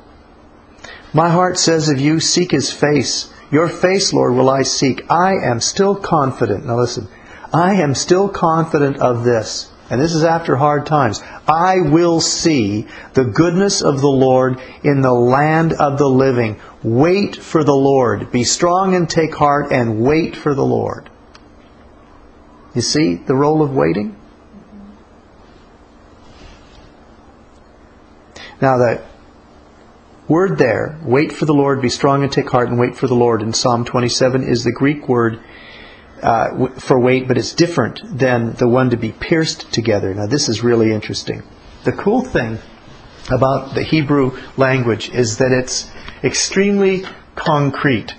My 1.13 1.31
heart 1.31 1.59
says 1.59 1.89
of 1.89 1.99
you, 1.99 2.21
seek 2.21 2.53
his 2.53 2.73
face. 2.73 3.35
Your 3.51 3.67
face, 3.67 4.13
Lord, 4.13 4.35
will 4.35 4.49
I 4.49 4.63
seek. 4.63 5.11
I 5.11 5.33
am 5.33 5.59
still 5.59 5.97
confident. 5.97 6.67
Now 6.67 6.77
listen, 6.77 7.09
I 7.53 7.75
am 7.83 7.97
still 7.97 8.29
confident 8.29 8.99
of 8.99 9.25
this. 9.25 9.73
And 9.91 10.01
this 10.01 10.15
is 10.15 10.23
after 10.23 10.55
hard 10.55 10.87
times. 10.87 11.21
I 11.49 11.81
will 11.81 12.21
see 12.21 12.87
the 13.15 13.25
goodness 13.25 13.83
of 13.83 14.01
the 14.01 14.09
Lord 14.09 14.61
in 14.85 15.01
the 15.01 15.13
land 15.13 15.73
of 15.73 15.99
the 15.99 16.09
living. 16.09 16.61
Wait 16.85 17.35
for 17.35 17.65
the 17.65 17.75
Lord. 17.75 18.31
Be 18.31 18.45
strong 18.45 18.95
and 18.95 19.11
take 19.11 19.35
heart 19.35 19.73
and 19.73 20.01
wait 20.01 20.37
for 20.37 20.55
the 20.55 20.65
Lord. 20.65 21.11
You 22.73 22.83
see 22.83 23.17
the 23.17 23.35
role 23.35 23.63
of 23.63 23.75
waiting? 23.75 24.15
Now 28.63 28.79
that 28.79 29.03
word 30.29 30.57
there, 30.57 31.01
wait 31.03 31.33
for 31.33 31.47
the 31.47 31.55
Lord, 31.55 31.83
be 31.83 31.89
strong 31.89 32.23
and 32.23 32.31
take 32.31 32.49
heart 32.49 32.69
and 32.69 32.79
wait 32.79 32.97
for 32.97 33.09
the 33.09 33.17
Lord 33.17 33.43
in 33.43 33.53
Psalm 33.53 33.85
27 33.85 34.45
is 34.45 34.63
the 34.63 34.71
Greek 34.71 35.09
word 35.09 35.41
uh, 36.23 36.69
for 36.79 36.99
weight, 36.99 37.29
but 37.29 37.39
it's 37.39 37.53
different 37.53 38.01
than 38.19 38.53
the 38.55 38.69
one 38.69 38.91
to 38.91 38.97
be 38.97 39.13
pierced 39.13 39.73
together. 39.73 40.15
Now 40.15 40.27
this 40.27 40.49
is 40.49 40.63
really 40.63 40.93
interesting. 40.93 41.43
The 41.85 41.93
cool 41.93 42.23
thing 42.23 42.59
about 43.31 43.75
the 43.75 43.83
Hebrew 43.83 44.39
language 44.57 45.11
is 45.11 45.39
that 45.39 45.53
it's 45.53 45.91
extremely 46.23 47.05
concrete. 47.37 48.15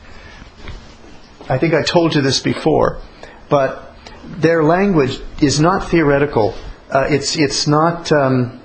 I 1.50 1.58
think 1.58 1.74
I 1.74 1.84
told 1.84 2.16
you 2.16 2.22
this 2.22 2.40
before, 2.40 3.02
but 3.50 3.96
their 4.24 4.64
language 4.64 5.20
is 5.42 5.60
not 5.60 5.90
theoretical. 5.90 6.56
Uh, 6.90 7.08
it's 7.10 7.36
it's 7.36 7.68
not. 7.68 8.12
Um, 8.12 8.62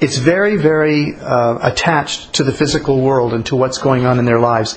it's 0.00 0.18
very, 0.18 0.56
very 0.56 1.14
uh, 1.16 1.58
attached 1.62 2.34
to 2.34 2.44
the 2.44 2.52
physical 2.52 3.00
world 3.00 3.32
and 3.32 3.46
to 3.46 3.56
what's 3.56 3.78
going 3.78 4.04
on 4.04 4.18
in 4.18 4.24
their 4.24 4.40
lives. 4.40 4.76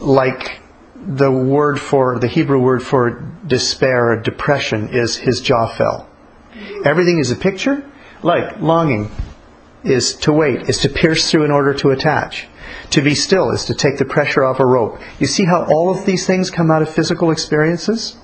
Like 0.00 0.60
the 1.06 1.30
word 1.30 1.80
for, 1.80 2.18
the 2.18 2.28
Hebrew 2.28 2.60
word 2.60 2.82
for 2.82 3.22
despair 3.46 4.12
or 4.12 4.20
depression 4.20 4.88
is 4.90 5.16
his 5.16 5.40
jaw 5.40 5.66
fell. 5.68 6.08
Everything 6.84 7.18
is 7.18 7.30
a 7.30 7.36
picture. 7.36 7.84
Like 8.22 8.60
longing 8.60 9.10
is 9.84 10.14
to 10.16 10.32
wait, 10.32 10.68
is 10.68 10.78
to 10.78 10.88
pierce 10.88 11.30
through 11.30 11.44
in 11.44 11.50
order 11.50 11.72
to 11.74 11.90
attach. 11.90 12.48
To 12.90 13.02
be 13.02 13.14
still 13.14 13.50
is 13.50 13.66
to 13.66 13.74
take 13.74 13.98
the 13.98 14.04
pressure 14.04 14.44
off 14.44 14.60
a 14.60 14.66
rope. 14.66 15.00
You 15.18 15.26
see 15.26 15.44
how 15.44 15.64
all 15.64 15.90
of 15.90 16.04
these 16.04 16.26
things 16.26 16.50
come 16.50 16.70
out 16.70 16.82
of 16.82 16.88
physical 16.88 17.30
experiences? 17.30 18.16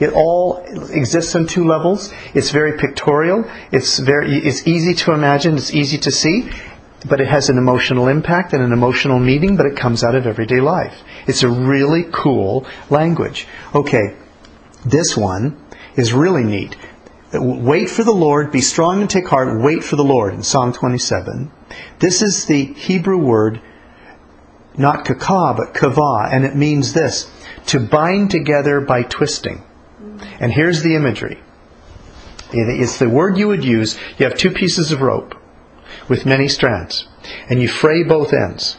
It 0.00 0.12
all 0.12 0.58
exists 0.90 1.34
on 1.34 1.46
two 1.46 1.64
levels. 1.64 2.12
It's 2.34 2.50
very 2.50 2.78
pictorial. 2.78 3.44
It's 3.70 3.98
very 3.98 4.36
it's 4.38 4.66
easy 4.66 4.94
to 4.94 5.12
imagine. 5.12 5.56
It's 5.56 5.72
easy 5.72 5.98
to 5.98 6.10
see, 6.10 6.50
but 7.08 7.20
it 7.20 7.28
has 7.28 7.48
an 7.48 7.58
emotional 7.58 8.08
impact 8.08 8.52
and 8.52 8.62
an 8.62 8.72
emotional 8.72 9.18
meaning. 9.18 9.56
But 9.56 9.66
it 9.66 9.76
comes 9.76 10.04
out 10.04 10.14
of 10.14 10.26
everyday 10.26 10.60
life. 10.60 11.02
It's 11.26 11.42
a 11.42 11.48
really 11.48 12.04
cool 12.12 12.66
language. 12.90 13.46
Okay, 13.74 14.14
this 14.84 15.16
one 15.16 15.56
is 15.96 16.12
really 16.12 16.44
neat. 16.44 16.76
Wait 17.34 17.88
for 17.88 18.04
the 18.04 18.12
Lord, 18.12 18.52
be 18.52 18.60
strong 18.60 19.00
and 19.00 19.08
take 19.08 19.26
heart, 19.26 19.62
wait 19.62 19.82
for 19.82 19.96
the 19.96 20.04
Lord 20.04 20.34
in 20.34 20.42
Psalm 20.42 20.72
27. 20.72 21.50
This 21.98 22.20
is 22.20 22.44
the 22.44 22.64
Hebrew 22.64 23.16
word, 23.16 23.60
not 24.76 25.06
kaka, 25.06 25.54
but 25.56 25.72
kava, 25.72 26.28
and 26.30 26.44
it 26.44 26.54
means 26.54 26.92
this 26.92 27.30
to 27.66 27.80
bind 27.80 28.30
together 28.30 28.80
by 28.80 29.02
twisting. 29.02 29.62
And 30.40 30.52
here's 30.52 30.82
the 30.82 30.94
imagery. 30.94 31.40
It's 32.52 32.98
the 32.98 33.08
word 33.08 33.38
you 33.38 33.48
would 33.48 33.64
use. 33.64 33.98
You 34.18 34.26
have 34.26 34.36
two 34.36 34.50
pieces 34.50 34.92
of 34.92 35.00
rope 35.00 35.34
with 36.08 36.26
many 36.26 36.48
strands, 36.48 37.06
and 37.48 37.60
you 37.60 37.68
fray 37.68 38.02
both 38.02 38.32
ends 38.32 38.76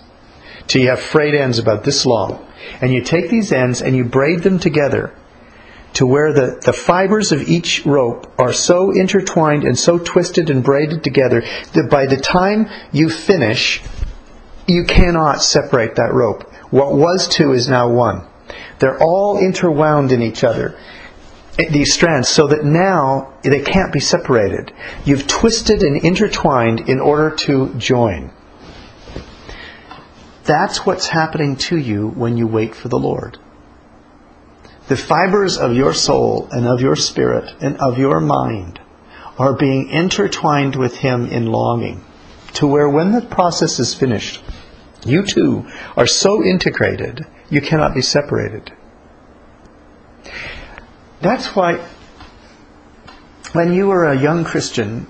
till 0.68 0.82
you 0.82 0.90
have 0.90 1.00
frayed 1.00 1.36
ends 1.36 1.60
about 1.60 1.84
this 1.84 2.06
long. 2.06 2.46
And 2.82 2.94
you 2.94 3.02
take 3.04 3.30
these 3.30 3.52
ends 3.52 3.82
and 3.82 3.96
you 3.96 4.04
braid 4.04 4.40
them 4.44 4.60
together 4.60 5.14
to 5.94 6.06
where 6.08 6.34
the, 6.34 6.60
the 6.64 6.74
fibers 6.74 7.32
of 7.32 7.48
each 7.48 7.86
rope 7.86 8.34
are 8.40 8.54
so 8.54 8.92
intertwined 8.92 9.64
and 9.64 9.78
so 9.78 10.00
twisted 10.00 10.50
and 10.50 10.64
braided 10.64 11.04
together 11.04 11.42
that 11.74 11.90
by 11.90 12.08
the 12.08 12.18
time 12.18 12.68
you 12.92 13.10
finish, 13.10 13.82
you 14.68 14.86
cannot 14.86 15.42
separate 15.42 15.96
that 15.96 16.14
rope. 16.14 16.52
What 16.72 16.96
was 16.96 17.28
two 17.28 17.52
is 17.52 17.70
now 17.70 17.92
one. 17.92 18.28
They're 18.80 19.02
all 19.02 19.38
interwound 19.38 20.12
in 20.12 20.22
each 20.22 20.44
other 20.44 20.78
these 21.58 21.94
strands 21.94 22.30
so 22.30 22.48
that 22.48 22.64
now 22.64 23.34
they 23.44 23.62
can't 23.62 23.94
be 23.94 24.00
separated. 24.00 24.74
You've 25.06 25.28
twisted 25.28 25.84
and 25.84 26.04
intertwined 26.04 26.90
in 26.90 27.00
order 27.00 27.36
to 27.46 27.74
join. 27.76 28.32
That's 30.44 30.86
what's 30.86 31.08
happening 31.08 31.56
to 31.68 31.78
you 31.78 32.10
when 32.10 32.38
you 32.38 32.48
wait 32.48 32.76
for 32.76 32.90
the 32.90 33.00
Lord. 33.00 33.38
The 34.88 34.98
fibers 34.98 35.58
of 35.58 35.74
your 35.74 35.94
soul 35.94 36.50
and 36.52 36.68
of 36.68 36.82
your 36.82 36.96
spirit 36.96 37.54
and 37.62 37.78
of 37.78 37.98
your 37.98 38.20
mind 38.20 38.82
are 39.38 39.54
being 39.54 39.90
intertwined 39.90 40.76
with 40.76 40.98
Him 40.98 41.28
in 41.28 41.46
longing 41.46 42.04
to 42.54 42.68
where 42.68 42.90
when 42.90 43.12
the 43.12 43.22
process 43.22 43.80
is 43.80 43.94
finished, 43.96 44.42
you 45.06 45.24
too 45.24 45.66
are 45.98 46.08
so 46.08 46.44
integrated 46.44 47.26
you 47.50 47.62
cannot 47.62 47.94
be 47.94 48.02
separated. 48.02 48.72
That's 51.24 51.56
why 51.56 51.80
when 53.54 53.72
you 53.72 53.88
were 53.88 54.06
a 54.06 54.20
young 54.20 54.44
Christian, 54.44 55.08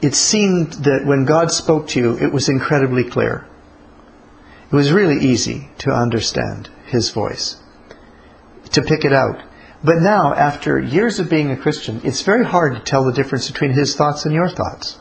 it 0.00 0.14
seemed 0.14 0.72
that 0.84 1.04
when 1.04 1.26
God 1.26 1.50
spoke 1.50 1.88
to 1.88 2.00
you, 2.00 2.18
it 2.18 2.32
was 2.32 2.48
incredibly 2.48 3.04
clear. 3.04 3.46
It 4.72 4.74
was 4.74 4.90
really 4.90 5.22
easy 5.22 5.68
to 5.78 5.90
understand 5.90 6.70
His 6.86 7.10
voice, 7.10 7.56
to 8.70 8.80
pick 8.80 9.04
it 9.04 9.12
out. 9.12 9.42
But 9.84 10.00
now, 10.00 10.32
after 10.32 10.80
years 10.80 11.18
of 11.18 11.28
being 11.28 11.50
a 11.50 11.58
Christian, 11.58 12.00
it's 12.04 12.22
very 12.22 12.46
hard 12.46 12.76
to 12.76 12.80
tell 12.80 13.04
the 13.04 13.12
difference 13.12 13.50
between 13.50 13.72
His 13.72 13.96
thoughts 13.96 14.24
and 14.24 14.32
your 14.34 14.48
thoughts. 14.48 14.98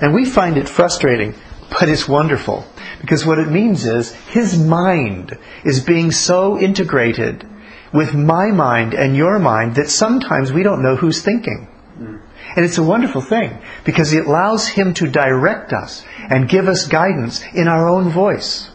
And 0.00 0.14
we 0.14 0.24
find 0.24 0.56
it 0.56 0.70
frustrating, 0.70 1.34
but 1.68 1.90
it's 1.90 2.08
wonderful. 2.08 2.64
Because 3.02 3.26
what 3.26 3.38
it 3.38 3.50
means 3.50 3.84
is 3.84 4.12
His 4.12 4.58
mind 4.58 5.36
is 5.66 5.80
being 5.80 6.12
so 6.12 6.58
integrated 6.58 7.46
with 7.92 8.14
my 8.14 8.50
mind 8.50 8.94
and 8.94 9.16
your 9.16 9.38
mind 9.38 9.76
that 9.76 9.90
sometimes 9.90 10.52
we 10.52 10.62
don't 10.62 10.82
know 10.82 10.96
who's 10.96 11.22
thinking. 11.22 11.68
Hmm. 11.96 12.16
And 12.56 12.64
it's 12.64 12.78
a 12.78 12.82
wonderful 12.82 13.20
thing 13.20 13.58
because 13.84 14.12
it 14.12 14.26
allows 14.26 14.68
Him 14.68 14.94
to 14.94 15.08
direct 15.08 15.72
us 15.72 16.04
and 16.18 16.48
give 16.48 16.68
us 16.68 16.86
guidance 16.86 17.42
in 17.54 17.68
our 17.68 17.88
own 17.88 18.10
voice, 18.10 18.70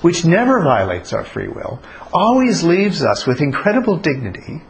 which 0.00 0.24
never 0.24 0.62
violates 0.62 1.12
our 1.12 1.24
free 1.24 1.48
will, 1.48 1.80
always 2.12 2.62
leaves 2.62 3.02
us 3.02 3.26
with 3.26 3.40
incredible 3.40 3.96
dignity, 3.96 4.62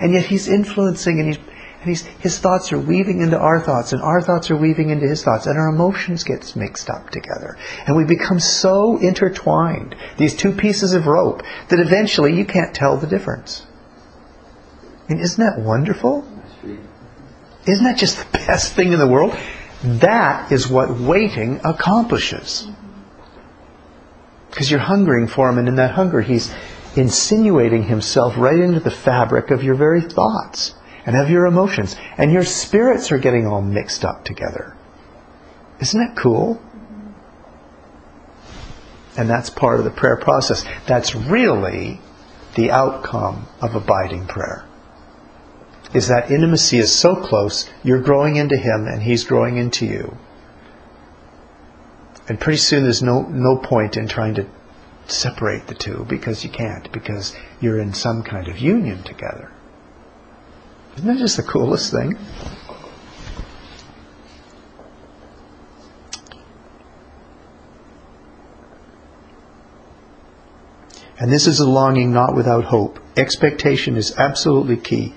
and 0.00 0.12
yet 0.12 0.26
He's 0.26 0.48
influencing 0.48 1.20
and 1.20 1.28
He's 1.28 1.44
And 1.80 1.96
his 1.96 2.38
thoughts 2.40 2.72
are 2.72 2.78
weaving 2.78 3.20
into 3.20 3.38
our 3.38 3.60
thoughts, 3.60 3.92
and 3.92 4.02
our 4.02 4.20
thoughts 4.20 4.50
are 4.50 4.56
weaving 4.56 4.90
into 4.90 5.06
his 5.06 5.22
thoughts, 5.22 5.46
and 5.46 5.56
our 5.56 5.68
emotions 5.68 6.24
get 6.24 6.56
mixed 6.56 6.90
up 6.90 7.10
together. 7.10 7.56
And 7.86 7.96
we 7.96 8.04
become 8.04 8.40
so 8.40 8.96
intertwined, 8.96 9.94
these 10.16 10.34
two 10.34 10.52
pieces 10.52 10.92
of 10.94 11.06
rope, 11.06 11.42
that 11.68 11.78
eventually 11.78 12.34
you 12.34 12.44
can't 12.44 12.74
tell 12.74 12.96
the 12.96 13.06
difference. 13.06 13.64
I 15.08 15.14
mean, 15.14 15.22
isn't 15.22 15.42
that 15.42 15.64
wonderful? 15.64 16.26
Isn't 17.66 17.84
that 17.84 17.96
just 17.96 18.18
the 18.18 18.38
best 18.38 18.72
thing 18.72 18.92
in 18.92 18.98
the 18.98 19.06
world? 19.06 19.38
That 19.84 20.50
is 20.50 20.68
what 20.68 20.98
waiting 20.98 21.60
accomplishes. 21.62 22.66
Because 24.50 24.68
you're 24.68 24.80
hungering 24.80 25.28
for 25.28 25.48
him, 25.48 25.58
and 25.58 25.68
in 25.68 25.76
that 25.76 25.92
hunger, 25.92 26.22
he's 26.22 26.52
insinuating 26.96 27.84
himself 27.84 28.36
right 28.36 28.58
into 28.58 28.80
the 28.80 28.90
fabric 28.90 29.52
of 29.52 29.62
your 29.62 29.76
very 29.76 30.00
thoughts 30.00 30.74
and 31.08 31.16
of 31.16 31.30
your 31.30 31.46
emotions. 31.46 31.96
And 32.18 32.30
your 32.30 32.44
spirits 32.44 33.10
are 33.12 33.16
getting 33.18 33.46
all 33.46 33.62
mixed 33.62 34.04
up 34.04 34.26
together. 34.26 34.76
Isn't 35.80 35.98
that 35.98 36.14
cool? 36.14 36.60
And 39.16 39.28
that's 39.28 39.48
part 39.48 39.78
of 39.78 39.86
the 39.86 39.90
prayer 39.90 40.18
process. 40.18 40.66
That's 40.86 41.14
really 41.14 41.98
the 42.56 42.70
outcome 42.72 43.46
of 43.62 43.74
abiding 43.74 44.26
prayer. 44.26 44.66
Is 45.94 46.08
that 46.08 46.30
intimacy 46.30 46.76
is 46.76 46.94
so 46.94 47.16
close, 47.16 47.70
you're 47.82 48.02
growing 48.02 48.36
into 48.36 48.58
Him 48.58 48.86
and 48.86 49.02
He's 49.02 49.24
growing 49.24 49.56
into 49.56 49.86
you. 49.86 50.14
And 52.28 52.38
pretty 52.38 52.58
soon 52.58 52.82
there's 52.82 53.02
no, 53.02 53.22
no 53.22 53.56
point 53.56 53.96
in 53.96 54.08
trying 54.08 54.34
to 54.34 54.46
separate 55.06 55.68
the 55.68 55.74
two 55.74 56.04
because 56.06 56.44
you 56.44 56.50
can't, 56.50 56.92
because 56.92 57.34
you're 57.62 57.80
in 57.80 57.94
some 57.94 58.22
kind 58.22 58.46
of 58.46 58.58
union 58.58 59.02
together. 59.04 59.50
Isn't 60.96 61.06
that 61.06 61.18
just 61.18 61.36
the 61.36 61.42
coolest 61.42 61.92
thing? 61.92 62.16
And 71.20 71.32
this 71.32 71.46
is 71.46 71.60
a 71.60 71.68
longing 71.68 72.12
not 72.12 72.34
without 72.34 72.64
hope. 72.64 73.00
Expectation 73.16 73.96
is 73.96 74.16
absolutely 74.16 74.76
key. 74.76 75.14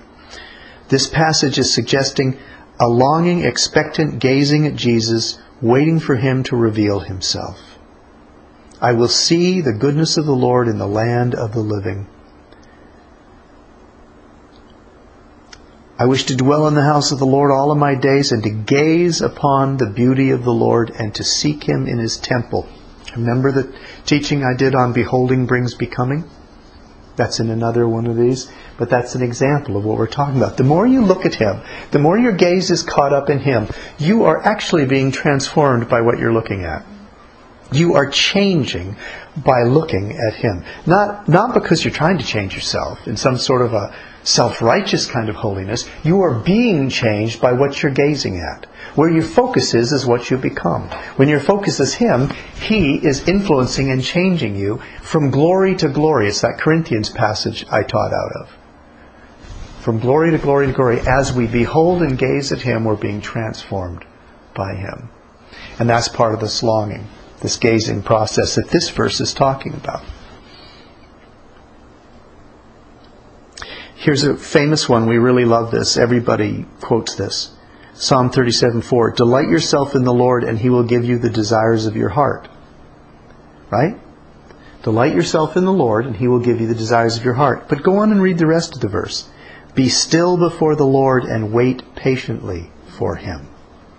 This 0.88 1.08
passage 1.08 1.58
is 1.58 1.72
suggesting 1.72 2.38
a 2.80 2.88
longing, 2.88 3.44
expectant 3.44 4.18
gazing 4.18 4.66
at 4.66 4.74
Jesus, 4.74 5.38
waiting 5.60 6.00
for 6.00 6.16
him 6.16 6.42
to 6.44 6.56
reveal 6.56 7.00
himself. 7.00 7.78
I 8.80 8.92
will 8.92 9.08
see 9.08 9.60
the 9.60 9.72
goodness 9.72 10.16
of 10.16 10.26
the 10.26 10.32
Lord 10.32 10.66
in 10.66 10.78
the 10.78 10.88
land 10.88 11.36
of 11.36 11.52
the 11.52 11.60
living. 11.60 12.08
I 16.02 16.06
wish 16.06 16.24
to 16.24 16.36
dwell 16.36 16.66
in 16.66 16.74
the 16.74 16.82
house 16.82 17.12
of 17.12 17.20
the 17.20 17.26
Lord 17.26 17.52
all 17.52 17.70
of 17.70 17.78
my 17.78 17.94
days 17.94 18.32
and 18.32 18.42
to 18.42 18.50
gaze 18.50 19.20
upon 19.20 19.76
the 19.76 19.86
beauty 19.86 20.30
of 20.30 20.42
the 20.42 20.52
Lord 20.52 20.90
and 20.90 21.14
to 21.14 21.22
seek 21.22 21.62
him 21.62 21.86
in 21.86 22.00
his 22.00 22.16
temple. 22.16 22.68
Remember 23.14 23.52
the 23.52 23.72
teaching 24.04 24.42
I 24.42 24.56
did 24.56 24.74
on 24.74 24.92
beholding 24.92 25.46
brings 25.46 25.76
becoming? 25.76 26.28
That's 27.14 27.38
in 27.38 27.50
another 27.50 27.86
one 27.86 28.08
of 28.08 28.16
these, 28.16 28.50
but 28.78 28.90
that's 28.90 29.14
an 29.14 29.22
example 29.22 29.76
of 29.76 29.84
what 29.84 29.96
we're 29.96 30.08
talking 30.08 30.38
about. 30.38 30.56
The 30.56 30.64
more 30.64 30.88
you 30.88 31.02
look 31.04 31.24
at 31.24 31.36
him, 31.36 31.60
the 31.92 32.00
more 32.00 32.18
your 32.18 32.32
gaze 32.32 32.72
is 32.72 32.82
caught 32.82 33.12
up 33.12 33.30
in 33.30 33.38
him, 33.38 33.68
you 33.96 34.24
are 34.24 34.44
actually 34.44 34.86
being 34.86 35.12
transformed 35.12 35.88
by 35.88 36.00
what 36.00 36.18
you're 36.18 36.32
looking 36.32 36.64
at. 36.64 36.84
You 37.70 37.94
are 37.94 38.10
changing 38.10 38.96
by 39.36 39.62
looking 39.62 40.18
at 40.18 40.34
him. 40.34 40.64
Not, 40.84 41.28
not 41.28 41.54
because 41.54 41.84
you're 41.84 41.94
trying 41.94 42.18
to 42.18 42.26
change 42.26 42.56
yourself 42.56 43.06
in 43.06 43.16
some 43.16 43.38
sort 43.38 43.62
of 43.62 43.72
a 43.72 43.94
self-righteous 44.24 45.06
kind 45.06 45.28
of 45.28 45.36
holiness. 45.36 45.88
You 46.04 46.22
are 46.22 46.38
being 46.38 46.88
changed 46.88 47.40
by 47.40 47.52
what 47.52 47.82
you're 47.82 47.92
gazing 47.92 48.38
at. 48.38 48.66
Where 48.94 49.10
your 49.10 49.22
focus 49.22 49.74
is, 49.74 49.92
is 49.92 50.06
what 50.06 50.30
you 50.30 50.36
become. 50.36 50.88
When 51.16 51.28
your 51.28 51.40
focus 51.40 51.80
is 51.80 51.94
Him, 51.94 52.28
He 52.60 52.96
is 52.96 53.26
influencing 53.28 53.90
and 53.90 54.02
changing 54.02 54.56
you 54.56 54.80
from 55.00 55.30
glory 55.30 55.76
to 55.76 55.88
glory. 55.88 56.28
It's 56.28 56.42
that 56.42 56.58
Corinthians 56.58 57.10
passage 57.10 57.64
I 57.70 57.82
taught 57.82 58.12
out 58.12 58.32
of. 58.42 58.50
From 59.80 59.98
glory 59.98 60.30
to 60.30 60.38
glory 60.38 60.68
to 60.68 60.72
glory, 60.72 61.00
as 61.00 61.32
we 61.32 61.46
behold 61.46 62.02
and 62.02 62.16
gaze 62.18 62.52
at 62.52 62.60
Him, 62.60 62.84
we're 62.84 62.96
being 62.96 63.20
transformed 63.20 64.04
by 64.54 64.74
Him. 64.74 65.08
And 65.78 65.88
that's 65.88 66.08
part 66.08 66.34
of 66.34 66.40
this 66.40 66.62
longing, 66.62 67.08
this 67.40 67.56
gazing 67.56 68.02
process 68.02 68.54
that 68.54 68.68
this 68.68 68.90
verse 68.90 69.20
is 69.20 69.34
talking 69.34 69.74
about. 69.74 70.04
Here's 74.02 74.24
a 74.24 74.36
famous 74.36 74.88
one. 74.88 75.06
We 75.06 75.18
really 75.18 75.44
love 75.44 75.70
this. 75.70 75.96
Everybody 75.96 76.66
quotes 76.80 77.14
this. 77.14 77.52
Psalm 77.94 78.30
37:4. 78.30 79.14
Delight 79.14 79.48
yourself 79.48 79.94
in 79.94 80.02
the 80.02 80.12
Lord, 80.12 80.42
and 80.42 80.58
He 80.58 80.70
will 80.70 80.82
give 80.82 81.04
you 81.04 81.20
the 81.20 81.30
desires 81.30 81.86
of 81.86 81.94
your 81.94 82.08
heart. 82.08 82.48
Right? 83.70 83.96
Delight 84.82 85.14
yourself 85.14 85.56
in 85.56 85.64
the 85.64 85.72
Lord, 85.72 86.04
and 86.04 86.16
He 86.16 86.26
will 86.26 86.40
give 86.40 86.60
you 86.60 86.66
the 86.66 86.74
desires 86.74 87.16
of 87.16 87.24
your 87.24 87.34
heart. 87.34 87.68
But 87.68 87.84
go 87.84 87.98
on 87.98 88.10
and 88.10 88.20
read 88.20 88.38
the 88.38 88.46
rest 88.48 88.74
of 88.74 88.80
the 88.80 88.88
verse. 88.88 89.28
Be 89.76 89.88
still 89.88 90.36
before 90.36 90.74
the 90.74 90.84
Lord 90.84 91.22
and 91.22 91.52
wait 91.52 91.94
patiently 91.94 92.72
for 92.98 93.14
Him. 93.14 93.46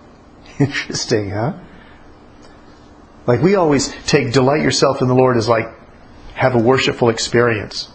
Interesting, 0.58 1.30
huh? 1.30 1.54
Like 3.26 3.40
we 3.40 3.54
always 3.54 3.88
take 4.04 4.34
delight 4.34 4.60
yourself 4.60 5.00
in 5.00 5.08
the 5.08 5.14
Lord 5.14 5.38
as 5.38 5.48
like 5.48 5.72
have 6.34 6.54
a 6.54 6.62
worshipful 6.62 7.08
experience 7.08 7.88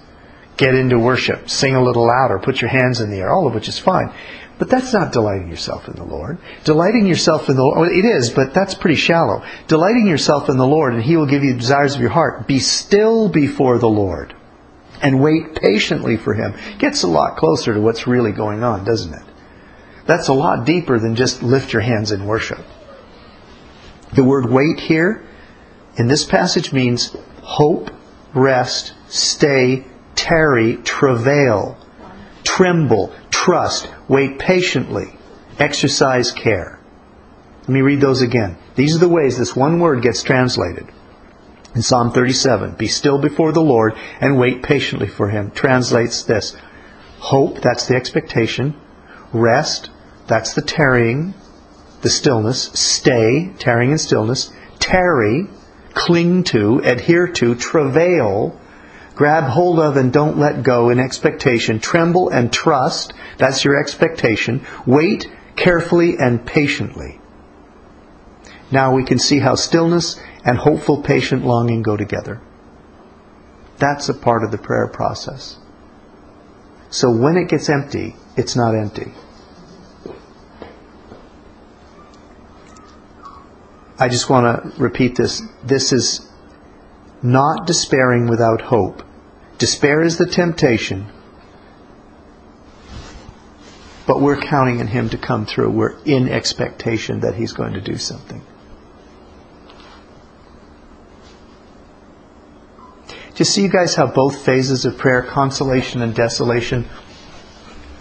get 0.60 0.76
into 0.76 1.00
worship, 1.00 1.50
sing 1.50 1.76
a 1.76 1.82
little 1.82 2.06
louder, 2.06 2.38
put 2.38 2.62
your 2.62 2.70
hands 2.70 3.00
in 3.00 3.10
the 3.10 3.18
air, 3.18 3.32
all 3.32 3.48
of 3.48 3.56
which 3.56 3.70
is 3.70 3.80
fine. 3.80 4.14
But 4.60 4.70
that's 4.70 4.92
not 4.92 5.14
delighting 5.14 5.50
yourself 5.50 5.88
in 5.88 5.96
the 5.96 6.04
Lord. 6.04 6.38
Delighting 6.66 7.08
yourself 7.08 7.48
in 7.48 7.56
the 7.56 7.64
Lord, 7.64 7.94
it 7.94 8.04
is, 8.04 8.30
but 8.30 8.54
that's 8.54 8.74
pretty 8.74 8.98
shallow. 8.98 9.42
Delighting 9.68 10.06
yourself 10.06 10.50
in 10.50 10.58
the 10.58 10.68
Lord, 10.68 10.94
and 10.94 11.02
He 11.02 11.16
will 11.16 11.28
give 11.28 11.46
you 11.46 11.54
the 11.54 11.60
desires 11.60 11.96
of 11.96 12.02
your 12.02 12.10
heart. 12.10 12.46
Be 12.46 12.60
still 12.60 13.30
before 13.30 13.78
the 13.78 13.88
Lord 13.88 14.36
and 15.02 15.24
wait 15.24 15.56
patiently 15.56 16.18
for 16.18 16.34
Him. 16.34 16.54
Gets 16.78 17.04
a 17.04 17.08
lot 17.08 17.38
closer 17.38 17.74
to 17.74 17.80
what's 17.80 18.06
really 18.06 18.34
going 18.34 18.62
on, 18.62 18.84
doesn't 18.84 19.14
it? 19.14 19.24
That's 20.06 20.28
a 20.28 20.34
lot 20.34 20.66
deeper 20.66 21.00
than 21.00 21.16
just 21.16 21.42
lift 21.42 21.72
your 21.72 21.82
hands 21.82 22.12
in 22.12 22.26
worship. 22.26 22.60
The 24.12 24.26
word 24.26 24.50
wait 24.50 24.82
here 24.82 25.24
in 25.96 26.08
this 26.08 26.26
passage 26.26 26.74
means 26.74 27.16
hope, 27.42 27.92
rest, 28.34 28.94
stay, 29.08 29.86
tarry, 30.20 30.76
travail, 30.84 31.78
tremble, 32.44 33.14
trust, 33.32 33.90
wait 34.10 34.38
patiently, 34.38 35.08
exercise 35.58 36.32
care. 36.32 36.78
Let 37.62 37.70
me 37.70 37.82
read 37.82 38.02
those 38.02 38.22
again. 38.22 38.58
These 38.76 38.98
are 38.98 39.00
the 39.00 39.08
ways 39.08 39.38
this 39.38 39.56
one 39.56 39.80
word 39.80 40.02
gets 40.02 40.22
translated. 40.22 40.88
In 41.74 41.82
Psalm 41.82 42.12
37, 42.12 42.74
be 42.74 42.88
still 42.88 43.18
before 43.18 43.54
the 43.54 43.62
Lord 43.62 43.94
and 44.20 44.38
wait 44.38 44.62
patiently 44.62 45.08
for 45.08 45.30
him. 45.30 45.52
Translates 45.52 46.24
this. 46.24 46.54
Hope, 47.20 47.62
that's 47.62 47.88
the 47.88 47.96
expectation. 47.96 48.76
Rest, 49.32 49.90
that's 50.28 50.54
the 50.54 50.62
tarrying, 50.62 51.34
the 52.02 52.10
stillness. 52.10 52.72
Stay, 52.74 53.54
tarrying 53.58 53.92
and 53.92 54.02
stillness. 54.02 54.52
Tarry, 54.80 55.48
cling 55.94 56.44
to, 56.46 56.80
adhere 56.80 57.28
to, 57.28 57.56
travail, 57.56 58.60
grab 59.20 59.44
hold 59.44 59.82
of 59.82 59.98
and 59.98 60.14
don't 60.14 60.38
let 60.38 60.64
go 60.64 60.90
in 60.90 60.98
expectation. 60.98 61.78
Tremble 61.78 62.30
and 62.30 62.54
trust. 62.54 63.14
That's 63.38 63.66
your 63.66 63.78
expectation. 63.78 64.66
Wait 64.88 65.30
carefully 65.58 66.16
and 66.18 66.46
patiently. 66.46 67.20
Now 68.72 68.96
we 68.96 69.04
can 69.04 69.20
see 69.20 69.40
how 69.40 69.56
stillness 69.56 70.18
and 70.46 70.58
hopeful, 70.58 71.04
patient 71.04 71.44
longing 71.44 71.82
go 71.82 71.98
together. 71.98 72.40
That's 73.78 74.08
a 74.08 74.14
part 74.14 74.46
of 74.46 74.52
the 74.52 74.58
prayer 74.58 74.88
process. 74.88 75.58
So 76.90 77.12
when 77.12 77.36
it 77.36 77.50
gets 77.50 77.68
empty, 77.68 78.16
it's 78.38 78.56
not 78.56 78.74
empty. 78.74 79.12
I 84.00 84.08
just 84.08 84.30
want 84.30 84.46
to 84.46 84.82
repeat 84.82 85.18
this. 85.18 85.42
This 85.62 85.92
is 85.92 86.26
not 87.22 87.68
despairing 87.68 88.28
without 88.28 88.62
hope. 88.62 89.04
Despair 89.60 90.02
is 90.02 90.18
the 90.18 90.26
temptation, 90.26 91.06
but 94.08 94.22
we're 94.22 94.40
counting 94.40 94.80
on 94.80 94.88
Him 94.88 95.10
to 95.10 95.18
come 95.18 95.46
through. 95.46 95.70
We're 95.70 96.00
in 96.06 96.30
expectation 96.30 97.20
that 97.20 97.36
He's 97.36 97.52
going 97.52 97.74
to 97.74 97.82
do 97.82 97.98
something. 97.98 98.42
You 103.36 103.46
see, 103.46 103.62
you 103.64 103.70
guys, 103.70 103.96
how 103.96 104.08
both 104.08 104.44
phases 104.44 104.86
of 104.86 104.98
prayer, 104.98 105.22
consolation 105.22 106.02
and 106.02 106.14
desolation, 106.14 106.88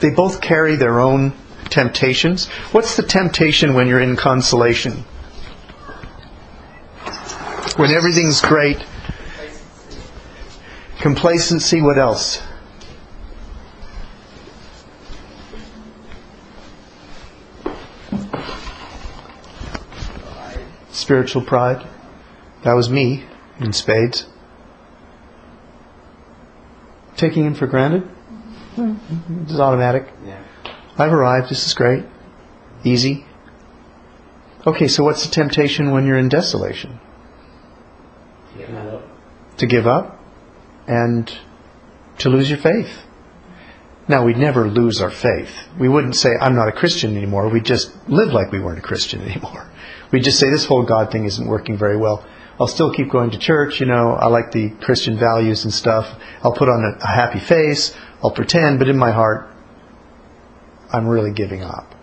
they 0.01 0.11
both 0.11 0.41
carry 0.41 0.77
their 0.77 0.99
own 0.99 1.33
temptations? 1.71 2.47
What's 2.73 2.97
the 2.97 3.05
temptation 3.05 3.75
when 3.75 3.87
you're 3.89 4.01
in 4.01 4.17
consolation? 4.17 5.05
When 7.77 7.91
everything's 7.93 8.41
great, 8.41 8.85
Complacency, 11.01 11.81
what 11.81 11.97
else? 11.97 12.43
Spiritual 20.91 21.43
pride. 21.43 21.87
That 22.65 22.73
was 22.73 22.91
me 22.91 23.25
in 23.61 23.73
spades. 23.73 24.27
Taking 27.17 27.47
in 27.47 27.55
for 27.55 27.67
granted? 27.67 28.09
It's 28.77 29.59
automatic. 29.59 30.09
Yeah. 30.27 30.43
I've 30.99 31.13
arrived. 31.13 31.49
This 31.49 31.67
is 31.67 31.75
great. 31.75 32.05
Easy. 32.85 33.25
Okay, 34.67 34.89
so 34.89 35.05
what's 35.05 35.25
the 35.25 35.31
temptation 35.31 35.93
when 35.93 36.07
you're 36.07 36.19
in 36.19 36.29
desolation? 36.29 36.99
To 39.59 39.67
give 39.67 39.87
up? 39.87 40.18
And 40.89 41.39
to 42.19 42.29
lose 42.29 42.49
your 42.49 42.59
faith. 42.59 43.05
Now, 44.09 44.25
we'd 44.25 44.39
never 44.39 44.67
lose 44.69 45.03
our 45.03 45.11
faith. 45.11 45.69
We 45.79 45.89
wouldn't 45.89 46.17
say, 46.17 46.31
I'm 46.41 46.55
not 46.55 46.69
a 46.69 46.73
Christian 46.73 47.17
anymore. 47.17 47.49
We'd 47.49 47.67
just 47.67 47.93
live 48.09 48.33
like 48.33 48.51
we 48.51 48.59
weren't 48.59 48.79
a 48.79 48.83
Christian 48.83 49.21
anymore. 49.29 49.71
We'd 50.11 50.25
just 50.25 50.39
say, 50.39 50.49
this 50.49 50.65
whole 50.65 50.83
God 50.83 51.13
thing 51.13 51.27
isn't 51.27 51.47
working 51.47 51.77
very 51.77 51.99
well. 51.99 52.27
I'll 52.59 52.67
still 52.67 52.93
keep 52.93 53.11
going 53.11 53.31
to 53.31 53.39
church, 53.39 53.79
you 53.79 53.87
know, 53.87 54.15
I 54.15 54.27
like 54.27 54.51
the 54.51 54.71
Christian 54.71 55.17
values 55.17 55.63
and 55.63 55.73
stuff. 55.73 56.19
I'll 56.43 56.55
put 56.55 56.69
on 56.69 56.83
a, 56.83 57.05
a 57.05 57.07
happy 57.07 57.39
face, 57.39 57.95
I'll 58.23 58.33
pretend, 58.33 58.81
but 58.81 58.89
in 58.89 58.99
my 58.99 59.13
heart, 59.13 59.49
I'm 60.91 61.07
really 61.07 61.31
giving 61.31 61.63
up. 61.63 61.95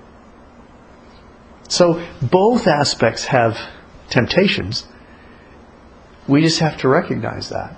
So 1.67 2.05
both 2.21 2.67
aspects 2.67 3.25
have 3.25 3.57
temptations. 4.09 4.85
We 6.27 6.41
just 6.41 6.59
have 6.59 6.77
to 6.77 6.87
recognize 6.87 7.49
that. 7.49 7.75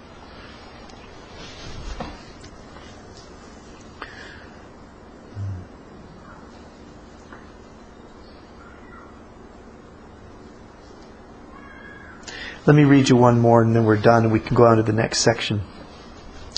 Let 12.68 12.76
me 12.76 12.84
read 12.84 13.08
you 13.08 13.16
one 13.16 13.40
more 13.40 13.62
and 13.62 13.74
then 13.74 13.86
we're 13.86 13.96
done 13.96 14.26
and 14.26 14.34
we 14.34 14.42
can 14.42 14.54
go 14.54 14.66
on 14.66 14.76
to 14.76 14.84
the 14.84 14.92
next 14.92 15.20
section. 15.20 15.62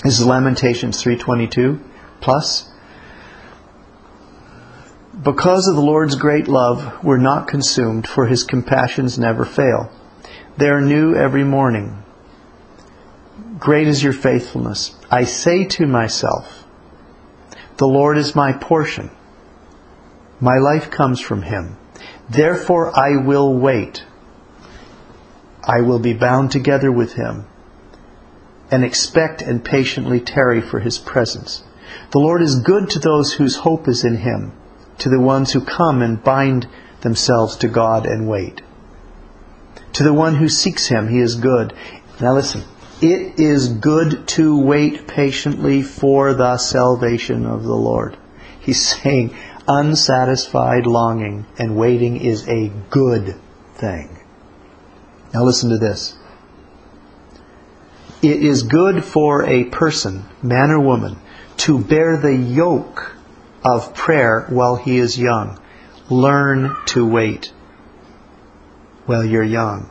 This 0.02 0.18
is 0.18 0.26
Lamentations 0.26 1.00
322 1.00 1.80
plus. 2.20 2.68
Because 5.22 5.68
of 5.68 5.76
the 5.76 5.80
Lord's 5.80 6.16
great 6.16 6.48
love, 6.48 7.04
we're 7.04 7.18
not 7.18 7.46
consumed, 7.46 8.08
for 8.08 8.26
his 8.26 8.42
compassions 8.42 9.20
never 9.20 9.44
fail. 9.44 9.92
They 10.56 10.68
are 10.68 10.80
new 10.80 11.14
every 11.14 11.44
morning. 11.44 12.02
Great 13.60 13.86
is 13.86 14.02
your 14.02 14.12
faithfulness. 14.12 14.96
I 15.12 15.22
say 15.22 15.64
to 15.66 15.86
myself, 15.86 16.64
The 17.76 17.86
Lord 17.86 18.18
is 18.18 18.34
my 18.34 18.52
portion. 18.52 19.12
My 20.40 20.56
life 20.56 20.90
comes 20.90 21.20
from 21.20 21.42
him. 21.42 21.76
Therefore 22.28 22.98
I 22.98 23.24
will 23.24 23.54
wait. 23.54 24.04
I 25.64 25.80
will 25.80 25.98
be 25.98 26.12
bound 26.12 26.50
together 26.50 26.90
with 26.90 27.14
him 27.14 27.46
and 28.70 28.84
expect 28.84 29.42
and 29.42 29.64
patiently 29.64 30.20
tarry 30.20 30.60
for 30.60 30.80
his 30.80 30.98
presence. 30.98 31.62
The 32.12 32.20
Lord 32.20 32.42
is 32.42 32.60
good 32.60 32.90
to 32.90 32.98
those 32.98 33.32
whose 33.32 33.56
hope 33.56 33.88
is 33.88 34.04
in 34.04 34.16
him, 34.16 34.52
to 34.98 35.08
the 35.08 35.20
ones 35.20 35.52
who 35.52 35.60
come 35.60 36.02
and 36.02 36.22
bind 36.22 36.68
themselves 37.00 37.56
to 37.56 37.68
God 37.68 38.06
and 38.06 38.28
wait. 38.28 38.60
To 39.94 40.04
the 40.04 40.12
one 40.12 40.36
who 40.36 40.48
seeks 40.48 40.86
him, 40.86 41.08
he 41.08 41.18
is 41.18 41.34
good. 41.34 41.72
Now 42.20 42.34
listen, 42.34 42.62
it 43.00 43.40
is 43.40 43.68
good 43.68 44.28
to 44.28 44.58
wait 44.58 45.08
patiently 45.08 45.82
for 45.82 46.34
the 46.34 46.58
salvation 46.58 47.46
of 47.46 47.64
the 47.64 47.74
Lord. 47.74 48.16
He's 48.60 48.86
saying 48.86 49.34
unsatisfied 49.66 50.86
longing 50.86 51.46
and 51.58 51.76
waiting 51.76 52.18
is 52.18 52.48
a 52.48 52.70
good 52.90 53.36
thing. 53.74 54.19
Now 55.32 55.44
listen 55.44 55.70
to 55.70 55.78
this. 55.78 56.16
It 58.22 58.42
is 58.42 58.64
good 58.64 59.04
for 59.04 59.46
a 59.46 59.64
person, 59.64 60.24
man 60.42 60.70
or 60.70 60.80
woman, 60.80 61.18
to 61.58 61.78
bear 61.78 62.16
the 62.16 62.34
yoke 62.34 63.16
of 63.64 63.94
prayer 63.94 64.46
while 64.50 64.76
he 64.76 64.98
is 64.98 65.18
young. 65.18 65.58
Learn 66.08 66.76
to 66.86 67.06
wait 67.06 67.52
while 69.06 69.24
you're 69.24 69.42
young. 69.42 69.88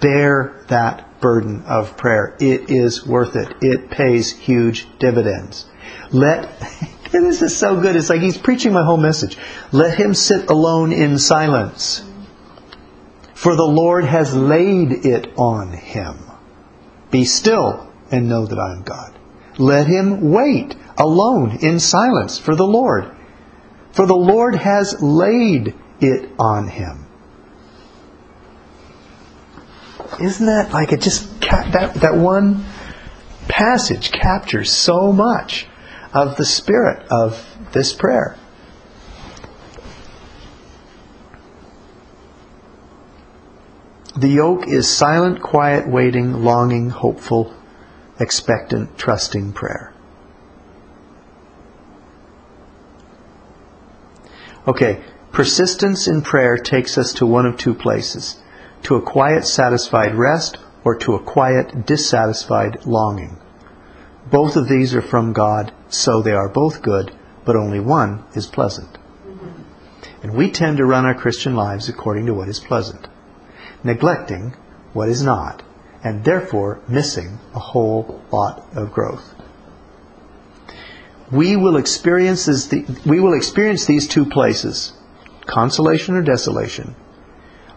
Bear 0.00 0.64
that 0.68 1.20
burden 1.20 1.62
of 1.66 1.96
prayer. 1.96 2.36
It 2.38 2.70
is 2.70 3.06
worth 3.06 3.34
it. 3.34 3.52
It 3.60 3.90
pays 3.90 4.30
huge 4.30 4.86
dividends. 4.98 5.66
Let, 6.10 6.48
this 7.10 7.42
is 7.42 7.56
so 7.56 7.80
good. 7.80 7.96
It's 7.96 8.10
like 8.10 8.20
he's 8.20 8.38
preaching 8.38 8.72
my 8.72 8.84
whole 8.84 8.98
message. 8.98 9.36
Let 9.72 9.98
him 9.98 10.14
sit 10.14 10.50
alone 10.50 10.92
in 10.92 11.18
silence. 11.18 12.02
For 13.44 13.56
the 13.56 13.62
Lord 13.62 14.06
has 14.06 14.34
laid 14.34 15.04
it 15.04 15.34
on 15.36 15.70
him. 15.70 16.16
Be 17.10 17.26
still 17.26 17.92
and 18.10 18.26
know 18.26 18.46
that 18.46 18.58
I 18.58 18.72
am 18.72 18.84
God. 18.84 19.12
Let 19.58 19.86
him 19.86 20.30
wait 20.30 20.74
alone 20.96 21.58
in 21.60 21.78
silence 21.78 22.38
for 22.38 22.56
the 22.56 22.66
Lord. 22.66 23.14
For 23.92 24.06
the 24.06 24.16
Lord 24.16 24.54
has 24.54 24.96
laid 25.02 25.74
it 26.00 26.30
on 26.38 26.68
him. 26.68 27.06
Isn't 30.18 30.46
that 30.46 30.72
like 30.72 30.92
it 30.92 31.02
just 31.02 31.28
that 31.42 31.92
that 32.00 32.16
one 32.16 32.64
passage 33.46 34.10
captures 34.10 34.72
so 34.72 35.12
much 35.12 35.66
of 36.14 36.38
the 36.38 36.46
spirit 36.46 37.06
of 37.10 37.46
this 37.72 37.92
prayer. 37.92 38.38
The 44.16 44.28
yoke 44.28 44.68
is 44.68 44.88
silent, 44.88 45.42
quiet, 45.42 45.88
waiting, 45.88 46.44
longing, 46.44 46.90
hopeful, 46.90 47.52
expectant, 48.20 48.96
trusting 48.96 49.52
prayer. 49.54 49.92
Okay, 54.68 55.02
persistence 55.32 56.06
in 56.06 56.22
prayer 56.22 56.56
takes 56.56 56.96
us 56.96 57.12
to 57.14 57.26
one 57.26 57.44
of 57.44 57.56
two 57.56 57.74
places 57.74 58.40
to 58.84 58.94
a 58.94 59.02
quiet, 59.02 59.46
satisfied 59.46 60.14
rest 60.14 60.58
or 60.84 60.94
to 60.94 61.14
a 61.14 61.22
quiet, 61.22 61.84
dissatisfied 61.84 62.86
longing. 62.86 63.36
Both 64.30 64.56
of 64.56 64.68
these 64.68 64.94
are 64.94 65.02
from 65.02 65.32
God, 65.32 65.72
so 65.88 66.22
they 66.22 66.32
are 66.32 66.48
both 66.48 66.82
good, 66.82 67.10
but 67.44 67.56
only 67.56 67.80
one 67.80 68.22
is 68.34 68.46
pleasant. 68.46 68.96
And 70.22 70.34
we 70.34 70.52
tend 70.52 70.76
to 70.76 70.86
run 70.86 71.04
our 71.04 71.14
Christian 71.14 71.56
lives 71.56 71.88
according 71.88 72.26
to 72.26 72.34
what 72.34 72.48
is 72.48 72.60
pleasant 72.60 73.08
neglecting 73.84 74.54
what 74.92 75.08
is 75.08 75.22
not, 75.22 75.62
and 76.02 76.24
therefore 76.24 76.80
missing 76.88 77.38
a 77.54 77.58
whole 77.58 78.22
lot 78.32 78.66
of 78.74 78.92
growth. 78.92 79.34
We 81.30 81.56
will 81.56 81.76
experience, 81.76 82.72
we 83.04 83.20
will 83.20 83.34
experience 83.34 83.86
these 83.86 84.08
two 84.08 84.24
places, 84.24 84.92
consolation 85.46 86.16
or 86.16 86.22
desolation, 86.22 86.94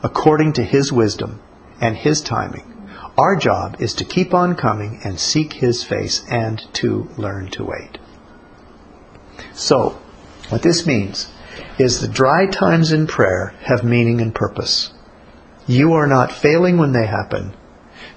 according 0.03 0.53
to 0.53 0.63
His 0.63 0.91
wisdom 0.91 1.39
and 1.81 1.95
His 1.95 2.21
timing. 2.21 2.73
Our 3.17 3.35
job 3.35 3.77
is 3.79 3.95
to 3.95 4.05
keep 4.05 4.33
on 4.33 4.55
coming 4.55 4.99
and 5.03 5.19
seek 5.19 5.53
His 5.53 5.83
face 5.83 6.23
and 6.29 6.61
to 6.73 7.09
learn 7.17 7.49
to 7.51 7.63
wait. 7.63 7.97
So, 9.53 9.99
what 10.49 10.61
this 10.61 10.85
means 10.85 11.31
is 11.79 11.99
the 11.99 12.07
dry 12.07 12.45
times 12.47 12.91
in 12.91 13.07
prayer 13.07 13.53
have 13.63 13.83
meaning 13.83 14.21
and 14.21 14.35
purpose. 14.35 14.91
You 15.67 15.93
are 15.93 16.07
not 16.07 16.31
failing 16.31 16.77
when 16.77 16.93
they 16.93 17.05
happen. 17.05 17.53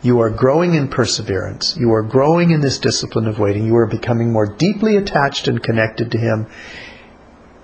You 0.02 0.20
are 0.20 0.30
growing 0.30 0.74
in 0.74 0.88
perseverance. 0.88 1.76
You 1.76 1.92
are 1.92 2.02
growing 2.02 2.52
in 2.52 2.60
this 2.60 2.78
discipline 2.78 3.26
of 3.26 3.38
waiting. 3.38 3.66
You 3.66 3.76
are 3.76 3.86
becoming 3.86 4.32
more 4.32 4.46
deeply 4.46 4.96
attached 4.96 5.48
and 5.48 5.62
connected 5.62 6.12
to 6.12 6.18
Him. 6.18 6.46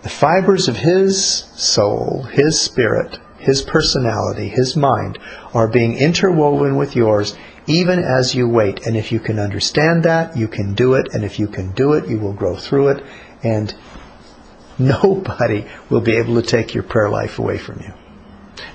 The 0.02 0.08
fibers 0.08 0.68
of 0.68 0.76
His 0.76 1.44
soul, 1.54 2.24
His 2.24 2.60
spirit, 2.60 3.18
His 3.38 3.62
personality, 3.62 4.48
His 4.48 4.76
mind 4.76 5.18
are 5.54 5.68
being 5.68 5.96
interwoven 5.96 6.76
with 6.76 6.96
yours 6.96 7.36
even 7.66 7.98
as 7.98 8.34
you 8.34 8.48
wait. 8.48 8.86
And 8.86 8.96
if 8.96 9.12
you 9.12 9.20
can 9.20 9.38
understand 9.38 10.04
that, 10.04 10.36
you 10.36 10.48
can 10.48 10.74
do 10.74 10.94
it. 10.94 11.14
And 11.14 11.24
if 11.24 11.38
you 11.38 11.48
can 11.48 11.72
do 11.72 11.94
it, 11.94 12.08
you 12.08 12.18
will 12.18 12.32
grow 12.32 12.56
through 12.56 12.88
it. 12.88 13.04
And 13.42 13.74
nobody 14.78 15.66
will 15.90 16.00
be 16.00 16.16
able 16.16 16.40
to 16.40 16.46
take 16.46 16.74
your 16.74 16.82
prayer 16.82 17.08
life 17.08 17.38
away 17.38 17.58
from 17.58 17.80
you. 17.80 18.05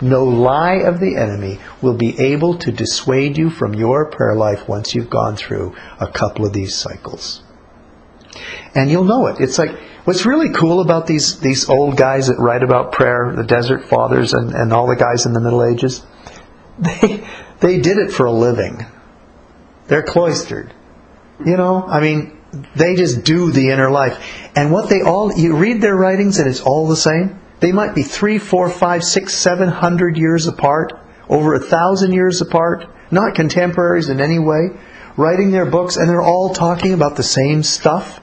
No 0.02 0.26
lie 0.26 0.82
of 0.86 1.00
the 1.00 1.16
enemy 1.16 1.60
will 1.82 1.96
be 1.96 2.20
able 2.20 2.58
to 2.60 2.72
dissuade 2.72 3.38
you 3.38 3.50
from 3.50 3.74
your 3.74 4.10
prayer 4.10 4.36
life 4.36 4.68
once 4.68 4.94
you've 4.94 5.10
gone 5.10 5.36
through 5.36 5.76
a 6.00 6.08
couple 6.08 6.46
of 6.46 6.54
these 6.54 6.76
cycles. 6.76 7.42
And 8.74 8.90
you'll 8.90 9.04
know 9.04 9.28
it. 9.28 9.40
It's 9.40 9.58
like, 9.58 9.78
what's 10.06 10.26
really 10.26 10.54
cool 10.54 10.82
about 10.82 11.08
these, 11.08 11.40
these 11.40 11.70
old 11.70 11.98
guys 11.98 12.28
that 12.28 12.38
write 12.38 12.64
about 12.64 12.92
prayer, 12.92 13.34
the 13.36 13.44
Desert 13.44 13.86
Fathers 13.86 14.34
and, 14.34 14.54
and 14.54 14.72
all 14.72 14.88
the 14.88 14.96
guys 14.96 15.26
in 15.26 15.34
the 15.34 15.42
Middle 15.42 15.64
Ages, 15.64 16.06
they, 16.80 17.28
they 17.60 17.80
did 17.80 17.98
it 17.98 18.12
for 18.12 18.26
a 18.26 18.32
living. 18.32 18.86
They're 19.88 20.04
cloistered. 20.04 20.74
You 21.44 21.58
know, 21.58 21.84
I 21.84 22.00
mean, 22.00 22.40
they 22.76 22.96
just 22.96 23.24
do 23.24 23.52
the 23.52 23.72
inner 23.72 23.90
life. 23.90 24.24
And 24.56 24.72
what 24.72 24.90
they 24.90 25.02
all, 25.02 25.34
you 25.34 25.58
read 25.58 25.82
their 25.82 25.96
writings 25.96 26.40
and 26.40 26.48
it's 26.48 26.62
all 26.62 26.88
the 26.88 26.96
same. 26.96 27.41
They 27.62 27.72
might 27.72 27.96
be 27.96 28.04
three, 28.04 28.40
four, 28.40 28.70
five, 28.70 29.04
six, 29.04 29.36
seven 29.36 29.70
hundred 29.70 30.18
years 30.18 30.48
apart, 30.48 30.94
over 31.30 31.54
a 31.54 31.60
thousand 31.60 32.12
years 32.12 32.42
apart, 32.42 32.88
not 33.12 33.36
contemporaries 33.36 34.10
in 34.10 34.20
any 34.20 34.40
way, 34.40 34.72
writing 35.16 35.52
their 35.52 35.66
books, 35.66 35.96
and 35.96 36.10
they're 36.10 36.22
all 36.22 36.54
talking 36.54 36.94
about 36.94 37.16
the 37.16 37.24
same 37.24 37.62
stuff. 37.64 38.20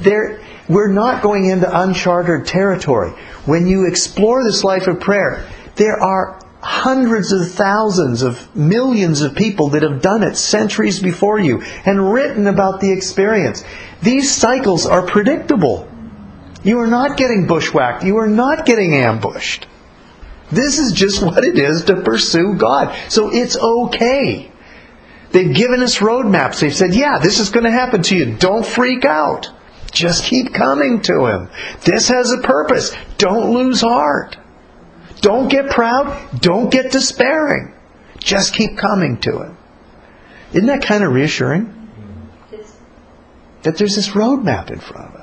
They're, 0.00 0.40
we're 0.68 0.92
not 0.92 1.22
going 1.22 1.48
into 1.48 1.80
uncharted 1.80 2.46
territory. 2.46 3.10
When 3.44 3.66
you 3.66 3.86
explore 3.86 4.44
this 4.44 4.62
life 4.64 4.86
of 4.86 5.00
prayer, 5.00 5.44
there 5.74 6.00
are 6.00 6.40
hundreds 6.60 7.32
of 7.32 7.50
thousands 7.52 8.22
of 8.22 8.54
millions 8.56 9.20
of 9.20 9.34
people 9.34 9.70
that 9.70 9.82
have 9.82 10.00
done 10.00 10.22
it 10.22 10.36
centuries 10.36 11.00
before 11.00 11.38
you 11.38 11.62
and 11.84 12.12
written 12.12 12.46
about 12.46 12.80
the 12.80 12.92
experience. 12.92 13.64
These 14.02 14.32
cycles 14.32 14.86
are 14.86 15.06
predictable. 15.06 15.88
You 16.66 16.80
are 16.80 16.88
not 16.88 17.16
getting 17.16 17.46
bushwhacked. 17.46 18.02
You 18.02 18.16
are 18.16 18.26
not 18.26 18.66
getting 18.66 18.92
ambushed. 18.92 19.68
This 20.50 20.80
is 20.80 20.92
just 20.92 21.22
what 21.22 21.44
it 21.44 21.56
is 21.58 21.84
to 21.84 22.02
pursue 22.02 22.54
God. 22.54 22.92
So 23.08 23.30
it's 23.32 23.56
okay. 23.56 24.50
They've 25.30 25.54
given 25.54 25.80
us 25.80 25.98
roadmaps. 25.98 26.58
They've 26.58 26.74
said, 26.74 26.92
yeah, 26.92 27.18
this 27.18 27.38
is 27.38 27.50
going 27.50 27.66
to 27.66 27.70
happen 27.70 28.02
to 28.02 28.16
you. 28.16 28.36
Don't 28.36 28.66
freak 28.66 29.04
out. 29.04 29.48
Just 29.92 30.24
keep 30.24 30.54
coming 30.54 31.02
to 31.02 31.26
Him. 31.26 31.48
This 31.84 32.08
has 32.08 32.32
a 32.32 32.38
purpose. 32.38 32.92
Don't 33.16 33.52
lose 33.52 33.80
heart. 33.82 34.36
Don't 35.20 35.46
get 35.48 35.70
proud. 35.70 36.40
Don't 36.40 36.68
get 36.68 36.90
despairing. 36.90 37.74
Just 38.18 38.54
keep 38.54 38.76
coming 38.76 39.18
to 39.20 39.42
Him. 39.42 39.56
Isn't 40.50 40.66
that 40.66 40.82
kind 40.82 41.04
of 41.04 41.12
reassuring? 41.12 41.72
That 43.62 43.78
there's 43.78 43.94
this 43.94 44.08
roadmap 44.08 44.72
in 44.72 44.80
front 44.80 45.10
of 45.10 45.14
us. 45.14 45.15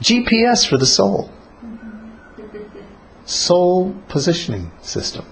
GPS 0.00 0.66
for 0.66 0.76
the 0.78 0.86
soul. 0.86 1.30
Soul 3.26 3.94
positioning 4.08 4.72
system. 4.82 5.24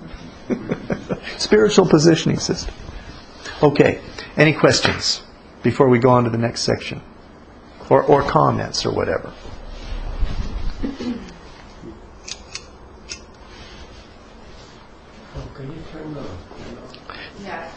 Spiritual 1.38 1.88
positioning 1.88 2.38
system. 2.38 2.74
Okay. 3.62 4.00
Any 4.36 4.52
questions 4.52 5.22
before 5.62 5.88
we 5.88 5.98
go 5.98 6.10
on 6.10 6.24
to 6.24 6.30
the 6.30 6.38
next 6.38 6.60
section? 6.62 7.02
Or, 7.90 8.02
or 8.02 8.22
comments 8.22 8.84
or 8.84 8.92
whatever? 8.92 9.32
Oh, 15.34 15.50
can 15.54 15.66
you 15.66 15.82
turn 15.90 16.14
the, 16.14 16.24
Yeah. 17.42 17.72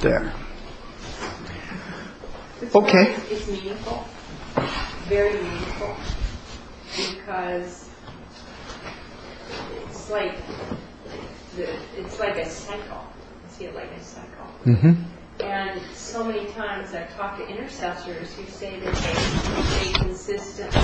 There. 0.00 0.32
It's 2.62 2.74
Okay. 2.74 3.16
It's 3.30 3.46
meaningful, 3.48 4.04
very 5.08 5.34
meaningful, 5.34 5.94
because 6.96 7.90
it's 9.84 10.10
like, 10.10 10.34
it's 11.58 12.18
like 12.18 12.36
a 12.38 12.48
cycle. 12.48 13.04
I 13.46 13.50
see 13.50 13.64
it 13.66 13.74
like 13.74 13.90
a 13.90 14.02
cycle. 14.02 14.46
Mm-hmm. 14.64 15.42
And 15.42 15.82
so 15.92 16.24
many 16.24 16.46
times 16.52 16.94
I've 16.94 17.14
talked 17.14 17.40
to 17.40 17.46
intercessors 17.46 18.32
who 18.34 18.46
say 18.46 18.80
that 18.80 18.94
they, 18.94 19.86
they 19.86 19.92
consistently 19.92 20.80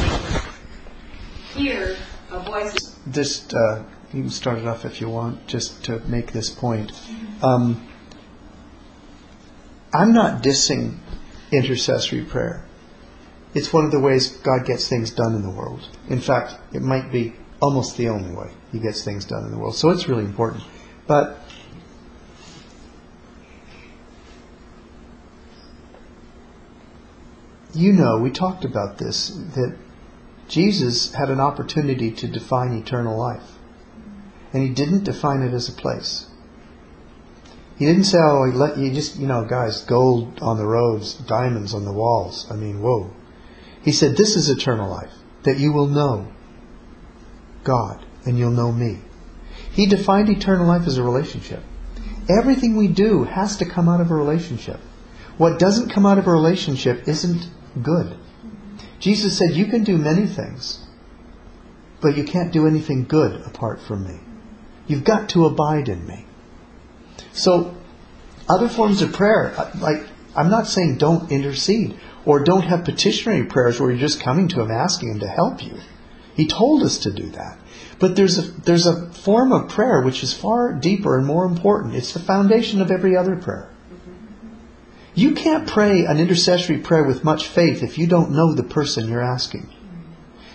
hear 1.55 1.97
a 2.31 2.41
voice. 2.41 2.99
Just, 3.11 3.55
uh, 3.55 3.83
you 4.13 4.23
can 4.23 4.31
start 4.31 4.59
it 4.59 4.67
off 4.67 4.85
if 4.85 5.01
you 5.01 5.09
want, 5.09 5.47
just 5.47 5.85
to 5.85 6.01
make 6.01 6.33
this 6.33 6.51
point. 6.51 6.93
Um, 7.43 7.89
I'm 9.95 10.13
not 10.13 10.43
dissing 10.43 10.99
intercessory 11.53 12.25
prayer. 12.25 12.65
It's 13.55 13.73
one 13.73 13.85
of 13.85 13.91
the 13.91 14.01
ways 14.01 14.29
God 14.39 14.65
gets 14.65 14.89
things 14.89 15.11
done 15.11 15.35
in 15.35 15.43
the 15.43 15.51
world. 15.51 15.87
In 16.09 16.21
fact, 16.21 16.57
it 16.73 16.81
might 16.83 17.13
be 17.13 17.35
almost 17.61 17.97
the 17.97 18.09
only 18.09 18.35
way 18.35 18.51
He 18.73 18.79
gets 18.79 19.05
things 19.05 19.25
done 19.25 19.45
in 19.45 19.51
the 19.51 19.59
world. 19.59 19.77
So 19.77 19.91
it's 19.91 20.09
really 20.09 20.25
important. 20.25 20.65
But 21.07 21.39
you 27.75 27.93
know, 27.93 28.19
we 28.19 28.31
talked 28.31 28.65
about 28.65 28.99
this, 28.99 29.29
that 29.29 29.77
Jesus 30.49 31.13
had 31.15 31.31
an 31.31 31.41
opportunity 31.41 32.13
to 32.13 32.29
define 32.29 32.73
eternal 32.75 33.19
life. 33.19 33.53
And 34.53 34.63
he 34.63 34.69
didn't 34.69 35.05
define 35.05 35.43
it 35.43 35.55
as 35.55 35.69
a 35.69 35.73
place. 35.73 36.27
He 37.83 37.89
didn't 37.89 38.05
say, 38.05 38.19
oh, 38.21 38.45
he 38.45 38.53
let 38.53 38.79
you 38.79 38.93
just, 38.95 39.17
you 39.17 39.27
know, 39.27 39.45
guys, 39.45 39.83
gold 39.83 40.39
on 40.41 40.57
the 40.57 40.65
roads, 40.65 41.15
diamonds 41.15 41.75
on 41.75 41.85
the 41.85 41.93
walls. 41.93 42.47
I 42.49 42.55
mean, 42.55 42.81
whoa. 42.81 43.11
He 43.83 43.91
said, 43.91 44.17
this 44.17 44.37
is 44.37 44.49
eternal 44.49 44.89
life, 44.89 45.11
that 45.43 45.59
you 45.59 45.73
will 45.73 45.89
know 45.89 46.29
God 47.65 48.07
and 48.25 48.39
you'll 48.39 48.53
know 48.53 48.71
me. 48.71 49.01
He 49.73 49.87
defined 49.87 50.29
eternal 50.29 50.65
life 50.65 50.87
as 50.87 50.97
a 50.97 51.03
relationship. 51.03 51.65
Everything 52.29 52.77
we 52.77 52.87
do 52.87 53.25
has 53.25 53.57
to 53.57 53.65
come 53.65 53.89
out 53.89 54.01
of 54.01 54.13
a 54.13 54.15
relationship. 54.15 54.79
What 55.37 55.59
doesn't 55.59 55.91
come 55.91 56.07
out 56.07 56.19
of 56.19 56.29
a 56.29 56.31
relationship 56.31 57.09
isn't 57.09 57.51
good. 57.83 58.17
Jesus 59.01 59.37
said, 59.37 59.57
You 59.57 59.67
can 59.67 59.83
do 59.83 59.99
many 59.99 60.29
things, 60.29 60.87
but 62.01 62.17
you 62.17 62.23
can't 62.23 62.53
do 62.53 62.69
anything 62.69 63.07
good 63.07 63.41
apart 63.45 63.81
from 63.83 64.07
me. 64.07 64.21
You've 64.87 65.03
got 65.03 65.31
to 65.31 65.47
abide 65.47 65.89
in 65.89 66.07
me. 66.07 66.27
So, 67.33 67.75
other 68.49 68.69
forms 68.69 69.03
of 69.03 69.13
prayer, 69.13 69.55
like, 69.79 70.05
I'm 70.35 70.51
not 70.51 70.67
saying 70.67 70.99
don't 70.99 71.31
intercede 71.31 71.99
or 72.25 72.41
don't 72.41 72.63
have 72.63 72.85
petitionary 72.85 73.45
prayers 73.47 73.81
where 73.81 73.91
you're 73.91 74.01
just 74.01 74.21
coming 74.21 74.49
to 74.49 74.61
Him 74.61 74.71
asking 74.71 75.11
Him 75.11 75.21
to 75.21 75.29
help 75.29 75.63
you. 75.63 75.79
He 76.35 76.47
told 76.47 76.83
us 76.83 76.99
to 76.99 77.13
do 77.13 77.29
that. 77.31 77.59
But 77.99 78.17
there's 78.17 78.39
a, 78.39 78.43
there's 78.43 78.87
a 78.87 79.11
form 79.13 79.53
of 79.53 79.69
prayer 79.69 80.03
which 80.03 80.23
is 80.23 80.33
far 80.33 80.73
deeper 80.73 81.19
and 81.19 81.27
more 81.27 81.45
important. 81.45 81.95
It's 81.95 82.13
the 82.13 82.21
foundation 82.21 82.81
of 82.81 82.91
every 82.91 83.17
other 83.17 83.37
prayer. 83.37 83.71
You 85.15 85.35
can't 85.35 85.69
pray 85.69 86.07
an 86.07 86.19
intercessory 86.19 86.79
prayer 86.79 87.05
with 87.05 87.23
much 87.23 87.49
faith 87.49 87.83
if 87.83 87.99
you 87.99 88.07
don't 88.07 88.31
know 88.31 88.55
the 88.55 88.63
person 88.63 89.09
you're 89.09 89.23
asking. 89.23 89.69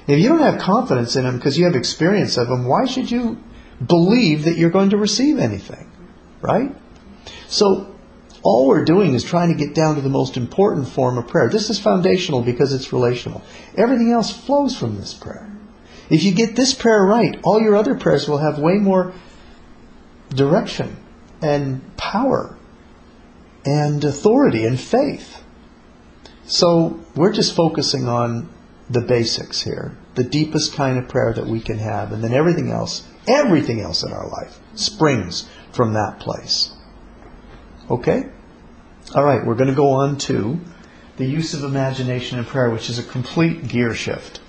If 0.07 0.20
you 0.20 0.30
don't 0.30 0.39
have 0.39 0.59
confidence 0.59 1.15
in 1.15 1.26
them 1.26 1.38
because 1.38 1.57
you 1.57 1.65
have 1.65 1.76
experience 1.76 2.38
of 2.38 2.47
them, 2.47 2.65
why 2.65 2.86
should 2.86 3.11
you 3.11 3.38
believe 3.86 4.45
that 4.45 4.57
you're 4.57 4.72
going 4.72 4.89
to 4.91 4.97
receive 4.97 5.38
anything? 5.38 5.91
Right? 6.48 6.76
So, 7.48 7.95
all 8.43 8.68
we're 8.68 8.86
doing 8.86 9.14
is 9.14 9.24
trying 9.24 9.50
to 9.50 9.56
get 9.56 9.76
down 9.76 9.95
to 9.95 10.02
the 10.02 10.10
most 10.10 10.38
important 10.38 10.88
form 10.88 11.18
of 11.18 11.28
prayer. 11.28 11.50
This 11.50 11.70
is 11.70 11.80
foundational 11.80 12.41
because 12.41 12.74
it's 12.74 12.93
relational. 12.93 13.41
Everything 13.76 14.12
else 14.12 14.32
flows 14.32 14.78
from 14.78 14.95
this 14.95 15.14
prayer. 15.14 15.52
If 16.10 16.24
you 16.24 16.34
get 16.34 16.56
this 16.56 16.74
prayer 16.74 17.04
right, 17.04 17.38
all 17.43 17.60
your 17.60 17.76
other 17.76 17.95
prayers 17.95 18.28
will 18.28 18.38
have 18.38 18.60
way 18.60 18.76
more 18.76 19.14
direction 20.30 20.95
and 21.41 21.95
power 21.98 22.58
and 23.66 24.04
authority 24.04 24.66
and 24.66 24.80
faith. 24.80 25.43
So 26.45 27.02
we're 27.16 27.34
just 27.34 27.56
focusing 27.56 28.08
on 28.08 28.50
the 28.89 29.02
basics 29.02 29.62
here, 29.62 29.98
the 30.16 30.24
deepest 30.24 30.74
kind 30.74 30.98
of 30.98 31.10
prayer 31.10 31.34
that 31.34 31.45
we 31.45 31.60
can 31.60 31.78
have, 31.78 32.14
and 32.14 32.24
then 32.24 32.34
everything 32.34 32.72
else, 32.72 33.06
everything 33.28 33.82
else 33.82 34.04
in 34.04 34.14
our 34.14 34.30
life 34.30 34.58
springs 34.76 35.50
from 35.78 35.93
that 35.93 36.19
place. 36.19 36.73
Okay? 37.89 38.25
All 39.15 39.23
right, 39.23 39.45
we're 39.45 39.55
going 39.55 39.69
to 39.69 39.75
go 39.75 39.91
on 39.91 40.17
to 40.17 40.59
the 41.15 41.25
use 41.25 41.53
of 41.53 41.63
imagination 41.63 42.39
in 42.39 42.45
prayer, 42.45 42.69
which 42.69 42.89
is 42.89 42.99
a 42.99 43.03
complete 43.03 43.67
gear 43.67 43.93
shift. 43.93 44.41